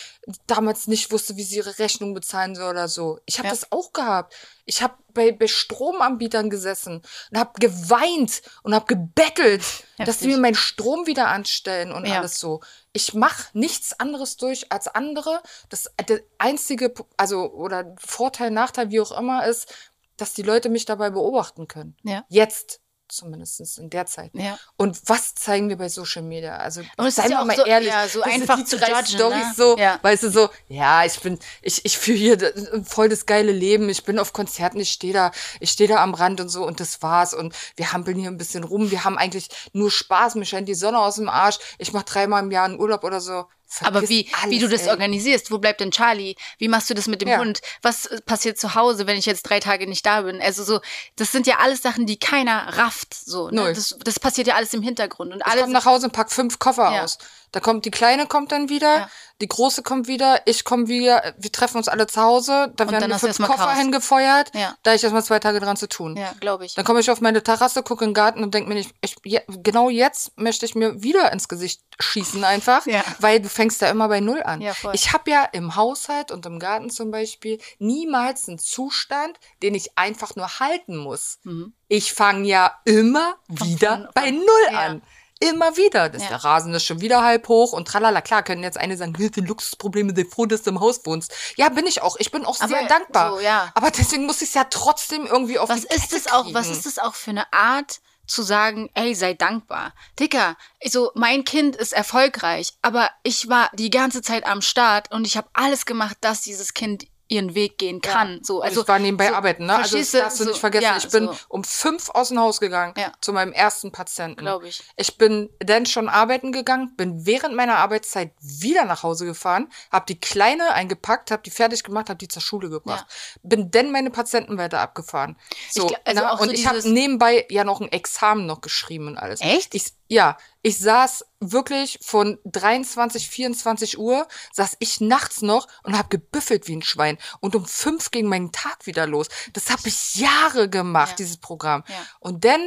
damals 0.48 0.88
nicht 0.88 1.12
wusste, 1.12 1.36
wie 1.38 1.44
sie 1.44 1.58
ihre 1.58 1.78
Rechnung 1.80 2.14
bezahlen 2.14 2.56
soll 2.56 2.72
oder 2.72 2.88
so. 2.88 3.20
Ich 3.26 3.38
habe 3.38 3.48
Ja. 3.48 3.54
das 3.54 3.72
auch 3.72 3.94
gehabt. 3.94 4.34
Ich 4.66 4.82
habe 4.82 4.96
bei, 5.14 5.32
bei 5.32 5.48
Stromanbietern 5.48 6.50
gesessen 6.50 7.02
und 7.32 7.38
habe 7.38 7.52
geweint 7.60 8.42
und 8.64 8.74
habe 8.76 8.86
gebettelt, 8.86 9.62
dass 9.98 10.18
die 10.20 10.26
Heftig. 10.26 10.28
mir 10.28 10.38
meinen 10.38 10.56
Strom 10.56 11.08
wieder 11.08 11.28
anstellen 11.28 11.92
und 11.92 12.06
Ja. 12.06 12.18
alles 12.20 12.40
so. 12.40 12.62
Ich 12.94 13.14
mache 13.14 13.48
nichts 13.54 14.00
anderes 14.00 14.38
durch 14.38 14.72
als 14.72 14.88
andere. 14.88 15.42
Das 15.70 15.92
der 16.10 16.22
einzige, 16.40 16.94
also 17.16 17.52
oder 17.54 17.96
Vorteil, 18.00 18.52
Nachteil, 18.52 18.90
wie 18.90 19.00
auch 19.00 19.12
immer, 19.18 19.46
ist, 19.46 19.74
dass 20.18 20.34
die 20.34 20.42
Leute 20.42 20.70
mich 20.70 20.86
dabei 20.86 21.12
beobachten 21.12 21.68
können. 21.68 21.96
Ja. 22.04 22.26
Jetzt 22.28 22.82
zumindest 23.10 23.78
in 23.80 23.90
der 23.90 24.06
Zeit. 24.06 24.32
Ja. 24.34 24.58
Und 24.76 25.00
was 25.08 25.36
zeigen 25.36 25.70
wir 25.70 25.78
bei 25.78 25.90
Social 25.90 26.22
Media? 26.24 26.58
Also, 26.58 26.82
Und 26.98 27.06
es 27.06 27.10
ist 27.10 27.16
seien 27.16 27.32
ja 27.32 27.38
wir 27.38 27.42
auch 27.42 27.46
mal 27.46 27.56
so- 27.56 27.66
ehrlich, 27.66 27.90
ja, 27.90 28.08
so 28.08 28.22
einfach 28.22 28.64
zu 28.66 28.78
drei 28.78 28.90
judgen, 28.90 29.06
Storys 29.08 29.38
ne? 29.48 29.54
so, 29.56 29.78
Ja. 29.78 30.00
weißt 30.02 30.24
du, 30.24 30.30
so, 30.32 30.50
ja, 30.68 31.06
ich 31.06 31.20
bin, 31.22 31.40
ich, 31.62 31.84
ich 31.86 31.98
führe 31.98 32.18
hier 32.18 32.54
voll 32.86 33.10
das 33.10 33.26
geile 33.26 33.52
Leben, 33.52 33.90
ich 33.90 34.04
bin 34.04 34.20
auf 34.20 34.34
Konzerten, 34.34 34.80
ich 34.80 34.92
stehe 34.92 35.14
da, 35.14 35.32
ich 35.60 35.72
stehe 35.72 35.90
da 35.90 36.04
am 36.04 36.14
Rand 36.14 36.42
und 36.42 36.50
so 36.50 36.66
und 36.66 36.80
das 36.80 37.02
war's 37.02 37.34
und 37.34 37.54
wir 37.76 37.94
hampeln 37.94 38.18
hier 38.20 38.30
ein 38.30 38.38
bisschen 38.38 38.64
rum, 38.64 38.92
wir 38.92 39.04
haben 39.04 39.18
eigentlich 39.18 39.50
nur 39.74 39.92
Spaß, 39.92 40.36
mir 40.36 40.46
scheint 40.46 40.68
die 40.68 40.76
Sonne 40.76 41.00
aus 41.00 41.16
dem 41.16 41.30
Arsch, 41.30 41.58
ich 41.78 41.94
mache 41.94 42.06
dreimal 42.06 42.44
im 42.44 42.52
Jahr 42.52 42.66
einen 42.66 42.80
Urlaub 42.80 43.04
oder 43.04 43.22
so. 43.22 43.46
Aber 43.82 44.08
wie, 44.08 44.30
alles, 44.42 44.50
wie 44.52 44.60
du 44.60 44.70
das 44.70 44.84
ey. 44.84 44.90
organisierst, 44.90 45.52
wo 45.52 45.58
bleibt 45.58 45.82
denn 45.82 45.92
Charlie? 45.92 46.36
Wie 46.58 46.68
machst 46.68 46.90
du 46.90 46.94
das 46.94 47.08
mit 47.08 47.22
dem 47.22 47.30
Ja. 47.30 47.40
Hund? 47.40 47.62
Was 47.82 48.06
äh, 48.06 48.22
passiert 48.22 48.58
zu 48.58 48.76
Hause, 48.76 49.08
wenn 49.08 49.18
ich 49.18 49.26
jetzt 49.26 49.44
drei 49.44 49.60
Tage 49.60 49.88
nicht 49.88 50.06
da 50.06 50.22
bin? 50.22 50.42
Also 50.42 50.64
so, 50.64 50.80
das 51.18 51.32
sind 51.32 51.48
ja 51.48 51.58
alles 51.60 51.82
Sachen, 51.82 52.06
die 52.06 52.18
keiner 52.18 52.78
rafft. 52.78 53.14
So, 53.14 53.50
ne? 53.50 53.56
Null. 53.62 53.74
das, 53.74 53.98
das 54.04 54.20
passiert 54.20 54.48
ja 54.48 54.56
alles 54.56 54.74
im 54.74 54.82
Hintergrund. 54.82 55.34
Und 55.34 55.40
Ich 55.40 55.46
alles 55.46 55.62
komme 55.64 55.74
nach 55.74 55.86
Hause 55.86 56.06
und 56.08 56.14
pack 56.14 56.32
fünf 56.32 56.60
Koffer 56.60 56.94
Ja. 56.94 57.04
aus. 57.04 57.18
Da 57.58 57.62
kommt 57.62 57.86
die 57.86 57.92
Kleine 57.92 58.28
kommt 58.28 58.52
dann 58.52 58.70
wieder, 58.70 58.96
Ja. 59.00 59.10
die 59.42 59.48
Große 59.48 59.82
kommt 59.82 60.08
wieder, 60.08 60.42
ich 60.46 60.64
komme 60.64 60.88
wieder, 60.88 61.34
wir 61.40 61.52
treffen 61.52 61.78
uns 61.78 61.88
alle 61.88 62.06
zu 62.06 62.22
Hause, 62.22 62.72
da 62.76 62.88
werden 62.92 63.10
dann 63.10 63.20
fünf 63.20 63.36
Koffer 63.40 63.66
Chaos. 63.66 63.78
hingefeuert, 63.80 64.52
Ja. 64.54 64.76
da 64.84 64.94
ich 64.94 65.04
erstmal 65.04 65.24
zwei 65.24 65.40
Tage 65.40 65.60
dran 65.60 65.76
zu 65.76 65.90
tun. 65.90 66.16
Ja, 66.16 66.34
glaube 66.40 66.66
ich. 66.66 66.76
Dann 66.76 66.86
komme 66.86 67.00
ich 67.00 67.10
auf 67.10 67.20
meine 67.20 67.42
Terrasse, 67.42 67.82
gucke 67.82 68.04
in 68.06 68.12
den 68.12 68.14
Garten 68.14 68.44
und 68.44 68.54
denke 68.54 68.70
mir 68.70 68.76
nicht, 68.76 68.94
ich, 69.02 69.16
je, 69.26 69.42
genau 69.48 69.90
jetzt 69.90 70.38
möchte 70.38 70.68
ich 70.68 70.76
mir 70.76 71.02
wieder 71.02 71.32
ins 71.32 71.48
Gesicht 71.48 71.82
schießen 72.00 72.44
einfach, 72.44 72.86
Ja. 72.86 73.04
weil 73.18 73.40
du 73.40 73.50
fängst 73.50 73.82
ja 73.82 73.90
immer 73.90 74.08
bei 74.08 74.20
Null 74.20 74.44
an. 74.44 74.62
Ja, 74.62 74.76
voll. 74.76 74.94
Ich 74.94 75.14
habe 75.14 75.32
ja 75.32 75.46
im 75.46 75.76
Haushalt 75.76 76.32
und 76.32 76.46
im 76.46 76.60
Garten 76.60 76.92
zum 76.92 77.10
Beispiel 77.10 77.60
niemals 77.80 78.48
einen 78.48 78.60
Zustand, 78.60 79.40
den 79.64 79.74
ich 79.74 79.98
einfach 79.98 80.36
nur 80.36 80.60
halten 80.60 80.96
muss. 80.98 81.40
Mhm. 81.44 81.74
Ich 81.88 82.14
fange 82.14 82.48
ja 82.48 82.80
immer 82.86 83.38
wieder 83.48 83.98
von- 83.98 84.08
bei 84.14 84.26
von- 84.28 84.36
Null 84.36 84.46
ja. 84.72 84.96
Immer 85.40 85.78
wieder. 85.78 86.10
Das 86.10 86.24
Ja. 86.24 86.30
der 86.30 86.44
Rasen 86.44 86.74
ist 86.74 86.84
schon 86.86 87.02
wieder 87.02 87.24
halb 87.24 87.48
hoch 87.48 87.74
und 87.74 87.88
tralala. 87.88 88.22
Klar, 88.22 88.44
können 88.44 88.64
jetzt 88.64 88.78
eine 88.78 88.98
sagen, 88.98 89.16
Hilfe, 89.16 89.42
Luxusprobleme, 89.42 90.14
sei 90.16 90.26
froh, 90.26 90.46
dass 90.46 90.64
du 90.64 90.72
im 90.72 90.80
Haus 90.80 91.06
wohnst. 91.06 91.32
Ja, 91.56 91.70
bin 91.70 91.86
ich 91.86 92.02
auch. 92.02 92.16
Ich 92.20 92.32
bin 92.32 92.46
auch 92.46 92.56
sehr 92.56 92.66
Aber 92.80 92.88
dankbar. 92.88 93.32
so, 93.34 93.40
ja. 93.40 93.72
Aber 93.76 93.92
deswegen 93.92 94.26
muss 94.26 94.42
ich 94.42 94.50
es 94.50 94.54
ja 94.56 94.64
trotzdem 94.66 95.26
irgendwie 95.28 95.60
auf 95.60 95.70
Was 95.70 95.82
die 95.82 95.88
ist 95.96 96.10
Kette 96.10 96.16
es 96.18 96.32
auch, 96.32 96.54
was 96.54 96.68
kriegen. 96.68 96.80
ist 96.80 96.86
es 96.86 97.00
auch 97.00 97.14
für 97.16 97.32
eine 97.32 97.52
Art 97.54 98.00
zu 98.26 98.42
sagen, 98.44 98.90
ey, 98.94 99.16
sei 99.16 99.36
dankbar. 99.36 99.94
Dicker, 100.20 100.58
so 100.86 101.12
mein 101.16 101.46
Kind 101.46 101.76
ist 101.78 101.94
erfolgreich, 101.94 102.74
aber 102.82 103.10
ich 103.24 103.48
war 103.48 103.70
die 103.74 103.90
ganze 103.90 104.22
Zeit 104.22 104.46
am 104.46 104.62
Start 104.62 105.12
und 105.14 105.26
ich 105.26 105.38
habe 105.38 105.48
alles 105.54 105.86
gemacht, 105.86 106.18
dass 106.22 106.42
dieses 106.42 106.74
Kind 106.74 107.06
ihren 107.30 107.56
Weg 107.56 107.78
gehen 107.78 108.02
kann. 108.02 108.40
So, 108.44 108.62
Also 108.62 108.68
also 108.68 108.82
ich 108.82 108.88
war 108.88 109.00
nebenbei 109.00 109.28
so, 109.30 109.34
arbeiten, 109.36 109.66
ne? 109.66 109.76
Also 109.76 109.98
das 109.98 110.12
darfst 110.12 110.40
du 110.40 110.44
So, 110.46 110.50
nicht 110.52 110.60
vergessen. 110.60 110.84
ja, 110.84 110.98
ich 110.98 111.10
bin 111.10 111.26
so. 111.28 111.36
um 111.50 111.64
fünf 111.64 112.10
aus 112.10 112.30
dem 112.30 112.40
Haus 112.40 112.60
gegangen 112.60 112.94
Ja. 112.98 113.12
zu 113.22 113.34
meinem 113.34 113.52
ersten 113.54 113.92
Patienten. 113.92 114.42
Glaub 114.42 114.64
ich. 114.64 114.84
Ich 114.96 115.18
bin 115.18 115.50
dann 115.60 115.86
schon 115.86 116.10
arbeiten 116.10 116.52
gegangen, 116.52 116.96
bin 116.96 117.26
während 117.26 117.56
meiner 117.56 117.78
Arbeitszeit 117.78 118.32
wieder 118.40 118.86
nach 118.86 119.04
Hause 119.04 119.26
gefahren, 119.26 119.70
habe 119.92 120.06
die 120.08 120.20
Kleine 120.20 120.72
eingepackt, 120.74 121.32
habe 121.32 121.44
die 121.44 121.50
fertig 121.52 121.84
gemacht, 121.84 122.10
habe 122.10 122.18
die 122.18 122.28
zur 122.28 122.42
Schule 122.42 122.70
gebracht. 122.70 123.06
Bin 123.44 123.72
dann 123.72 123.92
meine 123.92 124.10
Patienten 124.12 124.58
weiter 124.58 124.80
abgefahren. 124.80 125.38
So, 125.72 125.88
gl- 125.88 125.98
also 126.06 126.22
ne? 126.24 126.38
und 126.40 126.54
ich 126.54 126.66
habe 126.68 126.80
nebenbei 126.90 127.46
ja 127.50 127.64
noch 127.64 127.82
ein 127.82 127.92
Examen 127.92 128.46
noch 128.46 128.62
geschrieben 128.62 129.08
und 129.08 129.18
alles. 129.18 129.42
Echt? 129.42 129.76
Ich, 129.76 129.94
ja, 130.08 130.38
ich 130.62 130.80
saß 130.80 131.26
wirklich 131.40 132.00
von 132.02 132.40
23, 132.46 133.30
24 133.30 133.98
Uhr, 134.00 134.28
saß 134.54 134.78
ich 134.80 135.00
nachts 135.02 135.42
noch 135.42 135.68
und 135.84 135.98
habe 135.98 136.10
gebüffelt 136.10 136.68
wie 136.68 136.76
ein 136.76 136.82
Schwein. 136.82 137.18
Und 137.40 137.56
um 137.56 137.66
fünf 137.66 138.12
ging 138.12 138.28
mein 138.28 138.52
Tag 138.52 138.86
wieder 138.86 139.08
los. 139.08 139.28
Das 139.54 139.70
habe 139.70 139.88
ich 139.88 140.16
Jahre 140.16 140.70
gemacht, 140.70 141.12
Ja. 141.12 141.16
dieses 141.18 141.38
Programm. 141.38 141.84
Ja. 141.88 141.96
Und 142.20 142.44
dann 142.46 142.62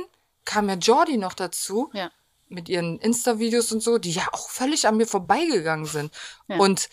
kam 0.44 0.68
ja 0.68 0.76
Jordi 0.76 1.16
noch 1.18 1.34
dazu 1.34 1.90
Ja. 1.92 2.10
mit 2.48 2.68
ihren 2.68 2.98
Insta-Videos 2.98 3.70
und 3.72 3.82
so, 3.82 3.98
die 3.98 4.12
ja 4.12 4.26
auch 4.32 4.48
völlig 4.50 4.86
an 4.86 4.96
mir 4.96 5.06
vorbeigegangen 5.06 5.86
sind. 5.86 6.12
Und 6.48 6.88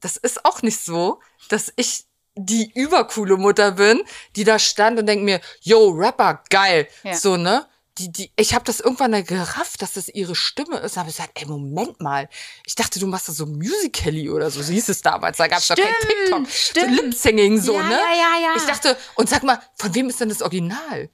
das 0.00 0.16
ist 0.16 0.44
auch 0.44 0.62
nicht 0.62 0.80
so, 0.84 1.20
dass 1.48 1.72
ich 1.76 2.04
die 2.34 2.70
übercoole 2.74 3.38
Mutter 3.38 3.72
bin, 3.72 4.02
die 4.36 4.44
da 4.44 4.58
stand 4.58 4.98
und 4.98 5.06
denkt 5.06 5.24
mir, 5.24 5.40
yo, 5.62 5.88
Rapper, 5.88 6.42
geil. 6.50 6.86
So, 7.14 7.36
ne? 7.38 7.66
Die, 7.98 8.12
die, 8.12 8.30
ich 8.36 8.54
habe 8.54 8.64
das 8.64 8.80
irgendwann 8.80 9.12
da 9.12 9.22
gerafft, 9.22 9.80
dass 9.80 9.94
das 9.94 10.08
ihre 10.08 10.34
Stimme 10.34 10.78
ist. 10.78 10.96
habe 10.98 11.08
ich 11.08 11.16
gesagt, 11.16 11.40
ey, 11.40 11.46
Moment 11.46 12.00
mal. 12.00 12.28
Ich 12.66 12.74
dachte, 12.74 12.98
du 12.98 13.06
machst 13.06 13.28
da 13.28 13.32
so 13.32 13.46
Musical.ly 13.46 14.28
oder 14.28 14.50
so. 14.50 14.62
So 14.62 14.72
hieß 14.72 14.90
es 14.90 15.00
damals. 15.00 15.38
Da 15.38 15.46
gab's 15.48 15.68
doch 15.68 15.76
kein 15.76 15.94
TikTok. 16.00 16.48
stimmt. 16.50 16.96
So 16.96 17.02
Lip-Singing, 17.02 17.60
so, 17.60 17.74
Ja, 17.74 17.82
ne? 17.84 17.94
ja, 17.94 17.98
ja, 17.98 18.42
ja. 18.42 18.54
Ich 18.56 18.64
dachte, 18.64 18.96
und 19.14 19.28
sag 19.30 19.42
mal, 19.44 19.60
von 19.76 19.94
wem 19.94 20.08
ist 20.10 20.20
denn 20.20 20.28
das 20.28 20.42
Original? 20.42 21.08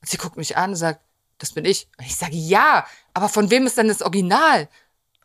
Und 0.00 0.08
sie 0.08 0.16
guckt 0.16 0.36
mich 0.38 0.56
an 0.56 0.70
und 0.70 0.76
sagt, 0.76 1.00
das 1.38 1.52
bin 1.52 1.64
ich. 1.64 1.88
Und 1.98 2.06
ich 2.06 2.16
sage, 2.16 2.34
ja, 2.36 2.86
aber 3.12 3.28
von 3.28 3.50
wem 3.50 3.66
ist 3.66 3.76
denn 3.76 3.88
das 3.88 4.00
Original? 4.00 4.68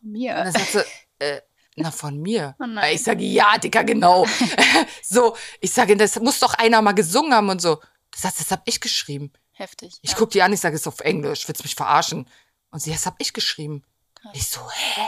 Und 0.01 0.11
Mir. 0.11 0.33
dann 0.35 0.51
sagt 0.51 0.71
sie, 0.71 0.83
äh, 1.19 1.41
na, 1.77 1.91
von 1.91 2.19
mir. 2.19 2.55
Oh 2.59 2.65
ich 2.91 3.03
sage, 3.03 3.23
ja, 3.23 3.57
Dicker, 3.59 3.83
genau. 3.83 4.25
so, 5.03 5.37
ich 5.61 5.71
sage, 5.71 5.95
das 5.95 6.19
muss 6.19 6.39
doch 6.39 6.55
einer 6.55 6.81
mal 6.81 6.93
gesungen 6.93 7.33
haben 7.33 7.49
und 7.49 7.61
so. 7.61 7.79
Das 8.11 8.23
heißt, 8.23 8.39
das 8.39 8.51
habe 8.51 8.63
ich 8.65 8.81
geschrieben. 8.81 9.31
Heftig. 9.57 9.97
Ich 10.03 10.11
ja. 10.11 10.17
guck 10.17 10.29
die 10.29 10.41
an, 10.43 10.53
ich 10.53 10.59
sage, 10.59 10.75
es 10.75 10.81
ist 10.81 10.87
auf 10.87 10.99
Englisch, 10.99 11.47
willst 11.47 11.63
mich 11.63 11.75
verarschen? 11.75 12.29
Und 12.69 12.79
sie, 12.79 12.91
das 12.91 13.05
habe 13.07 13.15
ich 13.19 13.33
geschrieben. 13.33 13.83
Ich 14.33 14.47
so, 14.47 14.61
hä? 14.69 15.07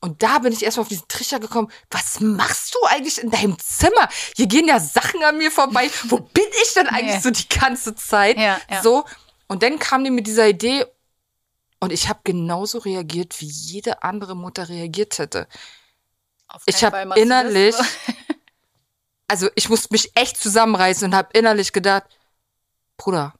Und 0.00 0.22
da 0.22 0.40
bin 0.40 0.52
ich 0.52 0.64
erstmal 0.64 0.82
auf 0.82 0.88
diesen 0.88 1.08
Trichter 1.08 1.40
gekommen. 1.40 1.70
Was 1.90 2.20
machst 2.20 2.74
du 2.74 2.84
eigentlich 2.86 3.18
in 3.18 3.30
deinem 3.30 3.58
Zimmer? 3.58 4.08
Hier 4.36 4.46
gehen 4.46 4.66
ja 4.68 4.80
Sachen 4.80 5.22
an 5.22 5.38
mir 5.38 5.50
vorbei. 5.50 5.90
Wo 6.04 6.18
bin 6.18 6.44
ich 6.64 6.74
denn 6.74 6.88
eigentlich 6.88 7.14
Ja. 7.14 7.20
so 7.20 7.30
die 7.30 7.48
ganze 7.48 7.94
Zeit? 7.94 8.36
Ja, 8.38 8.60
ja. 8.70 8.82
So. 8.82 9.04
Und 9.46 9.62
dann 9.62 9.78
kam 9.78 10.04
die 10.04 10.10
mit 10.10 10.26
dieser 10.26 10.48
Idee 10.48 10.84
und 11.78 11.92
ich 11.92 12.08
habe 12.08 12.20
genauso 12.24 12.78
reagiert, 12.78 13.40
wie 13.40 13.46
jede 13.46 14.02
andere 14.02 14.34
Mutter 14.34 14.68
reagiert 14.68 15.18
hätte. 15.18 15.46
Auf 16.48 16.62
Ich 16.66 16.82
habe 16.84 17.04
du 17.04 17.20
innerlich, 17.20 17.74
so. 17.76 17.84
also 19.28 19.48
ich 19.54 19.68
musste 19.68 19.88
mich 19.92 20.16
echt 20.16 20.36
zusammenreißen 20.36 21.08
und 21.08 21.14
habe 21.14 21.30
innerlich 21.32 21.72
gedacht, 21.72 22.04
Bruder, 22.96 23.34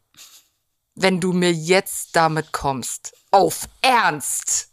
wenn 0.96 1.20
du 1.20 1.32
mir 1.32 1.52
jetzt 1.52 2.16
damit 2.16 2.52
kommst, 2.52 3.14
auf 3.30 3.68
Ernst, 3.82 4.70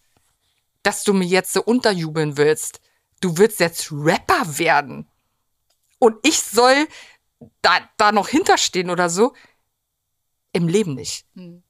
dass 0.81 1.03
du 1.03 1.13
mir 1.13 1.25
jetzt 1.25 1.53
so 1.53 1.61
unterjubeln 1.61 2.37
willst, 2.37 2.79
du 3.21 3.37
willst 3.37 3.59
jetzt 3.59 3.91
Rapper 3.91 4.57
werden 4.57 5.07
und 5.99 6.15
ich 6.23 6.41
soll 6.41 6.87
da, 7.61 7.79
da 7.97 8.11
noch 8.11 8.29
hinterstehen 8.29 8.89
oder 8.89 9.09
so, 9.09 9.33
im 10.53 10.67
Leben 10.67 10.95
nicht. 10.95 11.25
Hm. 11.35 11.63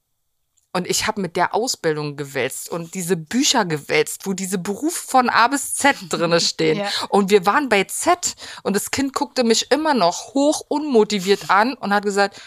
Und 0.75 0.87
ich 0.87 1.05
habe 1.05 1.21
mit 1.21 1.35
der 1.35 1.53
Ausbildung 1.53 2.15
gewälzt 2.15 2.67
und 2.67 2.95
diese 2.95 3.15
Bücher 3.15 3.63
gewälzt, 3.63 4.25
wo 4.25 4.33
diese 4.33 4.57
Berufe 4.57 5.07
von 5.07 5.29
A 5.29 5.47
bis 5.47 5.75
Z 5.75 5.95
drinne 6.09 6.39
stehen. 6.41 6.79
Ja. 6.79 6.89
Und 7.09 7.29
wir 7.29 7.45
waren 7.45 7.69
bei 7.69 7.83
Z 7.83 8.35
und 8.63 8.75
das 8.75 8.89
Kind 8.89 9.13
guckte 9.13 9.43
mich 9.43 9.71
immer 9.71 9.93
noch 9.93 10.33
hoch 10.33 10.61
unmotiviert 10.67 11.51
an 11.51 11.75
und 11.75 11.93
hat 11.93 12.03
gesagt, 12.03 12.41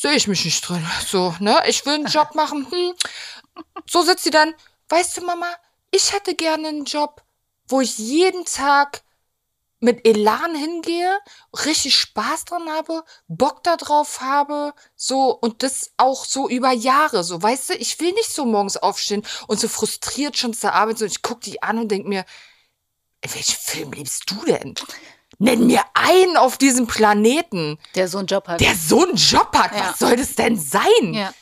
sehe 0.00 0.14
ich 0.14 0.26
mich 0.26 0.44
nicht 0.44 0.66
drin. 0.66 0.86
So, 1.06 1.34
ne? 1.40 1.62
Ich 1.66 1.84
will 1.84 1.94
einen 1.94 2.06
Job 2.06 2.34
machen. 2.34 2.66
Hm. 2.70 2.94
So 3.86 4.02
sitzt 4.02 4.24
sie 4.24 4.30
dann, 4.30 4.54
weißt 4.88 5.18
du, 5.18 5.22
Mama, 5.22 5.46
ich 5.90 6.12
hätte 6.12 6.34
gerne 6.34 6.68
einen 6.68 6.84
Job, 6.84 7.22
wo 7.68 7.80
ich 7.80 7.98
jeden 7.98 8.44
Tag 8.46 9.02
mit 9.80 10.06
Elan 10.06 10.54
hingehe, 10.54 11.18
richtig 11.66 11.96
Spaß 11.96 12.44
dran 12.46 12.68
habe, 12.68 13.02
Bock 13.28 13.62
da 13.64 13.76
drauf 13.76 14.20
habe, 14.20 14.74
so 14.94 15.34
und 15.34 15.62
das 15.62 15.92
auch 15.96 16.26
so 16.26 16.50
über 16.50 16.70
Jahre, 16.70 17.24
so 17.24 17.42
weißt 17.42 17.70
du, 17.70 17.74
ich 17.74 17.98
will 17.98 18.12
nicht 18.12 18.30
so 18.30 18.44
morgens 18.44 18.76
aufstehen 18.76 19.24
und 19.46 19.58
so 19.58 19.68
frustriert 19.68 20.36
schon 20.36 20.52
zur 20.52 20.74
Arbeit 20.74 20.98
so, 20.98 21.06
ich 21.06 21.22
guck 21.22 21.40
die 21.40 21.62
an 21.62 21.78
und 21.78 21.88
denk 21.88 22.06
mir, 22.06 22.26
welchen 23.22 23.56
Film 23.56 23.92
liebst 23.92 24.30
du 24.30 24.44
denn? 24.44 24.74
Nenn 25.42 25.66
mir 25.66 25.82
einen 25.94 26.36
auf 26.36 26.58
diesem 26.58 26.86
Planeten, 26.86 27.78
Der 27.94 28.08
so 28.08 28.18
einen 28.18 28.26
Job 28.28 28.46
hat. 28.46 28.60
der 28.60 28.74
so 28.76 29.04
einen 29.06 29.16
Job 29.16 29.50
hat. 29.56 29.74
Ja. 29.74 29.88
Was 29.90 29.98
soll 29.98 30.14
das 30.16 30.34
denn 30.36 30.56
sein? 30.58 31.12
ja. 31.14 31.32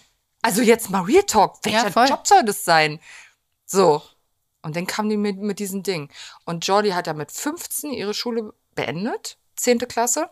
Also 0.40 0.62
jetzt 0.62 0.88
mal 0.88 1.02
Real 1.02 1.24
Talk, 1.24 1.58
welcher 1.64 1.90
Ja. 1.90 2.04
Job 2.06 2.24
soll 2.26 2.44
das 2.44 2.64
sein? 2.64 3.00
So. 3.66 4.00
Und 4.62 4.76
dann 4.76 4.86
kam 4.86 5.08
die 5.08 5.16
mit, 5.16 5.36
mit 5.38 5.58
diesem 5.58 5.82
Ding. 5.82 6.10
Und 6.44 6.64
Jordi 6.66 6.90
hat 6.90 7.08
ja 7.08 7.12
mit 7.12 7.32
15 7.32 7.92
ihre 7.92 8.14
Schule 8.14 8.54
beendet, 8.76 9.36
10. 9.56 9.78
Klasse. 9.80 10.30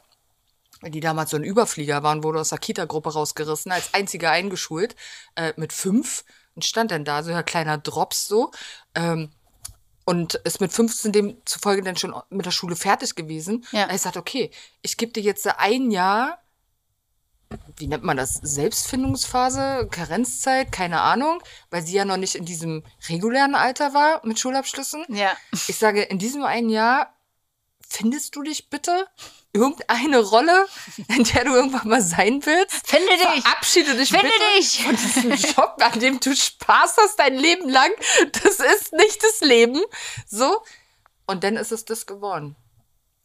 Weil 0.81 0.92
die 0.92 1.00
damals 1.00 1.31
so 1.31 1.37
ein 1.37 1.42
Überflieger 1.44 2.02
waren, 2.05 2.22
wurde 2.22 2.38
aus 2.40 2.50
der 2.50 2.59
Kita-Gruppe 2.59 3.14
rausgerissen, 3.14 3.72
als 3.72 3.94
einziger 3.94 4.31
eingeschult, 4.31 4.94
äh, 5.35 5.52
mit 5.57 5.72
fünf. 5.72 6.24
Und 6.55 6.64
stand 6.64 6.90
dann 6.92 7.05
da, 7.05 7.22
so 7.24 7.33
ein 7.33 7.44
kleiner 7.44 7.79
Drops 7.79 8.29
so. 8.29 8.52
Ähm, 8.94 9.31
und 10.07 10.37
ist 10.37 10.62
mit 10.62 10.73
15 10.73 11.12
demzufolge 11.12 11.83
dann 11.83 11.97
schon 11.97 12.14
mit 12.31 12.47
der 12.47 12.53
Schule 12.53 12.77
fertig 12.77 13.14
gewesen. 13.14 13.66
Ja. 13.73 13.83
Er 13.83 13.99
sagt, 13.99 14.16
okay, 14.16 14.51
ich 14.81 14.97
gebe 14.97 15.12
dir 15.12 15.23
jetzt 15.23 15.47
ein 15.47 15.90
Jahr 15.90 16.38
wie 17.77 17.87
nennt 17.87 18.03
man 18.03 18.16
das, 18.16 18.35
Selbstfindungsphase, 18.35 19.88
Karenzzeit, 19.90 20.73
keine 20.73 21.01
Ahnung, 21.01 21.40
weil 21.71 21.83
sie 21.83 21.95
ja 21.95 22.05
noch 22.05 22.16
nicht 22.16 22.35
in 22.35 22.45
diesem 22.45 22.83
regulären 23.09 23.55
Alter 23.55 23.95
war 23.95 24.21
mit 24.27 24.38
Schulabschlüssen. 24.38 25.05
Ja. 25.09 25.37
Ich 25.53 25.77
sage, 25.77 26.03
in 26.03 26.19
diesem 26.19 26.42
einen 26.42 26.71
Jahr 26.71 27.14
findest 27.88 28.35
du 28.35 28.42
dich 28.42 28.69
bitte 28.69 29.07
irgendeine 29.57 30.21
Rolle, 30.21 30.66
in 31.09 31.25
der 31.25 31.45
du 31.45 31.55
irgendwann 31.55 31.88
mal 31.88 32.03
sein 32.03 32.45
willst. 32.45 32.87
Finde 32.87 33.09
dich! 33.09 33.42
Verabschiede 33.42 33.95
dich 33.97 34.09
Finde 34.11 34.27
bitte 34.27 34.59
dich! 34.59 34.83
von 34.85 34.97
diesem 34.97 35.53
Job, 35.55 35.77
an 35.81 35.99
dem 36.01 36.21
du 36.21 36.35
Spaß 36.35 36.97
hast 36.99 37.19
dein 37.19 37.37
Leben 37.37 37.69
lang. 37.69 37.90
Das 38.42 38.61
ist 38.61 38.92
nicht 38.92 39.23
das 39.23 39.40
Leben. 39.40 39.83
So. 40.27 40.62
Und 41.27 41.45
dann 41.45 41.57
ist 41.57 41.73
es 41.73 41.85
das 41.85 42.07
geworden. 42.07 42.57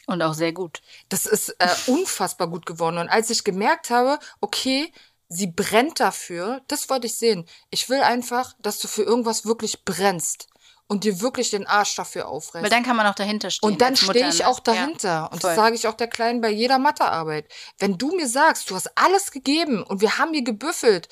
Und 0.07 0.21
auch 0.21 0.33
sehr 0.33 0.51
gut. 0.51 0.81
Das 1.09 1.25
ist 1.25 1.49
äh, 1.59 1.67
unfassbar 1.87 2.47
gut 2.47 2.65
geworden. 2.65 2.97
Und 2.97 3.09
als 3.09 3.29
ich 3.29 3.43
gemerkt 3.43 3.89
habe, 3.89 4.19
okay, 4.39 4.91
sie 5.29 5.47
brennt 5.47 5.99
dafür, 5.99 6.61
das 6.67 6.89
wollte 6.89 7.07
ich 7.07 7.15
sehen. 7.15 7.47
Ich 7.69 7.87
will 7.89 8.01
einfach, 8.01 8.53
dass 8.59 8.79
du 8.79 8.87
für 8.87 9.03
irgendwas 9.03 9.45
wirklich 9.45 9.85
brennst 9.85 10.50
und 10.91 11.05
dir 11.05 11.21
wirklich 11.21 11.51
den 11.51 11.65
Arsch 11.67 11.95
dafür 11.95 12.27
aufreißt. 12.27 12.63
Weil 12.63 12.69
dann 12.69 12.83
kann 12.83 12.97
man 12.97 13.07
auch 13.07 13.15
dahinter 13.15 13.49
stehen. 13.49 13.65
Und 13.69 13.79
dann 13.79 13.95
stehe 13.95 14.27
ich 14.27 14.39
ne? 14.39 14.47
auch 14.47 14.59
dahinter. 14.59 15.07
Ja, 15.07 15.25
und 15.27 15.41
das 15.41 15.55
sage 15.55 15.73
ich 15.73 15.87
auch 15.87 15.93
der 15.93 16.09
Kleinen 16.09 16.41
bei 16.41 16.49
jeder 16.49 16.79
Mathearbeit. 16.79 17.45
Wenn 17.79 17.97
du 17.97 18.13
mir 18.13 18.27
sagst, 18.27 18.69
du 18.69 18.75
hast 18.75 18.91
alles 18.97 19.31
gegeben 19.31 19.83
und 19.83 20.01
wir 20.01 20.17
haben 20.17 20.33
hier 20.33 20.43
gebüffelt 20.43 21.07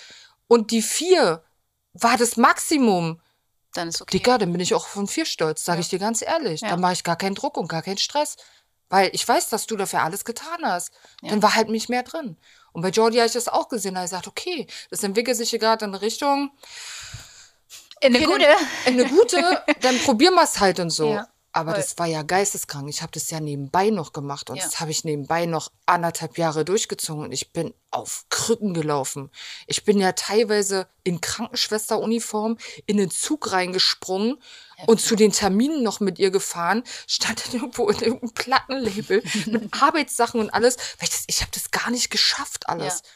und 0.49 0.71
die 0.71 0.81
vier 0.81 1.45
war 1.93 2.17
das 2.17 2.35
Maximum, 2.35 3.21
Dann 3.73 3.87
ist 3.87 4.01
okay. 4.01 4.17
Dicker, 4.17 4.37
dann 4.37 4.51
bin 4.51 4.59
ich 4.59 4.73
auch 4.73 4.85
von 4.85 5.07
vier 5.07 5.25
stolz, 5.25 5.63
sage 5.63 5.77
Ja. 5.77 5.81
ich 5.83 5.87
dir 5.87 5.99
ganz 5.99 6.21
ehrlich. 6.21 6.59
Ja. 6.59 6.71
Dann 6.71 6.81
mache 6.81 6.93
ich 6.93 7.05
gar 7.05 7.15
keinen 7.15 7.35
Druck 7.35 7.55
und 7.55 7.69
gar 7.69 7.81
keinen 7.81 7.99
Stress. 7.99 8.35
Weil 8.89 9.11
ich 9.13 9.25
weiß, 9.25 9.47
dass 9.47 9.65
du 9.65 9.77
dafür 9.77 10.01
alles 10.01 10.25
getan 10.25 10.59
hast. 10.63 10.91
Ja. 11.21 11.29
Dann 11.29 11.41
war 11.41 11.55
halt 11.55 11.69
nicht 11.69 11.87
mehr 11.87 12.03
drin. 12.03 12.35
Und 12.73 12.81
bei 12.81 12.89
Jordi 12.89 13.15
habe 13.15 13.27
ich 13.27 13.33
das 13.33 13.47
auch 13.47 13.69
gesehen. 13.69 13.93
Da 13.93 14.01
habe 14.01 14.05
ich 14.07 14.11
gesagt, 14.11 14.27
okay, 14.27 14.67
das 14.89 15.03
entwickelt 15.03 15.37
sich 15.37 15.51
hier 15.51 15.59
gerade 15.59 15.85
in 15.85 15.91
eine 15.91 16.01
Richtung. 16.01 16.51
In 18.01 18.15
eine 18.15 18.25
gute. 18.25 18.39
Dann, 18.85 18.93
in 18.93 18.99
eine 18.99 19.09
gute, 19.09 19.63
dann 19.81 19.99
probieren 19.99 20.33
wir 20.35 20.43
es 20.43 20.59
halt 20.59 20.79
und 20.79 20.89
so. 20.89 21.13
Ja. 21.13 21.27
Aber 21.51 21.71
Voll. 21.71 21.81
das 21.81 21.97
war 21.97 22.05
ja 22.05 22.21
geisteskrank. 22.21 22.87
Ich 22.89 23.01
habe 23.01 23.11
das 23.11 23.31
ja 23.31 23.39
nebenbei 23.39 23.89
noch 23.89 24.13
gemacht 24.13 24.51
und 24.51 24.57
Ja. 24.57 24.63
das 24.65 24.79
habe 24.79 24.91
ich 24.91 25.03
nebenbei 25.03 25.47
noch 25.47 25.71
anderthalb 25.87 26.37
Jahre 26.37 26.63
durchgezogen 26.63 27.23
und 27.23 27.31
ich 27.31 27.51
bin 27.51 27.73
auf 27.89 28.25
Krücken 28.29 28.75
gelaufen. 28.75 29.31
Ich 29.65 29.83
bin 29.83 29.99
ja 29.99 30.11
teilweise 30.11 30.87
in 31.03 31.21
Krankenschwesteruniform 31.21 32.57
in 32.85 32.97
den 32.97 33.09
Zug 33.09 33.51
reingesprungen 33.51 34.37
und 34.85 35.01
zu 35.01 35.15
den 35.15 35.31
Terminen 35.31 35.81
noch 35.81 35.99
mit 35.99 36.19
ihr 36.19 36.29
gefahren, 36.29 36.83
stand 37.07 37.43
dann 37.47 37.61
irgendwo 37.61 37.89
in 37.89 37.99
irgendeinem 37.99 38.33
Plattenlabel 38.33 39.23
mit 39.47 39.81
Arbeitssachen 39.81 40.39
und 40.39 40.51
alles, 40.51 40.77
weil 40.77 41.09
ich 41.09 41.09
das, 41.09 41.23
ich 41.25 41.41
habe 41.41 41.51
das 41.51 41.71
gar 41.71 41.89
nicht 41.89 42.11
geschafft 42.11 42.69
alles. 42.69 43.01
Ja. 43.03 43.09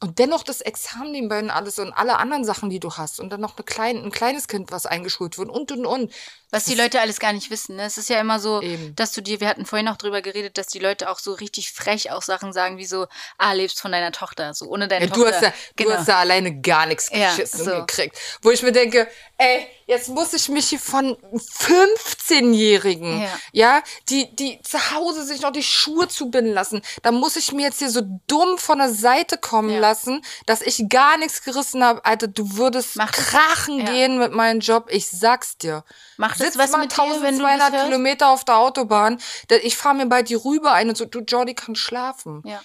Und 0.00 0.20
dennoch 0.20 0.44
das 0.44 0.60
Examen 0.60 1.10
nebenbei 1.10 1.40
und 1.40 1.50
alles 1.50 1.78
und 1.80 1.92
alle 1.92 2.18
anderen 2.18 2.44
Sachen, 2.44 2.70
die 2.70 2.78
du 2.78 2.92
hast. 2.92 3.18
Und 3.18 3.30
dann 3.30 3.40
noch 3.40 3.56
eine 3.56 3.64
klein, 3.64 3.96
ein 4.04 4.12
kleines 4.12 4.46
Kind, 4.46 4.70
was 4.70 4.86
eingeschult 4.86 5.38
wird 5.38 5.50
und 5.50 5.72
und 5.72 5.86
und. 5.86 6.12
Was 6.50 6.64
die 6.64 6.76
Leute 6.76 7.00
alles 7.00 7.18
gar 7.18 7.32
nicht 7.32 7.50
wissen. 7.50 7.74
Ne? 7.76 7.82
Es 7.82 7.98
ist 7.98 8.08
ja 8.08 8.20
immer 8.20 8.38
so, 8.38 8.62
Eben. 8.62 8.94
dass 8.94 9.10
du 9.12 9.20
dir, 9.20 9.40
wir 9.40 9.48
hatten 9.48 9.66
vorhin 9.66 9.88
auch 9.88 9.96
drüber 9.96 10.22
geredet, 10.22 10.56
dass 10.56 10.68
die 10.68 10.78
Leute 10.78 11.10
auch 11.10 11.18
so 11.18 11.32
richtig 11.32 11.72
frech 11.72 12.12
auch 12.12 12.22
Sachen 12.22 12.52
sagen, 12.52 12.78
wie 12.78 12.86
so, 12.86 13.06
ah, 13.38 13.52
lebst 13.52 13.80
von 13.80 13.90
deiner 13.90 14.12
Tochter, 14.12 14.54
so 14.54 14.66
ohne 14.66 14.86
deine 14.86 15.06
Ja, 15.06 15.10
Tochter. 15.10 15.30
du 15.30 15.34
hast 15.36 15.42
ja, 15.42 15.52
genau. 15.76 15.90
du 15.90 15.96
hast 15.98 16.08
ja 16.08 16.18
alleine 16.20 16.60
gar 16.60 16.86
nichts 16.86 17.10
Ja, 17.12 17.30
geschissen 17.30 17.64
so. 17.64 17.70
gekriegt. 17.72 18.16
Wo 18.42 18.50
ich 18.52 18.62
mir 18.62 18.72
denke, 18.72 19.08
ey, 19.38 19.66
jetzt 19.86 20.08
muss 20.08 20.32
ich 20.34 20.48
mich 20.48 20.68
hier 20.68 20.80
von 20.80 21.16
15-Jährigen, 21.32 23.22
Ja. 23.22 23.28
ja. 23.52 23.82
die, 24.08 24.34
die 24.34 24.60
zu 24.62 24.78
Hause 24.92 25.24
sich 25.24 25.40
noch 25.40 25.52
die 25.52 25.62
Schuhe 25.62 26.08
zubinden 26.08 26.52
lassen, 26.52 26.82
da 27.02 27.12
muss 27.12 27.36
ich 27.36 27.52
mir 27.52 27.62
jetzt 27.62 27.78
hier 27.78 27.90
so 27.90 28.02
dumm 28.26 28.58
von 28.58 28.78
der 28.78 28.90
Seite 28.92 29.38
kommen 29.38 29.70
Ja. 29.70 29.80
lassen, 29.80 30.22
dass 30.46 30.60
ich 30.60 30.88
gar 30.88 31.16
nichts 31.18 31.42
gerissen 31.42 31.82
habe. 31.84 32.04
Alter, 32.04 32.26
du 32.28 32.56
würdest 32.56 32.96
Mach 32.96 33.10
das. 33.12 33.26
krachen 33.26 33.78
Ja. 33.78 33.84
gehen 33.86 34.18
mit 34.18 34.32
meinem 34.32 34.60
Job. 34.60 34.86
Ich 34.90 35.08
sag's 35.08 35.56
dir. 35.56 35.84
Macht 36.16 36.40
das 36.40 36.48
Sitz 36.48 36.58
was 36.58 36.70
mal 36.72 36.78
mit 36.78 36.92
dir, 36.92 36.96
wenn 36.98 37.38
du 37.38 37.44
das 37.44 37.50
1200 37.52 37.72
hörst? 37.72 37.84
Kilometer 37.86 38.28
auf 38.30 38.44
der 38.44 38.58
Autobahn. 38.58 39.20
Ich 39.62 39.76
fahre 39.76 39.94
mir 39.94 40.06
bald 40.06 40.28
die 40.28 40.34
Rübe 40.34 40.70
ein 40.72 40.88
und 40.88 40.96
so, 40.98 41.04
du, 41.04 41.20
Jordi 41.20 41.54
kann 41.54 41.74
schlafen. 41.76 42.42
Ja. 42.44 42.60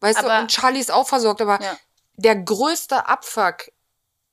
Weißt 0.00 0.18
Aber- 0.18 0.28
du, 0.28 0.40
und 0.42 0.48
Charlie 0.50 0.80
ist 0.80 0.90
auch 0.92 1.08
versorgt, 1.08 1.40
aber 1.40 1.58
der 2.16 2.36
größte 2.36 3.06
Abfuck 3.06 3.70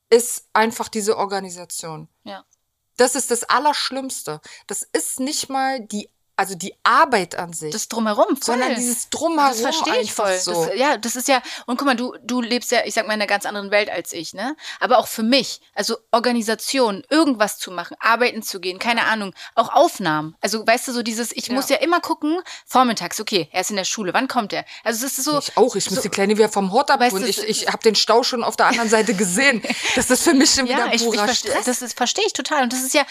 ist 0.10 0.47
einfach 0.53 0.89
diese 0.89 1.18
Organisation. 1.18 2.08
Ja. 2.24 2.45
Das 2.97 3.16
ist 3.16 3.32
das 3.32 3.43
Allerschlimmste. 3.43 4.39
Das 4.68 4.82
ist 4.82 5.20
nicht 5.20 5.49
mal 5.49 5.82
die, 5.82 6.10
also 6.38 6.55
die 6.55 6.75
Arbeit 6.83 7.36
an 7.36 7.53
sich, 7.53 7.71
Das 7.71 7.88
drumherum, 7.88 8.38
voll. 8.38 8.39
sondern 8.41 8.75
dieses 8.75 9.09
Drumherum 9.09 9.51
Das 9.51 9.61
verstehe 9.61 10.01
ich 10.01 10.13
voll. 10.13 10.38
so. 10.38 10.65
Das, 10.65 10.75
ja, 10.77 10.97
das 10.97 11.15
ist 11.15 11.27
ja, 11.27 11.41
und 11.65 11.77
guck 11.77 11.86
mal, 11.86 11.95
du, 11.95 12.15
du 12.23 12.41
lebst 12.41 12.71
ja, 12.71 12.79
ich 12.86 12.93
sag 12.93 13.07
mal, 13.07 13.13
in 13.13 13.21
einer 13.21 13.27
ganz 13.27 13.45
anderen 13.45 13.71
Welt 13.71 13.89
als 13.89 14.13
ich, 14.13 14.33
ne? 14.33 14.55
Aber 14.79 14.97
auch 14.97 15.07
für 15.07 15.23
mich, 15.23 15.61
also 15.73 15.97
Organisation, 16.11 17.03
irgendwas 17.09 17.57
zu 17.57 17.71
machen, 17.71 17.95
arbeiten 17.99 18.43
zu 18.43 18.59
gehen, 18.59 18.79
keine 18.79 19.05
Ahnung, 19.05 19.33
auch 19.55 19.73
Aufnahmen. 19.73 20.36
Also, 20.41 20.65
weißt 20.65 20.88
du, 20.88 20.91
so 20.91 21.03
dieses, 21.03 21.31
ich 21.31 21.49
muss 21.49 21.69
ja 21.69 21.77
immer 21.77 22.01
gucken, 22.01 22.39
vormittags, 22.65 23.19
okay, 23.19 23.47
er 23.51 23.61
ist 23.61 23.69
in 23.69 23.75
der 23.77 23.86
Schule, 23.86 24.13
wann 24.13 24.27
kommt 24.27 24.53
er? 24.53 24.65
Also, 24.83 25.05
es 25.05 25.17
ist 25.17 25.25
so. 25.25 25.38
ich 25.39 25.55
auch, 25.57 25.75
ich 25.75 25.89
muss 25.89 26.01
die 26.01 26.09
Kleine 26.09 26.38
wieder 26.38 26.49
vom 26.49 26.71
Hort 26.71 26.91
abholen. 26.91 27.11
Weißt 27.23 27.39
ich 27.43 27.63
ich 27.63 27.67
habe 27.67 27.79
den 27.83 27.95
Stau 27.95 28.23
schon 28.23 28.43
auf 28.43 28.55
der 28.55 28.67
anderen 28.67 28.89
Seite 28.89 29.13
gesehen. 29.13 29.61
Das 29.95 30.09
ist 30.09 30.23
für 30.23 30.33
mich 30.33 30.51
schon 30.51 30.65
Ja, 30.67 30.77
wieder 30.77 30.93
ich, 30.93 31.01
ich 31.01 31.07
purer 31.07 31.27
Stress. 31.33 31.65
das 31.79 31.93
verstehe 31.93 32.25
ich 32.25 32.33
total. 32.33 32.63
Und 32.63 32.73
das 32.73 32.81
ist 32.81 32.93
ja, 32.93 33.05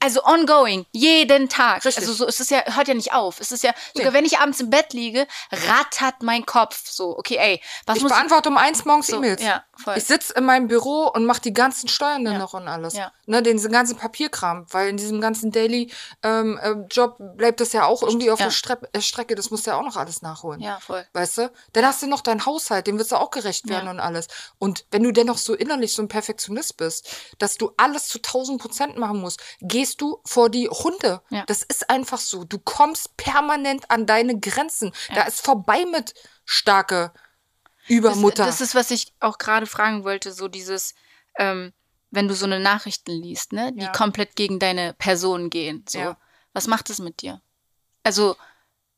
also 0.00 0.22
ongoing, 0.24 0.86
jeden 0.92 1.48
Tag. 1.48 1.84
Richtig. 1.84 1.98
Also 2.06 2.12
so, 2.14 2.26
es 2.26 2.38
ist 2.40 2.50
ja, 2.50 2.62
hört 2.76 2.88
ja 2.88 2.94
nicht 2.94 3.12
auf. 3.12 3.40
Es 3.40 3.50
ist 3.52 3.62
ja, 3.64 3.72
sogar 3.94 4.12
wenn 4.12 4.24
ich 4.24 4.38
abends 4.38 4.60
im 4.60 4.70
Bett 4.70 4.92
liege, 4.92 5.26
rattert 5.50 6.22
mein 6.22 6.46
Kopf 6.46 6.80
so, 6.88 7.16
okay, 7.18 7.36
ey, 7.36 7.60
was 7.86 7.96
Ich 7.96 8.02
muss 8.02 8.12
ich 8.12 8.16
beantworte 8.16 8.48
um 8.48 8.56
eins 8.56 8.84
morgens 8.84 9.08
So, 9.08 9.16
E-Mails. 9.16 9.42
ja, 9.42 9.64
voll. 9.76 9.96
Ich 9.96 10.04
sitze 10.04 10.34
in 10.34 10.44
meinem 10.44 10.68
Büro 10.68 11.08
und 11.08 11.24
mache 11.26 11.40
die 11.40 11.52
ganzen 11.52 11.88
Steuern 11.88 12.24
dann 12.24 12.34
Ja. 12.34 12.38
noch 12.38 12.54
und 12.54 12.68
alles. 12.68 12.94
Ja. 12.94 13.12
Ne, 13.30 13.42
den 13.42 13.58
diesen 13.58 13.70
ganzen 13.72 13.96
Papierkram, 13.98 14.64
weil 14.70 14.88
in 14.88 14.96
diesem 14.96 15.20
ganzen 15.20 15.52
Daily-Job 16.22 17.16
bleibt 17.36 17.60
das 17.60 17.74
ja 17.74 17.84
auch 17.84 18.02
irgendwie 18.02 18.30
auf 18.30 18.38
Ja. 18.40 18.46
der 18.46 18.50
Stre 18.52 18.78
äh, 18.92 19.02
Strecke. 19.02 19.34
Das 19.34 19.50
musst 19.50 19.66
du 19.66 19.70
ja 19.70 19.76
auch 19.78 19.84
noch 19.84 19.96
alles 19.96 20.22
nachholen. 20.22 20.60
Ja, 20.60 20.80
voll. 20.80 21.06
Weißt 21.12 21.36
du? 21.38 21.52
Dann 21.74 21.84
hast 21.84 22.02
du 22.02 22.06
noch 22.06 22.22
deinen 22.22 22.46
Haushalt, 22.46 22.86
dem 22.86 22.98
wirst 22.98 23.12
du 23.12 23.16
auch 23.16 23.30
gerecht 23.30 23.68
werden 23.68 23.84
Ja. 23.84 23.90
und 23.90 24.00
alles. 24.00 24.28
Und 24.58 24.86
wenn 24.90 25.02
du 25.02 25.12
dennoch 25.12 25.36
so 25.36 25.54
innerlich 25.54 25.92
so 25.92 26.00
ein 26.02 26.08
Perfektionist 26.08 26.78
bist, 26.78 27.08
dass 27.38 27.56
du 27.58 27.70
alles 27.76 28.06
zu 28.06 28.18
1000 28.18 28.60
Prozent 28.60 28.96
machen 28.96 29.20
musst, 29.20 29.40
gehst 29.60 30.00
du 30.00 30.20
vor 30.24 30.48
die 30.48 30.68
Hunde. 30.70 31.20
Ja. 31.28 31.44
Das 31.46 31.62
ist 31.62 31.90
einfach 31.90 32.18
so. 32.18 32.44
Du 32.44 32.58
kommst 32.58 33.16
permanent 33.18 33.90
an 33.90 34.06
deine 34.06 34.38
Grenzen. 34.40 34.92
Da 35.14 35.24
ist 35.24 35.44
vorbei 35.44 35.84
mit 35.90 36.14
starke 36.46 37.12
Übermutter. 37.88 38.44
Das, 38.46 38.58
das 38.58 38.68
ist, 38.68 38.74
was 38.74 38.90
ich 38.90 39.12
auch 39.20 39.38
gerade 39.38 39.66
fragen 39.66 40.04
wollte, 40.04 40.32
so 40.32 40.48
dieses, 40.48 40.94
ähm, 41.38 41.72
wenn 42.10 42.28
du 42.28 42.34
so 42.34 42.46
eine 42.46 42.60
Nachrichten 42.60 43.12
liest, 43.12 43.52
ne, 43.52 43.72
die 43.74 43.84
Ja. 43.84 43.92
komplett 43.92 44.36
gegen 44.36 44.58
deine 44.58 44.94
Person 44.94 45.50
gehen. 45.50 45.84
So, 45.88 45.98
Ja. 45.98 46.16
was 46.52 46.66
macht 46.66 46.88
das 46.90 46.98
mit 46.98 47.22
dir? 47.22 47.40
Also, 48.02 48.36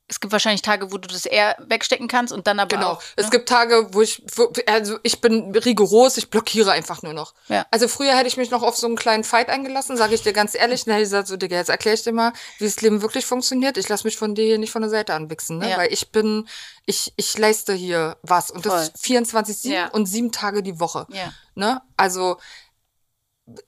es 0.06 0.18
gibt 0.18 0.32
wahrscheinlich 0.32 0.62
Tage, 0.62 0.90
wo 0.90 0.98
du 0.98 1.06
das 1.08 1.24
eher 1.24 1.56
wegstecken 1.60 2.08
kannst 2.08 2.32
und 2.32 2.48
dann 2.48 2.58
aber 2.58 2.76
Genau. 2.76 2.90
auch. 2.94 3.02
Es 3.14 3.26
ne? 3.26 3.30
gibt 3.30 3.48
Tage, 3.48 3.94
wo 3.94 4.00
ich, 4.02 4.20
wo, 4.34 4.52
also 4.66 4.98
ich 5.04 5.20
bin 5.20 5.54
rigoros, 5.54 6.16
ich 6.16 6.30
blockiere 6.30 6.72
einfach 6.72 7.02
nur 7.02 7.12
noch. 7.12 7.32
Ja. 7.46 7.64
Also 7.70 7.86
früher 7.86 8.16
hätte 8.16 8.26
ich 8.26 8.36
mich 8.36 8.50
noch 8.50 8.62
auf 8.64 8.76
so 8.76 8.88
einen 8.88 8.96
kleinen 8.96 9.22
Fight 9.22 9.48
eingelassen, 9.48 9.96
sage 9.96 10.16
ich 10.16 10.22
dir 10.22 10.32
ganz 10.32 10.56
ehrlich. 10.56 10.84
Dann 10.84 10.94
hätte 10.94 11.04
ich 11.04 11.10
gesagt, 11.10 11.28
so 11.28 11.36
Digga, 11.36 11.56
jetzt 11.56 11.68
erkläre 11.70 11.94
ich 11.94 12.02
dir 12.02 12.12
mal, 12.12 12.32
wie 12.58 12.64
das 12.64 12.80
Leben 12.80 13.02
wirklich 13.02 13.24
funktioniert. 13.24 13.76
Ich 13.76 13.88
lasse 13.88 14.02
mich 14.04 14.16
von 14.16 14.34
dir 14.34 14.44
hier 14.44 14.58
nicht 14.58 14.72
von 14.72 14.82
der 14.82 14.90
Seite 14.90 15.14
anwichsen, 15.14 15.58
ne? 15.58 15.70
Ja. 15.70 15.76
Weil 15.76 15.92
ich 15.92 16.10
bin, 16.10 16.48
ich, 16.86 17.12
ich 17.14 17.38
leiste 17.38 17.72
hier 17.72 18.16
was. 18.22 18.50
Und 18.50 18.66
das 18.66 18.88
Voll. 18.88 19.16
24-7 19.18 19.70
Ja. 19.72 19.88
und 19.90 20.06
sieben 20.06 20.32
Tage 20.32 20.64
die 20.64 20.80
Woche. 20.80 21.06
Ja. 21.10 21.32
Ne? 21.54 21.82
Also 21.96 22.36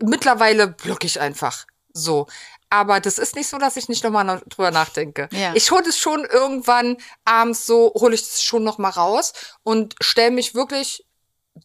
mittlerweile 0.02 0.68
block 0.68 1.04
ich 1.04 1.20
einfach. 1.20 1.66
So. 1.92 2.26
Aber 2.70 3.00
das 3.00 3.18
ist 3.18 3.36
nicht 3.36 3.48
so, 3.48 3.58
dass 3.58 3.76
ich 3.76 3.88
nicht 3.90 4.02
nochmal 4.02 4.40
drüber 4.48 4.70
nachdenke. 4.70 5.28
Ja. 5.30 5.54
Ich 5.54 5.70
hole 5.70 5.82
das 5.82 5.98
schon 5.98 6.24
irgendwann 6.24 6.96
abends 7.24 7.66
so, 7.66 7.92
hole 7.94 8.14
ich 8.14 8.22
das 8.22 8.42
schon 8.42 8.64
nochmal 8.64 8.92
raus 8.92 9.34
und 9.62 9.94
stelle 10.00 10.30
mich 10.30 10.54
wirklich 10.54 11.04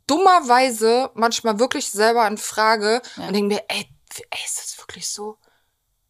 dummerweise 0.06 1.12
manchmal 1.14 1.60
wirklich 1.60 1.90
selber 1.90 2.28
in 2.28 2.38
Frage 2.38 3.02
Ja. 3.16 3.28
und 3.28 3.34
denke 3.34 3.56
mir, 3.56 3.64
ey, 3.70 3.88
ey, 4.30 4.40
ist 4.46 4.58
das 4.58 4.78
wirklich 4.80 5.08
so? 5.08 5.38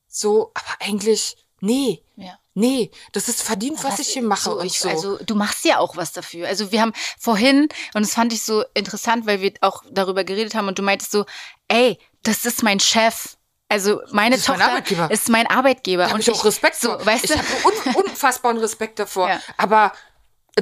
So, 0.08 0.52
aber 0.56 0.76
eigentlich, 0.88 1.46
nee. 1.60 2.04
Ja. 2.16 2.40
Nee, 2.60 2.90
das 3.12 3.30
ist 3.30 3.44
verdient, 3.44 3.84
was, 3.84 4.00
ich 4.00 4.08
hier 4.08 4.24
mache 4.24 4.42
so, 4.42 4.60
und 4.60 4.66
ich, 4.66 4.80
so. 4.80 4.90
Also 4.90 5.18
du 5.18 5.36
machst 5.36 5.64
ja 5.64 5.78
auch 5.78 5.96
was 5.96 6.12
dafür. 6.12 6.48
Also 6.48 6.72
wir 6.72 6.82
haben 6.82 6.92
vorhin, 7.20 7.70
und 7.94 8.04
das 8.04 8.16
fand 8.16 8.34
ich 8.34 8.42
so 8.42 8.64
interessant, 8.74 9.28
weil 9.28 9.42
wir 9.42 9.54
auch 9.62 9.84
darüber 9.92 10.24
geredet 10.24 10.56
haben 10.56 10.68
und 10.68 10.80
du 10.80 10.82
meintest 10.82 11.12
so, 11.12 11.26
ey, 11.68 12.00
das 12.24 12.46
ist 12.46 12.64
mein 12.64 12.80
Chef. 12.80 13.38
Also 13.70 14.02
meine 14.10 14.38
Das 14.38 14.42
ist 14.42 14.48
mein 14.50 14.58
Tochter 14.58 14.72
Arbeitgeber. 14.72 15.12
ist 15.12 15.30
mein 15.30 15.46
Arbeitgeber. 15.46 16.08
Da 16.08 16.16
und 16.16 16.22
ich 16.22 16.32
auch 16.32 16.46
Respekt 16.46 16.78
so, 16.78 16.90
vor. 16.94 17.06
weißt 17.06 17.26
ich 17.26 17.32
du? 17.32 17.38
habe 17.38 17.48
un 17.94 17.94
unfassbaren 18.06 18.58
Respekt 18.58 18.98
davor. 18.98 19.28
Ja. 19.30 19.40
Aber 19.58 19.92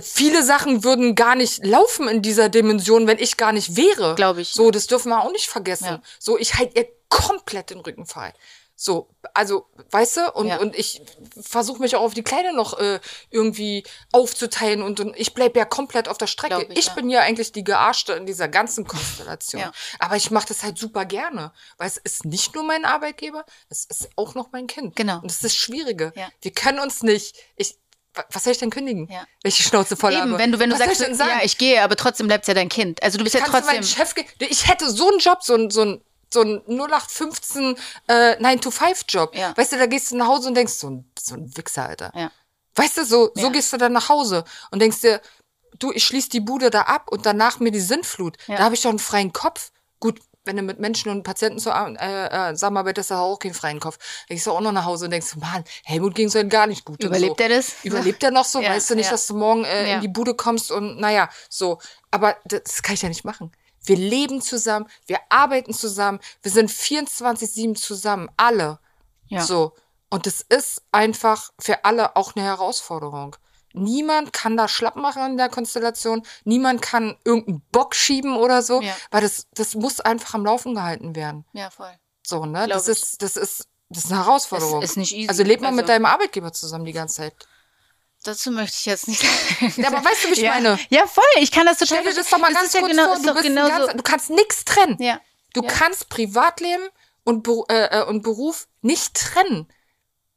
viele 0.02 0.44
Sachen 0.44 0.84
würden 0.84 1.16
gar 1.16 1.36
nicht 1.36 1.66
laufen 1.66 2.10
in 2.10 2.22
dieser 2.22 2.50
Dimension, 2.50 3.08
wenn 3.08 3.20
ich 3.20 3.38
gar 3.38 3.54
nicht 3.54 3.78
wäre. 3.78 4.16
Glaub 4.16 4.38
ich. 4.38 4.50
So, 4.50 4.70
das 4.70 4.88
dürfen 4.88 5.10
wir 5.12 5.22
auch 5.24 5.32
nicht 5.32 5.48
vergessen. 5.48 5.86
Ja. 5.86 6.02
So, 6.20 6.38
ich 6.38 6.56
halte 6.56 6.78
ihr 6.78 6.88
komplett 7.08 7.70
den 7.70 7.80
Rücken 7.80 8.06
frei. 8.06 8.34
So, 8.78 9.08
also, 9.34 9.68
weißt 9.92 10.18
du, 10.18 10.32
und, 10.34 10.48
Ja. 10.48 10.58
und 10.58 10.76
ich 10.76 11.02
versuche 11.42 11.80
mich 11.82 11.96
auch 11.96 12.02
auf 12.02 12.14
die 12.14 12.24
Kleine 12.24 12.52
noch 12.54 12.78
äh, 12.78 13.00
irgendwie 13.32 13.84
aufzuteilen 14.12 14.82
und, 14.82 15.00
und 15.00 15.16
ich 15.18 15.34
bleibe 15.34 15.58
ja 15.60 15.64
komplett 15.66 16.10
auf 16.10 16.18
der 16.18 16.28
Strecke. 16.28 16.58
Glaub 16.58 16.70
ich, 16.72 16.80
ich 16.80 16.86
ja. 16.88 16.94
bin 16.94 17.10
ja 17.10 17.22
eigentlich 17.22 17.54
die 17.54 17.64
Gearschte 17.64 18.14
in 18.14 18.26
dieser 18.26 18.50
ganzen 18.50 18.86
Konstellation. 18.86 19.62
Ja. 19.62 19.72
Aber 20.00 20.18
ich 20.18 20.30
mache 20.30 20.48
das 20.50 20.64
halt 20.64 20.78
super 20.78 21.06
gerne, 21.06 21.54
weil 21.78 21.88
es 21.88 21.98
ist 21.98 22.26
nicht 22.26 22.54
nur 22.54 22.66
mein 22.66 22.84
Arbeitgeber, 22.84 23.46
es 23.70 23.86
ist 23.86 24.10
auch 24.18 24.36
noch 24.36 24.52
mein 24.52 24.68
Kind. 24.68 24.96
Genau. 24.98 25.16
Und 25.16 25.26
das 25.26 25.36
ist 25.36 25.44
das 25.46 25.56
Schwierige. 25.56 26.12
Ja. 26.16 26.28
Wir 26.42 26.52
können 26.52 26.80
uns 26.80 27.02
nicht. 27.02 27.38
Ich, 27.56 27.78
wa- 28.14 28.26
was 28.30 28.44
soll 28.44 28.52
ich 28.52 28.60
denn 28.60 28.72
kündigen? 28.72 29.08
Ja. 29.10 29.26
Die 29.46 29.52
Schnauze 29.54 29.96
voll 29.96 30.12
Eben, 30.12 30.22
habe. 30.24 30.38
wenn 30.38 30.52
du, 30.52 30.60
wenn 30.60 30.70
du 30.70 30.78
was 30.78 30.86
sagst, 30.86 31.02
ich 31.02 31.18
ja, 31.18 31.40
ich 31.44 31.58
gehe, 31.58 31.82
aber 31.82 31.96
trotzdem 31.96 32.28
bleibt 32.28 32.46
ja 32.48 32.54
dein 32.54 32.68
Kind. 32.70 33.02
Also 33.02 33.18
du 33.18 33.24
bist 33.24 33.36
ja 33.36 33.42
Kannst 33.42 33.70
du 33.70 33.74
trotzdem. 33.74 33.84
Chef 33.84 34.14
ich 34.40 34.68
hätte 34.68 34.90
so 34.90 35.08
einen 35.08 35.20
Job, 35.20 35.44
so 35.44 35.56
ein, 35.56 35.70
so 35.70 35.82
ein, 35.84 36.02
so 36.36 36.42
ein 36.42 36.62
0815 36.68 37.76
äh, 38.08 38.36
9-to-5-Job. 38.44 39.36
Ja. 39.36 39.56
Weißt 39.58 39.72
du, 39.72 39.78
da 39.78 39.86
gehst 39.88 40.12
du 40.12 40.18
nach 40.18 40.28
Hause 40.28 40.50
und 40.50 40.56
denkst, 40.56 40.74
so 40.74 40.90
ein, 40.90 41.12
so 41.20 41.36
ein 41.36 41.56
Wichser, 41.58 41.88
Alter. 41.88 42.12
Ja. 42.16 42.32
Weißt 42.76 42.98
du, 42.98 43.06
so, 43.06 43.32
so 43.34 43.42
Ja. 43.48 43.50
gehst 43.50 43.72
du 43.74 43.78
dann 43.78 43.94
nach 43.94 44.10
Hause 44.10 44.44
und 44.72 44.80
denkst 44.82 45.02
dir, 45.02 45.22
du, 45.80 45.92
ich 45.92 46.04
schließe 46.04 46.30
die 46.30 46.42
Bude 46.42 46.70
da 46.70 46.82
ab 46.82 47.08
und 47.10 47.26
danach 47.26 47.60
mir 47.60 47.72
die 47.72 47.80
Sinnflut. 47.80 48.38
Da 48.48 48.60
habe 48.60 48.76
ich 48.76 48.82
doch 48.82 48.90
einen 48.90 49.00
freien 49.00 49.34
Kopf. 49.34 49.72
Gut, 50.00 50.20
wenn 50.44 50.58
du 50.58 50.62
mit 50.62 50.80
Menschen 50.80 51.10
und 51.10 51.24
Patienten 51.24 51.58
so, 51.60 51.72
äh, 51.72 51.94
äh, 51.96 52.54
zusammenarbeitest, 52.54 53.10
hast 53.12 53.18
du 53.18 53.22
auch 53.22 53.40
keinen 53.40 53.54
freien 53.56 53.80
Kopf. 53.80 53.98
Da 54.30 54.36
gehst 54.36 54.46
du 54.46 54.52
auch 54.52 54.62
noch 54.62 54.72
nach 54.74 54.86
Hause 54.86 55.06
und 55.06 55.12
denkst, 55.12 55.36
Mann, 55.38 55.64
Helmut 55.84 56.14
ging 56.16 56.28
es 56.28 56.36
halt 56.36 56.50
gar 56.50 56.68
nicht 56.68 56.86
gut. 56.86 57.04
Überlebt 57.04 57.38
so. 57.38 57.44
er 57.44 57.50
das? 57.50 57.74
Überlebt 57.84 58.22
er 58.24 58.32
noch 58.32 58.46
so? 58.46 58.62
Ja, 58.62 58.70
weißt 58.70 58.92
du 58.92 58.96
nicht, 58.96 59.06
ja. 59.06 59.12
dass 59.12 59.26
du 59.28 59.36
morgen 59.36 59.64
äh, 59.66 59.90
Ja. 59.90 59.96
in 59.96 60.02
die 60.02 60.08
Bude 60.08 60.36
kommst 60.36 60.72
und 60.72 61.00
naja, 61.00 61.30
so. 61.50 61.80
Aber 62.12 62.38
das 62.46 62.84
kann 62.84 62.94
ich 62.94 63.02
ja 63.02 63.10
nicht 63.10 63.26
machen. 63.26 63.52
Wir 63.86 63.98
leben 63.98 64.42
zusammen, 64.42 64.88
wir 65.06 65.20
arbeiten 65.30 65.74
zusammen, 65.74 66.20
wir 66.42 66.52
sind 66.52 66.70
24-7 66.72 67.76
zusammen, 67.76 68.30
alle. 68.38 68.80
Ja. 69.28 69.42
So. 69.44 69.74
Und 70.10 70.28
es 70.28 70.42
ist 70.42 70.84
einfach 70.92 71.52
für 71.60 71.84
alle 71.86 72.16
auch 72.16 72.36
eine 72.36 72.46
Herausforderung. 72.46 73.36
Niemand 73.74 74.32
kann 74.32 74.56
da 74.56 74.68
schlapp 74.70 74.96
machen 74.96 75.32
in 75.32 75.38
der 75.38 75.50
Konstellation. 75.50 76.26
Niemand 76.46 76.82
kann 76.82 77.18
irgendeinen 77.26 77.62
Bock 77.72 77.94
schieben 77.96 78.36
oder 78.38 78.62
so, 78.62 78.82
Ja. 78.82 78.96
weil 79.12 79.22
das, 79.22 79.48
das 79.54 79.76
muss 79.76 80.00
einfach 80.00 80.34
am 80.36 80.46
Laufen 80.46 80.76
gehalten 80.76 81.16
werden. 81.16 81.46
Ja, 81.54 81.70
voll. 81.70 81.92
So, 82.26 82.46
ne? 82.46 82.66
Glaub 82.66 82.70
Das 82.78 82.88
ist, 82.88 83.22
das 83.22 83.36
ist 83.36 83.68
Das 83.90 84.06
ist 84.06 84.12
eine 84.12 84.24
Herausforderung. 84.26 84.82
Ist- 84.82 84.92
ist 84.92 84.98
nicht 84.98 85.14
easy. 85.14 85.28
Also 85.30 85.44
lebt 85.44 85.62
man 85.62 85.76
mit 85.76 85.84
Also- 85.84 85.94
deinem 85.94 86.06
Arbeitgeber 86.06 86.52
zusammen 86.54 86.86
die 86.86 86.94
ganze 86.94 87.16
Zeit. 87.18 87.36
Dazu 88.26 88.50
möchte 88.50 88.76
ich 88.80 88.86
jetzt 88.86 89.08
nicht. 89.08 89.24
Ja, 89.78 89.88
aber 89.88 90.04
weißt 90.04 90.24
du, 90.24 90.30
wie 90.30 90.34
ich 90.34 90.40
ja. 90.40 90.54
meine? 90.54 90.80
Ja, 90.90 91.06
voll. 91.06 91.24
Ich 91.38 91.52
kann 91.52 91.66
das 91.66 91.78
total. 91.78 92.00
Stell 92.00 92.14
dir 92.14 92.20
das 92.20 92.30
doch 92.30 92.40
mal 92.40 92.52
ganz 92.52 92.68
ist 92.68 92.74
ja 92.74 92.80
kurz 92.82 92.92
genau, 92.92 93.08
vor, 93.08 93.16
du, 93.16 93.34
bist 93.34 93.46
ein 93.46 93.56
genauso. 93.56 93.86
ganz, 93.86 93.94
du 93.94 94.04
kannst 94.04 94.30
nichts 94.32 94.66
trennen. 94.66 94.98
Ja. 95.00 95.22
Du 95.54 95.62
ja. 95.62 95.68
kannst 95.68 96.10
Privatleben 96.10 96.90
und, 97.24 97.48
äh, 97.70 98.00
äh, 98.00 98.04
und 98.04 98.24
Beruf 98.24 98.68
nicht 98.82 99.14
trennen. 99.14 99.68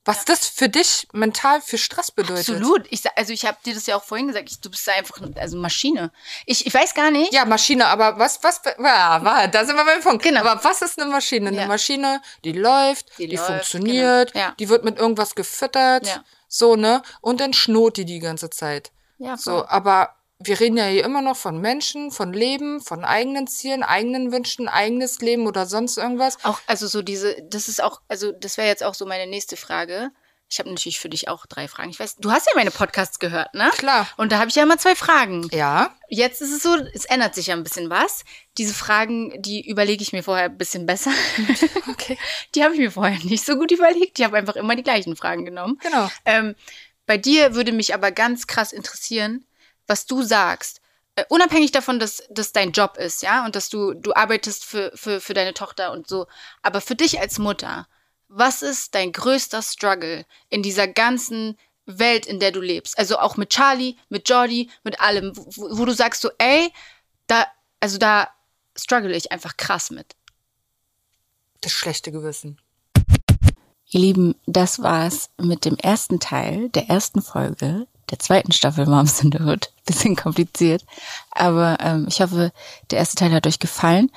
Was 0.05 0.25
das 0.25 0.47
für 0.47 0.71
dich 0.71 1.07
mental 1.13 1.61
für 1.61 1.77
Stress 1.77 2.11
bedeutet. 2.11 2.49
Absolut. 2.49 2.87
Ich, 2.89 3.03
also 3.15 3.33
ich 3.33 3.45
habe 3.45 3.59
dir 3.67 3.75
das 3.75 3.87
ja 3.87 3.97
auch 3.97 4.05
vorhin 4.05 4.29
gesagt. 4.29 4.51
Ich, 4.51 4.59
du 4.59 4.71
bist 4.71 4.89
einfach 4.89 5.21
also 5.37 5.59
Maschine. 5.59 6.13
Ich, 6.47 6.67
ich 6.67 6.73
weiß 6.73 6.95
gar 6.95 7.11
nicht. 7.11 7.33
Ja, 7.35 7.45
Maschine, 7.45 7.87
aber 7.89 8.19
was, 8.19 8.43
was, 8.43 8.63
ja, 8.79 9.47
da 9.49 9.65
sind 9.67 9.77
wir 9.77 9.85
beim 9.85 10.01
Punkt. 10.01 10.23
Genau. 10.23 10.41
Aber 10.41 10.65
was 10.65 10.81
ist 10.81 10.99
eine 10.99 11.11
Maschine? 11.11 11.49
Eine. 11.49 11.67
Maschine, 11.67 12.23
die 12.43 12.53
läuft, 12.53 13.19
die, 13.19 13.29
Die 13.29 13.37
läuft, 13.37 13.49
funktioniert, 13.49 14.33
genau. 14.33 14.51
Die 14.59 14.69
wird 14.71 14.85
mit 14.85 14.99
irgendwas 14.99 15.35
gefüttert, 15.35 16.07
Ja. 16.07 16.25
So, 16.49 16.75
ne? 16.77 17.03
Und 17.21 17.41
dann 17.41 17.53
schnurrt 17.53 17.97
die 17.99 18.05
die 18.05 18.19
ganze 18.19 18.51
Zeit. 18.51 18.91
Ja, 19.19 19.37
So, 19.37 19.51
voll. 19.53 19.67
aber 19.69 20.15
wir 20.41 20.61
reden 20.61 20.77
ja 20.77 20.87
hier 20.87 21.05
immer 21.05 21.21
noch 21.21 21.37
von 21.37 21.61
Menschen, 21.61 22.11
von 22.13 22.33
Leben, 22.33 22.81
von 22.81 23.05
eigenen 23.05 23.47
Zielen, 23.49 23.83
eigenen 23.83 24.31
Wünschen, 24.33 24.69
eigenes 24.69 25.21
Leben 25.21 25.47
oder 25.47 25.67
sonst 25.67 25.97
irgendwas. 25.99 26.39
Auch, 26.45 26.61
also 26.67 26.87
so 26.87 27.03
diese, 27.03 27.37
das 27.43 27.67
ist 27.69 27.83
auch, 27.83 28.01
also 28.09 28.31
das 28.33 28.57
wäre 28.57 28.69
jetzt 28.69 28.85
auch 28.85 28.95
so 28.95 29.05
meine 29.05 29.29
nächste 29.29 29.57
Frage. 29.57 30.11
Ich 30.51 30.59
habe 30.59 30.71
natürlich 30.71 30.99
für 30.99 31.11
dich 31.11 31.29
auch 31.29 31.45
drei 31.45 31.69
Fragen. 31.69 31.91
Ich 31.91 32.01
weiß, 32.01 32.17
du 32.17 32.31
hast 32.31 32.47
ja 32.47 32.53
meine 32.55 32.71
Podcasts 32.71 33.19
gehört, 33.19 33.53
ne? 33.53 33.71
Klar. 33.77 34.09
Und 34.17 34.33
da 34.33 34.39
habe 34.39 34.49
ich 34.49 34.57
ja 34.57 34.63
immer 34.63 34.79
zwei 34.79 34.95
Fragen. 34.95 35.47
Ja. 35.53 35.95
Jetzt 36.09 36.41
ist 36.41 36.53
es 36.53 36.63
so, 36.63 36.75
es 36.95 37.05
ändert 37.05 37.35
sich 37.35 37.49
ja 37.49 37.55
ein 37.55 37.63
bisschen 37.63 37.91
was. 37.91 38.25
Diese 38.57 38.73
Fragen, 38.73 39.43
die 39.43 39.69
überlege 39.69 40.03
ich 40.03 40.13
mir 40.15 40.23
vorher 40.23 40.47
ein 40.47 40.59
bisschen 40.59 40.87
besser. 40.87 41.13
Okay. 41.89 42.19
Die 42.55 42.63
habe 42.63 42.75
ich 42.75 42.81
mir 42.81 42.93
vorher 42.93 43.19
nicht 43.25 43.45
so 43.45 43.57
gut 43.57 43.73
überlegt. 43.73 44.19
Ich 44.19 44.25
habe 44.25 44.37
einfach 44.37 44.57
immer 44.57 44.77
die 44.77 44.83
gleichen 44.83 45.17
Fragen 45.17 45.45
genommen. 45.45 45.79
Genau. 45.83 46.09
Ähm, 46.25 46.55
bei 47.07 47.19
dir 47.19 47.55
würde 47.55 47.73
mich 47.73 47.93
aber 47.93 48.13
ganz 48.13 48.47
krass 48.47 48.73
interessieren, 48.73 49.45
was 49.87 50.07
du 50.07 50.23
sagst. 50.23 50.81
Äh, 51.17 51.25
unabhängig 51.29 51.73
davon, 51.73 51.99
dass 51.99 52.23
das 52.31 52.53
dein 52.53 52.73
Job 52.73 52.97
ist, 52.97 53.23
ja, 53.23 53.45
und 53.45 53.57
dass 53.57 53.69
du, 53.69 53.95
du 53.95 54.15
arbeitest 54.15 54.65
für, 54.65 54.93
für, 54.95 55.21
für 55.21 55.35
deine 55.35 55.55
Tochter 55.55 55.91
und 55.91 56.07
so. 56.07 56.27
Aber 56.63 56.81
für 56.81 56.95
dich 56.95 57.19
als 57.19 57.39
Mutter, 57.39 57.89
was 58.29 58.63
ist 58.63 58.95
dein 58.95 59.13
größter 59.13 59.63
Struggle 59.63 60.25
in 60.51 60.63
dieser 60.63 60.87
ganzen 60.87 61.59
Welt, 61.87 62.27
in 62.27 62.39
der 62.41 62.53
du 62.53 62.61
lebst? 62.61 62.99
Also 62.99 63.19
auch 63.19 63.37
mit 63.37 63.51
Charlie, 63.51 63.97
mit 64.09 64.29
Jordi, 64.29 64.71
mit 64.85 65.01
allem, 65.01 65.33
wo, 65.35 65.79
wo 65.79 65.85
du 65.85 65.93
sagst 65.93 66.21
so, 66.21 66.31
ey, 66.39 66.73
da, 67.27 67.47
also 67.81 67.99
da 67.99 68.29
struggle 68.77 69.17
ich 69.17 69.33
einfach 69.33 69.57
krass 69.57 69.91
mit. 69.91 70.15
Das 71.61 71.73
schlechte 71.73 72.13
Gewissen. 72.13 72.61
Ihr 73.91 74.01
Lieben, 74.01 74.35
das 74.47 74.83
war's 74.83 75.31
mit 75.39 75.65
dem 75.65 75.77
ersten 75.77 76.21
Teil 76.21 76.69
der 76.69 76.89
ersten 76.89 77.23
Folge 77.23 77.87
der 78.11 78.19
zweiten 78.19 78.53
Staffel 78.53 78.87
Moms 78.87 79.23
in 79.23 79.33
the 79.33 79.41
Hood. 79.43 79.71
Bisschen 79.89 80.17
kompliziert, 80.17 80.85
aber 81.31 81.79
ähm, 81.81 82.07
ich 82.09 82.21
hoffe, 82.21 82.53
der 82.91 82.99
erste 82.99 83.17
Teil 83.17 83.33
hat 83.33 83.47
euch 83.47 83.59
gefallen. 83.59 84.11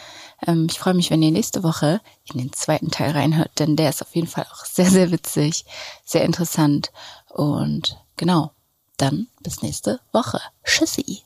Ähm, 0.46 0.68
ich 0.70 0.80
freue 0.80 0.94
mich, 0.94 1.12
wenn 1.12 1.24
ihr 1.24 1.32
nächste 1.32 1.64
Woche 1.64 2.02
in 2.26 2.40
den 2.40 2.52
zweiten 2.52 2.92
Teil 2.92 3.12
reinhört, 3.12 3.52
denn 3.58 3.78
der 3.78 3.90
ist 3.90 4.02
auf 4.02 4.14
jeden 4.14 4.28
Fall 4.28 4.46
auch 4.52 4.66
sehr, 4.66 4.90
sehr 4.90 5.12
witzig, 5.12 5.64
sehr 6.04 6.26
interessant 6.26 6.92
und 7.30 7.98
genau, 8.18 8.52
dann 8.98 9.28
bis 9.42 9.62
nächste 9.62 10.02
Woche. 10.12 10.42
Tschüssi. 10.66 11.24